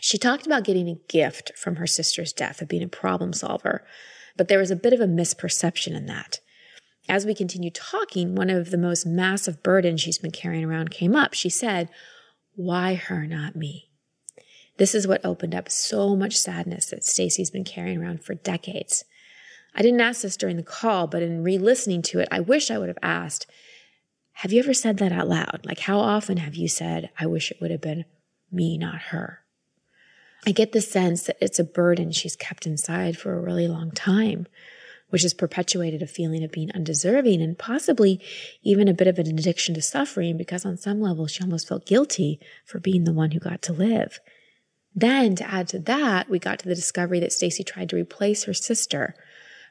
She 0.00 0.18
talked 0.18 0.46
about 0.46 0.64
getting 0.64 0.88
a 0.88 1.00
gift 1.08 1.52
from 1.56 1.76
her 1.76 1.86
sister's 1.86 2.32
death, 2.32 2.60
of 2.60 2.68
being 2.68 2.82
a 2.82 2.88
problem 2.88 3.32
solver, 3.32 3.84
but 4.36 4.48
there 4.48 4.58
was 4.58 4.70
a 4.70 4.76
bit 4.76 4.92
of 4.92 5.00
a 5.00 5.06
misperception 5.06 5.96
in 5.96 6.06
that. 6.06 6.40
As 7.08 7.24
we 7.24 7.34
continued 7.34 7.74
talking, 7.74 8.34
one 8.34 8.50
of 8.50 8.70
the 8.70 8.78
most 8.78 9.06
massive 9.06 9.62
burdens 9.62 10.00
she's 10.00 10.18
been 10.18 10.32
carrying 10.32 10.64
around 10.64 10.90
came 10.90 11.14
up. 11.14 11.34
She 11.34 11.48
said, 11.48 11.88
Why 12.56 12.94
her, 12.94 13.26
not 13.26 13.56
me? 13.56 13.85
This 14.78 14.94
is 14.94 15.06
what 15.06 15.24
opened 15.24 15.54
up 15.54 15.70
so 15.70 16.14
much 16.14 16.36
sadness 16.36 16.86
that 16.86 17.04
Stacy's 17.04 17.50
been 17.50 17.64
carrying 17.64 17.98
around 17.98 18.22
for 18.22 18.34
decades. 18.34 19.04
I 19.74 19.82
didn't 19.82 20.00
ask 20.00 20.22
this 20.22 20.36
during 20.36 20.56
the 20.56 20.62
call, 20.62 21.06
but 21.06 21.22
in 21.22 21.42
re 21.42 21.58
listening 21.58 22.02
to 22.02 22.20
it, 22.20 22.28
I 22.30 22.40
wish 22.40 22.70
I 22.70 22.78
would 22.78 22.88
have 22.88 22.98
asked, 23.02 23.46
Have 24.32 24.52
you 24.52 24.60
ever 24.60 24.74
said 24.74 24.98
that 24.98 25.12
out 25.12 25.28
loud? 25.28 25.60
Like, 25.64 25.80
how 25.80 25.98
often 25.98 26.38
have 26.38 26.54
you 26.54 26.68
said, 26.68 27.10
I 27.18 27.26
wish 27.26 27.50
it 27.50 27.58
would 27.60 27.70
have 27.70 27.80
been 27.80 28.04
me, 28.50 28.78
not 28.78 29.00
her? 29.10 29.40
I 30.46 30.52
get 30.52 30.72
the 30.72 30.80
sense 30.80 31.24
that 31.24 31.38
it's 31.40 31.58
a 31.58 31.64
burden 31.64 32.12
she's 32.12 32.36
kept 32.36 32.66
inside 32.66 33.18
for 33.18 33.34
a 33.34 33.40
really 33.40 33.66
long 33.66 33.90
time, 33.90 34.46
which 35.08 35.22
has 35.22 35.34
perpetuated 35.34 36.02
a 36.02 36.06
feeling 36.06 36.44
of 36.44 36.52
being 36.52 36.70
undeserving 36.72 37.42
and 37.42 37.58
possibly 37.58 38.20
even 38.62 38.88
a 38.88 38.94
bit 38.94 39.08
of 39.08 39.18
an 39.18 39.26
addiction 39.26 39.74
to 39.74 39.82
suffering 39.82 40.36
because 40.36 40.64
on 40.64 40.76
some 40.76 41.00
level 41.00 41.26
she 41.26 41.42
almost 41.42 41.66
felt 41.66 41.84
guilty 41.84 42.38
for 42.64 42.78
being 42.78 43.04
the 43.04 43.12
one 43.12 43.32
who 43.32 43.40
got 43.40 43.60
to 43.62 43.72
live. 43.72 44.20
Then 44.98 45.36
to 45.36 45.48
add 45.48 45.68
to 45.68 45.78
that, 45.80 46.30
we 46.30 46.38
got 46.38 46.58
to 46.60 46.68
the 46.68 46.74
discovery 46.74 47.20
that 47.20 47.32
Stacy 47.32 47.62
tried 47.62 47.90
to 47.90 47.96
replace 47.96 48.44
her 48.44 48.54
sister. 48.54 49.14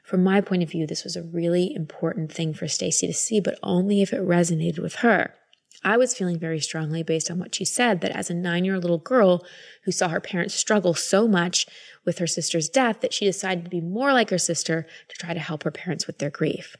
From 0.04 0.22
my 0.22 0.40
point 0.40 0.62
of 0.62 0.70
view, 0.70 0.86
this 0.86 1.02
was 1.02 1.16
a 1.16 1.22
really 1.24 1.74
important 1.74 2.32
thing 2.32 2.54
for 2.54 2.68
Stacy 2.68 3.08
to 3.08 3.12
see, 3.12 3.40
but 3.40 3.58
only 3.60 4.00
if 4.00 4.12
it 4.12 4.20
resonated 4.20 4.78
with 4.78 4.96
her. 4.96 5.34
I 5.82 5.96
was 5.96 6.14
feeling 6.14 6.38
very 6.38 6.60
strongly 6.60 7.02
based 7.02 7.28
on 7.28 7.40
what 7.40 7.56
she 7.56 7.64
said 7.64 8.00
that 8.00 8.12
as 8.12 8.30
a 8.30 8.34
nine 8.34 8.64
year 8.64 8.74
old 8.74 8.84
little 8.84 8.98
girl 8.98 9.44
who 9.84 9.90
saw 9.90 10.08
her 10.08 10.20
parents 10.20 10.54
struggle 10.54 10.94
so 10.94 11.26
much 11.26 11.66
with 12.04 12.18
her 12.18 12.26
sister's 12.28 12.68
death 12.68 13.00
that 13.00 13.12
she 13.12 13.24
decided 13.24 13.64
to 13.64 13.70
be 13.70 13.80
more 13.80 14.12
like 14.12 14.30
her 14.30 14.38
sister 14.38 14.86
to 15.08 15.16
try 15.16 15.34
to 15.34 15.40
help 15.40 15.64
her 15.64 15.72
parents 15.72 16.06
with 16.06 16.18
their 16.18 16.30
grief. 16.30 16.76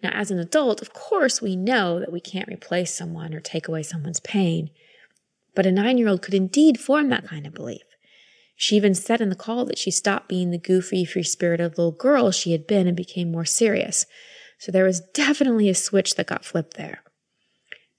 Now, 0.00 0.10
as 0.12 0.30
an 0.30 0.38
adult, 0.38 0.80
of 0.80 0.92
course, 0.92 1.42
we 1.42 1.56
know 1.56 1.98
that 1.98 2.12
we 2.12 2.20
can't 2.20 2.48
replace 2.48 2.94
someone 2.94 3.34
or 3.34 3.40
take 3.40 3.68
away 3.68 3.82
someone's 3.82 4.20
pain, 4.20 4.70
but 5.54 5.66
a 5.66 5.72
nine 5.72 5.98
year 5.98 6.08
old 6.08 6.22
could 6.22 6.34
indeed 6.34 6.80
form 6.80 7.08
that 7.08 7.26
kind 7.26 7.46
of 7.46 7.54
belief. 7.54 7.82
She 8.56 8.76
even 8.76 8.94
said 8.94 9.20
in 9.20 9.30
the 9.30 9.34
call 9.34 9.64
that 9.64 9.78
she 9.78 9.90
stopped 9.90 10.28
being 10.28 10.50
the 10.50 10.58
goofy, 10.58 11.04
free 11.04 11.22
spirited 11.22 11.76
little 11.76 11.92
girl 11.92 12.30
she 12.30 12.52
had 12.52 12.66
been 12.66 12.86
and 12.86 12.96
became 12.96 13.32
more 13.32 13.44
serious. 13.44 14.06
So 14.58 14.70
there 14.70 14.84
was 14.84 15.00
definitely 15.12 15.68
a 15.68 15.74
switch 15.74 16.14
that 16.14 16.28
got 16.28 16.44
flipped 16.44 16.76
there. 16.76 17.02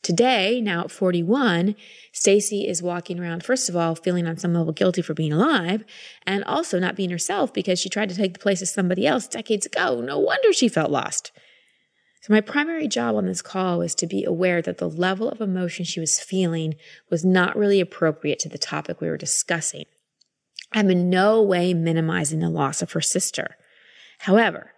Today, 0.01 0.61
now 0.61 0.81
at 0.81 0.91
41, 0.91 1.75
Stacy 2.13 2.67
is 2.67 2.83
walking 2.83 3.19
around, 3.19 3.43
first 3.43 3.69
of 3.69 3.75
all, 3.75 3.95
feeling 3.95 4.27
on 4.27 4.37
some 4.37 4.53
level 4.53 4.71
guilty 4.71 5.01
for 5.01 5.15
being 5.15 5.33
alive, 5.33 5.83
and 6.27 6.43
also 6.43 6.77
not 6.77 6.95
being 6.95 7.09
herself 7.09 7.51
because 7.51 7.79
she 7.79 7.89
tried 7.89 8.09
to 8.09 8.15
take 8.15 8.33
the 8.33 8.39
place 8.39 8.61
of 8.61 8.67
somebody 8.67 9.07
else 9.07 9.27
decades 9.27 9.65
ago. 9.65 10.01
No 10.01 10.19
wonder 10.19 10.53
she 10.53 10.67
felt 10.67 10.91
lost. 10.91 11.31
So, 12.25 12.33
my 12.33 12.41
primary 12.41 12.87
job 12.87 13.13
on 13.13 13.27
this 13.27 13.43
call 13.43 13.77
was 13.77 13.93
to 13.93 14.07
be 14.07 14.23
aware 14.23 14.59
that 14.59 14.79
the 14.79 14.89
level 14.89 15.29
of 15.29 15.41
emotion 15.41 15.85
she 15.85 15.99
was 15.99 16.19
feeling 16.19 16.73
was 17.07 17.23
not 17.23 17.55
really 17.55 17.79
appropriate 17.79 18.39
to 18.39 18.49
the 18.49 18.57
topic 18.57 18.99
we 18.99 19.09
were 19.09 19.15
discussing. 19.15 19.85
I'm 20.71 20.89
in 20.89 21.07
no 21.07 21.43
way 21.43 21.75
minimizing 21.75 22.39
the 22.39 22.49
loss 22.49 22.81
of 22.81 22.93
her 22.93 23.01
sister. 23.01 23.57
However, 24.21 24.71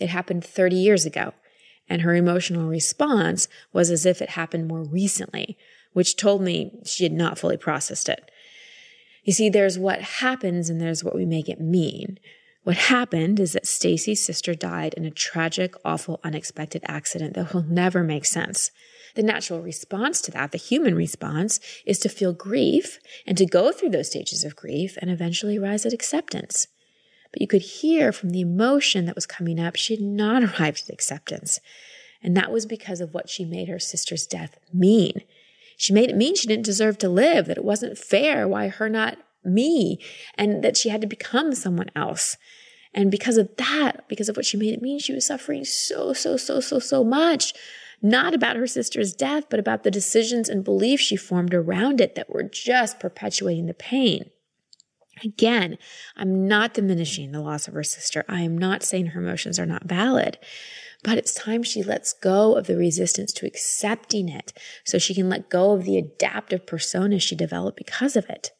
it 0.00 0.08
happened 0.08 0.42
30 0.42 0.76
years 0.76 1.04
ago, 1.04 1.34
and 1.86 2.00
her 2.00 2.14
emotional 2.14 2.66
response 2.66 3.46
was 3.74 3.90
as 3.90 4.06
if 4.06 4.22
it 4.22 4.30
happened 4.30 4.66
more 4.66 4.82
recently, 4.82 5.58
which 5.92 6.16
told 6.16 6.40
me 6.40 6.80
she 6.86 7.02
had 7.02 7.12
not 7.12 7.38
fully 7.38 7.58
processed 7.58 8.08
it. 8.08 8.30
You 9.22 9.34
see, 9.34 9.50
there's 9.50 9.78
what 9.78 10.00
happens 10.00 10.70
and 10.70 10.80
there's 10.80 11.04
what 11.04 11.14
we 11.14 11.26
make 11.26 11.50
it 11.50 11.60
mean. 11.60 12.18
What 12.66 12.76
happened 12.76 13.38
is 13.38 13.52
that 13.52 13.64
Stacy's 13.64 14.26
sister 14.26 14.52
died 14.52 14.92
in 14.94 15.04
a 15.04 15.10
tragic, 15.12 15.76
awful, 15.84 16.18
unexpected 16.24 16.82
accident 16.88 17.34
that 17.34 17.54
will 17.54 17.62
never 17.62 18.02
make 18.02 18.24
sense. 18.24 18.72
The 19.14 19.22
natural 19.22 19.60
response 19.62 20.20
to 20.22 20.32
that, 20.32 20.50
the 20.50 20.58
human 20.58 20.96
response, 20.96 21.60
is 21.86 22.00
to 22.00 22.08
feel 22.08 22.32
grief 22.32 22.98
and 23.24 23.38
to 23.38 23.46
go 23.46 23.70
through 23.70 23.90
those 23.90 24.10
stages 24.10 24.42
of 24.42 24.56
grief 24.56 24.98
and 25.00 25.12
eventually 25.12 25.60
rise 25.60 25.86
at 25.86 25.92
acceptance. 25.92 26.66
But 27.30 27.40
you 27.40 27.46
could 27.46 27.62
hear 27.62 28.10
from 28.10 28.30
the 28.30 28.40
emotion 28.40 29.04
that 29.06 29.14
was 29.14 29.26
coming 29.26 29.60
up, 29.60 29.76
she 29.76 29.94
had 29.94 30.02
not 30.02 30.42
arrived 30.60 30.82
at 30.88 30.92
acceptance. 30.92 31.60
And 32.20 32.36
that 32.36 32.50
was 32.50 32.66
because 32.66 33.00
of 33.00 33.14
what 33.14 33.30
she 33.30 33.44
made 33.44 33.68
her 33.68 33.78
sister's 33.78 34.26
death 34.26 34.58
mean. 34.74 35.20
She 35.76 35.92
made 35.92 36.10
it 36.10 36.16
mean 36.16 36.34
she 36.34 36.48
didn't 36.48 36.66
deserve 36.66 36.98
to 36.98 37.08
live, 37.08 37.46
that 37.46 37.58
it 37.58 37.64
wasn't 37.64 37.96
fair. 37.96 38.48
Why 38.48 38.66
her, 38.66 38.88
not 38.88 39.18
me? 39.46 39.98
And 40.34 40.62
that 40.62 40.76
she 40.76 40.88
had 40.88 41.00
to 41.00 41.06
become 41.06 41.54
someone 41.54 41.90
else. 41.96 42.36
And 42.92 43.10
because 43.10 43.36
of 43.36 43.54
that, 43.56 44.08
because 44.08 44.28
of 44.28 44.36
what 44.36 44.46
she 44.46 44.56
made 44.56 44.72
it 44.72 44.82
mean, 44.82 44.98
she 44.98 45.12
was 45.12 45.26
suffering 45.26 45.64
so, 45.64 46.12
so, 46.12 46.36
so, 46.36 46.60
so, 46.60 46.78
so 46.78 47.04
much. 47.04 47.52
Not 48.02 48.34
about 48.34 48.56
her 48.56 48.66
sister's 48.66 49.14
death, 49.14 49.44
but 49.48 49.60
about 49.60 49.82
the 49.82 49.90
decisions 49.90 50.48
and 50.48 50.64
beliefs 50.64 51.02
she 51.02 51.16
formed 51.16 51.54
around 51.54 52.00
it 52.00 52.14
that 52.14 52.30
were 52.30 52.42
just 52.42 53.00
perpetuating 53.00 53.66
the 53.66 53.74
pain. 53.74 54.30
Again, 55.24 55.78
I'm 56.16 56.46
not 56.46 56.74
diminishing 56.74 57.32
the 57.32 57.40
loss 57.40 57.68
of 57.68 57.74
her 57.74 57.82
sister. 57.82 58.24
I 58.28 58.42
am 58.42 58.56
not 58.56 58.82
saying 58.82 59.06
her 59.08 59.20
emotions 59.20 59.58
are 59.58 59.66
not 59.66 59.84
valid, 59.84 60.38
but 61.02 61.16
it's 61.16 61.32
time 61.32 61.62
she 61.62 61.82
lets 61.82 62.12
go 62.12 62.54
of 62.54 62.66
the 62.66 62.76
resistance 62.76 63.32
to 63.34 63.46
accepting 63.46 64.28
it 64.28 64.52
so 64.84 64.98
she 64.98 65.14
can 65.14 65.28
let 65.28 65.48
go 65.48 65.72
of 65.72 65.84
the 65.84 65.96
adaptive 65.96 66.66
persona 66.66 67.18
she 67.18 67.34
developed 67.34 67.78
because 67.78 68.16
of 68.16 68.28
it. 68.28 68.50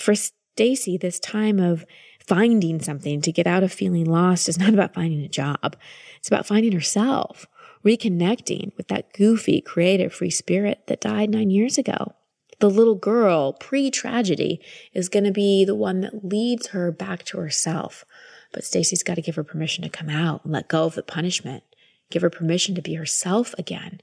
For 0.00 0.14
Stacy, 0.14 0.96
this 0.96 1.20
time 1.20 1.60
of 1.60 1.84
finding 2.18 2.80
something 2.80 3.20
to 3.20 3.32
get 3.32 3.46
out 3.46 3.62
of 3.62 3.72
feeling 3.72 4.06
lost 4.06 4.48
is 4.48 4.58
not 4.58 4.74
about 4.74 4.94
finding 4.94 5.20
a 5.20 5.28
job. 5.28 5.76
It's 6.18 6.28
about 6.28 6.46
finding 6.46 6.72
herself, 6.72 7.46
reconnecting 7.84 8.76
with 8.76 8.88
that 8.88 9.12
goofy, 9.12 9.60
creative, 9.60 10.12
free 10.12 10.30
spirit 10.30 10.86
that 10.86 11.00
died 11.00 11.30
nine 11.30 11.50
years 11.50 11.78
ago 11.78 12.14
the 12.60 12.70
little 12.70 12.94
girl 12.94 13.54
pre 13.54 13.90
tragedy 13.90 14.60
is 14.92 15.08
going 15.08 15.24
to 15.24 15.32
be 15.32 15.64
the 15.64 15.74
one 15.74 16.00
that 16.02 16.24
leads 16.24 16.68
her 16.68 16.92
back 16.92 17.24
to 17.24 17.38
herself. 17.38 18.04
But 18.52 18.64
Stacy's 18.64 19.02
got 19.02 19.14
to 19.14 19.22
give 19.22 19.34
her 19.34 19.44
permission 19.44 19.82
to 19.82 19.90
come 19.90 20.08
out 20.08 20.44
and 20.44 20.52
let 20.52 20.68
go 20.68 20.84
of 20.84 20.94
the 20.94 21.02
punishment, 21.02 21.64
give 22.10 22.22
her 22.22 22.30
permission 22.30 22.74
to 22.74 22.82
be 22.82 22.94
herself 22.94 23.54
again. 23.58 24.00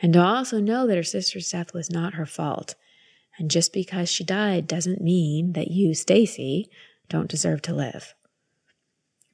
And 0.00 0.14
to 0.14 0.22
also 0.22 0.60
know 0.60 0.86
that 0.86 0.96
her 0.96 1.02
sister's 1.02 1.50
death 1.50 1.74
was 1.74 1.90
not 1.90 2.14
her 2.14 2.26
fault. 2.26 2.74
And 3.40 3.50
just 3.50 3.72
because 3.72 4.10
she 4.10 4.22
died 4.22 4.66
doesn't 4.66 5.00
mean 5.00 5.54
that 5.54 5.70
you, 5.70 5.94
Stacy, 5.94 6.68
don't 7.08 7.30
deserve 7.30 7.62
to 7.62 7.74
live. 7.74 8.14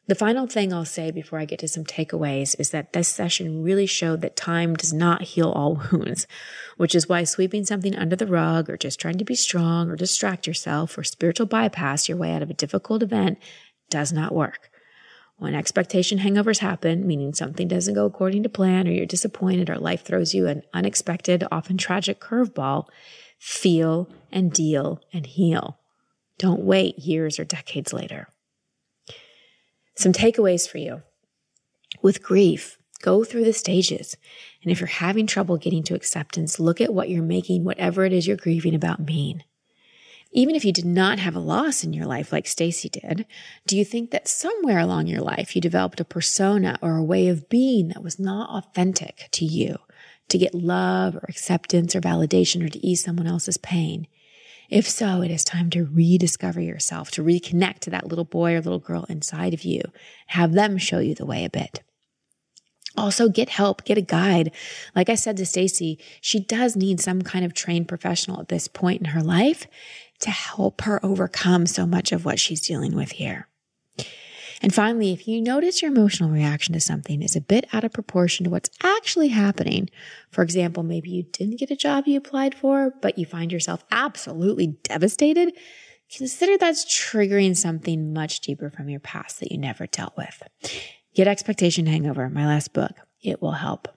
The 0.06 0.14
final 0.14 0.46
thing 0.46 0.72
I'll 0.72 0.84
say 0.84 1.10
before 1.10 1.40
I 1.40 1.44
get 1.44 1.58
to 1.58 1.68
some 1.68 1.82
takeaways 1.82 2.54
is 2.60 2.70
that 2.70 2.92
this 2.92 3.08
session 3.08 3.64
really 3.64 3.86
showed 3.86 4.20
that 4.20 4.36
time 4.36 4.74
does 4.74 4.92
not 4.92 5.22
heal 5.22 5.50
all 5.50 5.82
wounds, 5.92 6.28
which 6.76 6.94
is 6.94 7.08
why 7.08 7.24
sweeping 7.24 7.64
something 7.64 7.96
under 7.96 8.14
the 8.14 8.28
rug 8.28 8.70
or 8.70 8.76
just 8.76 9.00
trying 9.00 9.18
to 9.18 9.24
be 9.24 9.34
strong 9.34 9.90
or 9.90 9.96
distract 9.96 10.46
yourself 10.46 10.96
or 10.96 11.02
spiritual 11.02 11.46
bypass 11.46 12.08
your 12.08 12.16
way 12.16 12.32
out 12.32 12.42
of 12.42 12.50
a 12.50 12.54
difficult 12.54 13.02
event 13.02 13.38
does 13.90 14.12
not 14.12 14.32
work. 14.32 14.70
When 15.38 15.56
expectation 15.56 16.20
hangovers 16.20 16.60
happen, 16.60 17.08
meaning 17.08 17.34
something 17.34 17.66
doesn't 17.66 17.94
go 17.94 18.06
according 18.06 18.44
to 18.44 18.48
plan 18.48 18.86
or 18.86 18.92
you're 18.92 19.04
disappointed 19.04 19.68
or 19.68 19.78
life 19.78 20.04
throws 20.04 20.32
you 20.32 20.46
an 20.46 20.62
unexpected, 20.72 21.44
often 21.50 21.76
tragic 21.76 22.20
curveball, 22.20 22.86
feel 23.38 24.08
and 24.32 24.52
deal 24.52 25.00
and 25.12 25.26
heal. 25.26 25.78
Don't 26.38 26.64
wait 26.64 26.98
years 26.98 27.38
or 27.38 27.44
decades 27.44 27.92
later. 27.92 28.28
Some 29.94 30.12
takeaways 30.12 30.68
for 30.68 30.78
you. 30.78 31.02
With 32.02 32.22
grief, 32.22 32.78
go 33.00 33.24
through 33.24 33.44
the 33.44 33.52
stages. 33.52 34.16
And 34.62 34.70
if 34.70 34.80
you're 34.80 34.88
having 34.88 35.26
trouble 35.26 35.56
getting 35.56 35.82
to 35.84 35.94
acceptance, 35.94 36.60
look 36.60 36.80
at 36.80 36.92
what 36.92 37.08
you're 37.08 37.22
making 37.22 37.64
whatever 37.64 38.04
it 38.04 38.12
is 38.12 38.26
you're 38.26 38.36
grieving 38.36 38.74
about 38.74 39.00
mean. 39.00 39.42
Even 40.32 40.54
if 40.54 40.66
you 40.66 40.72
did 40.72 40.84
not 40.84 41.18
have 41.18 41.34
a 41.34 41.40
loss 41.40 41.82
in 41.82 41.94
your 41.94 42.04
life 42.04 42.30
like 42.30 42.46
Stacy 42.46 42.90
did, 42.90 43.24
do 43.66 43.76
you 43.78 43.86
think 43.86 44.10
that 44.10 44.28
somewhere 44.28 44.78
along 44.78 45.06
your 45.06 45.22
life 45.22 45.54
you 45.54 45.62
developed 45.62 46.00
a 46.00 46.04
persona 46.04 46.78
or 46.82 46.96
a 46.96 47.04
way 47.04 47.28
of 47.28 47.48
being 47.48 47.88
that 47.88 48.02
was 48.02 48.18
not 48.18 48.50
authentic 48.50 49.28
to 49.30 49.46
you 49.46 49.78
to 50.28 50.38
get 50.38 50.54
love 50.54 51.16
or 51.16 51.24
acceptance 51.28 51.94
or 51.94 52.00
validation 52.00 52.64
or 52.64 52.68
to 52.68 52.86
ease 52.86 53.04
someone 53.04 53.26
else's 53.26 53.58
pain? 53.58 54.06
If 54.68 54.88
so, 54.88 55.22
it 55.22 55.30
is 55.30 55.44
time 55.44 55.70
to 55.70 55.84
rediscover 55.84 56.60
yourself, 56.60 57.10
to 57.12 57.22
reconnect 57.22 57.80
to 57.80 57.90
that 57.90 58.08
little 58.08 58.24
boy 58.24 58.54
or 58.54 58.60
little 58.60 58.80
girl 58.80 59.06
inside 59.08 59.54
of 59.54 59.64
you, 59.64 59.82
have 60.28 60.52
them 60.52 60.76
show 60.76 60.98
you 60.98 61.14
the 61.14 61.26
way 61.26 61.44
a 61.44 61.50
bit. 61.50 61.82
Also 62.96 63.28
get 63.28 63.50
help, 63.50 63.84
get 63.84 63.98
a 63.98 64.02
guide. 64.02 64.52
Like 64.94 65.08
I 65.08 65.14
said 65.14 65.36
to 65.36 65.46
Stacy, 65.46 65.98
she 66.20 66.40
does 66.40 66.76
need 66.76 67.00
some 67.00 67.22
kind 67.22 67.44
of 67.44 67.54
trained 67.54 67.88
professional 67.88 68.40
at 68.40 68.48
this 68.48 68.68
point 68.68 69.00
in 69.00 69.08
her 69.08 69.22
life 69.22 69.66
to 70.20 70.30
help 70.30 70.80
her 70.82 71.04
overcome 71.04 71.66
so 71.66 71.86
much 71.86 72.10
of 72.10 72.24
what 72.24 72.40
she's 72.40 72.66
dealing 72.66 72.96
with 72.96 73.12
here. 73.12 73.48
And 74.62 74.74
finally, 74.74 75.12
if 75.12 75.28
you 75.28 75.40
notice 75.40 75.82
your 75.82 75.90
emotional 75.90 76.30
reaction 76.30 76.72
to 76.72 76.80
something 76.80 77.22
is 77.22 77.36
a 77.36 77.40
bit 77.40 77.66
out 77.72 77.84
of 77.84 77.92
proportion 77.92 78.44
to 78.44 78.50
what's 78.50 78.70
actually 78.82 79.28
happening, 79.28 79.90
for 80.30 80.42
example, 80.42 80.82
maybe 80.82 81.10
you 81.10 81.24
didn't 81.24 81.58
get 81.58 81.70
a 81.70 81.76
job 81.76 82.06
you 82.06 82.16
applied 82.16 82.54
for, 82.54 82.92
but 83.02 83.18
you 83.18 83.26
find 83.26 83.52
yourself 83.52 83.84
absolutely 83.90 84.78
devastated, 84.82 85.52
consider 86.14 86.56
that's 86.56 86.84
triggering 86.84 87.56
something 87.56 88.12
much 88.12 88.40
deeper 88.40 88.70
from 88.70 88.88
your 88.88 89.00
past 89.00 89.40
that 89.40 89.52
you 89.52 89.58
never 89.58 89.86
dealt 89.86 90.16
with. 90.16 90.42
Get 91.14 91.28
Expectation 91.28 91.86
Hangover, 91.86 92.28
my 92.28 92.46
last 92.46 92.72
book. 92.72 92.92
It 93.22 93.42
will 93.42 93.52
help. 93.52 93.88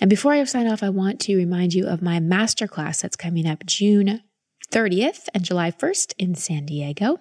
And 0.00 0.08
before 0.08 0.32
I 0.32 0.42
sign 0.44 0.66
off, 0.66 0.82
I 0.82 0.88
want 0.88 1.20
to 1.20 1.36
remind 1.36 1.74
you 1.74 1.86
of 1.86 2.00
my 2.00 2.20
masterclass 2.20 3.02
that's 3.02 3.16
coming 3.16 3.46
up 3.46 3.66
June 3.66 4.22
30th 4.70 5.28
and 5.34 5.44
July 5.44 5.70
1st 5.70 6.14
in 6.18 6.34
San 6.34 6.64
Diego. 6.64 7.18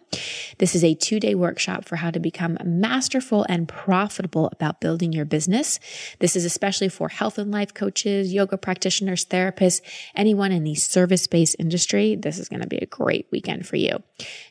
This 0.60 0.76
is 0.76 0.84
a 0.84 0.94
two 0.94 1.20
day 1.20 1.36
workshop 1.36 1.86
for 1.86 1.98
how 1.98 2.12
to 2.12 2.20
become 2.20 2.58
masterful 2.64 3.46
and 3.50 3.68
profitable 3.68 4.50
about 4.52 4.80
building 4.80 5.12
your 5.12 5.26
business. 5.26 5.80
This 6.20 6.36
is 6.36 6.46
especially 6.46 6.90
for 6.90 7.10
health 7.10 7.38
and 7.38 7.52
life 7.52 7.74
coaches, 7.74 8.34
yoga 8.34 8.58
practitioners, 8.58 9.26
therapists, 9.26 9.82
anyone 10.16 10.52
in 10.52 10.64
the 10.64 10.76
service 10.76 11.28
based 11.28 11.56
industry. 11.60 12.16
This 12.16 12.38
is 12.38 12.50
going 12.50 12.62
to 12.62 12.68
be 12.68 12.78
a 12.78 12.86
great 12.86 13.28
weekend 13.32 13.68
for 13.68 13.76
you. 13.76 14.04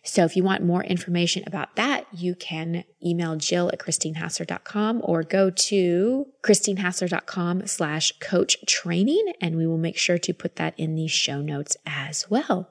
So 0.03 0.25
if 0.25 0.37
you 0.37 0.43
want 0.43 0.65
more 0.65 0.83
information 0.83 1.45
about 1.47 1.77
that, 1.77 2.07
you 2.13 2.35
can 2.35 2.85
email 3.05 3.37
Jill 3.37 3.69
at 3.69 3.79
christinehassler.com 3.79 5.03
or 5.05 5.23
go 5.23 5.51
to 5.51 6.27
christinehassler.com 6.43 7.67
slash 7.67 8.13
coach 8.21 8.57
training 8.67 9.33
and 9.41 9.57
we 9.57 9.67
will 9.67 9.79
make 9.79 9.97
sure 9.97 10.19
to 10.19 10.35
put 10.35 10.57
that 10.57 10.75
in 10.77 10.95
the 10.95 11.07
show 11.07 11.41
notes 11.41 11.77
as 11.87 12.29
well. 12.29 12.71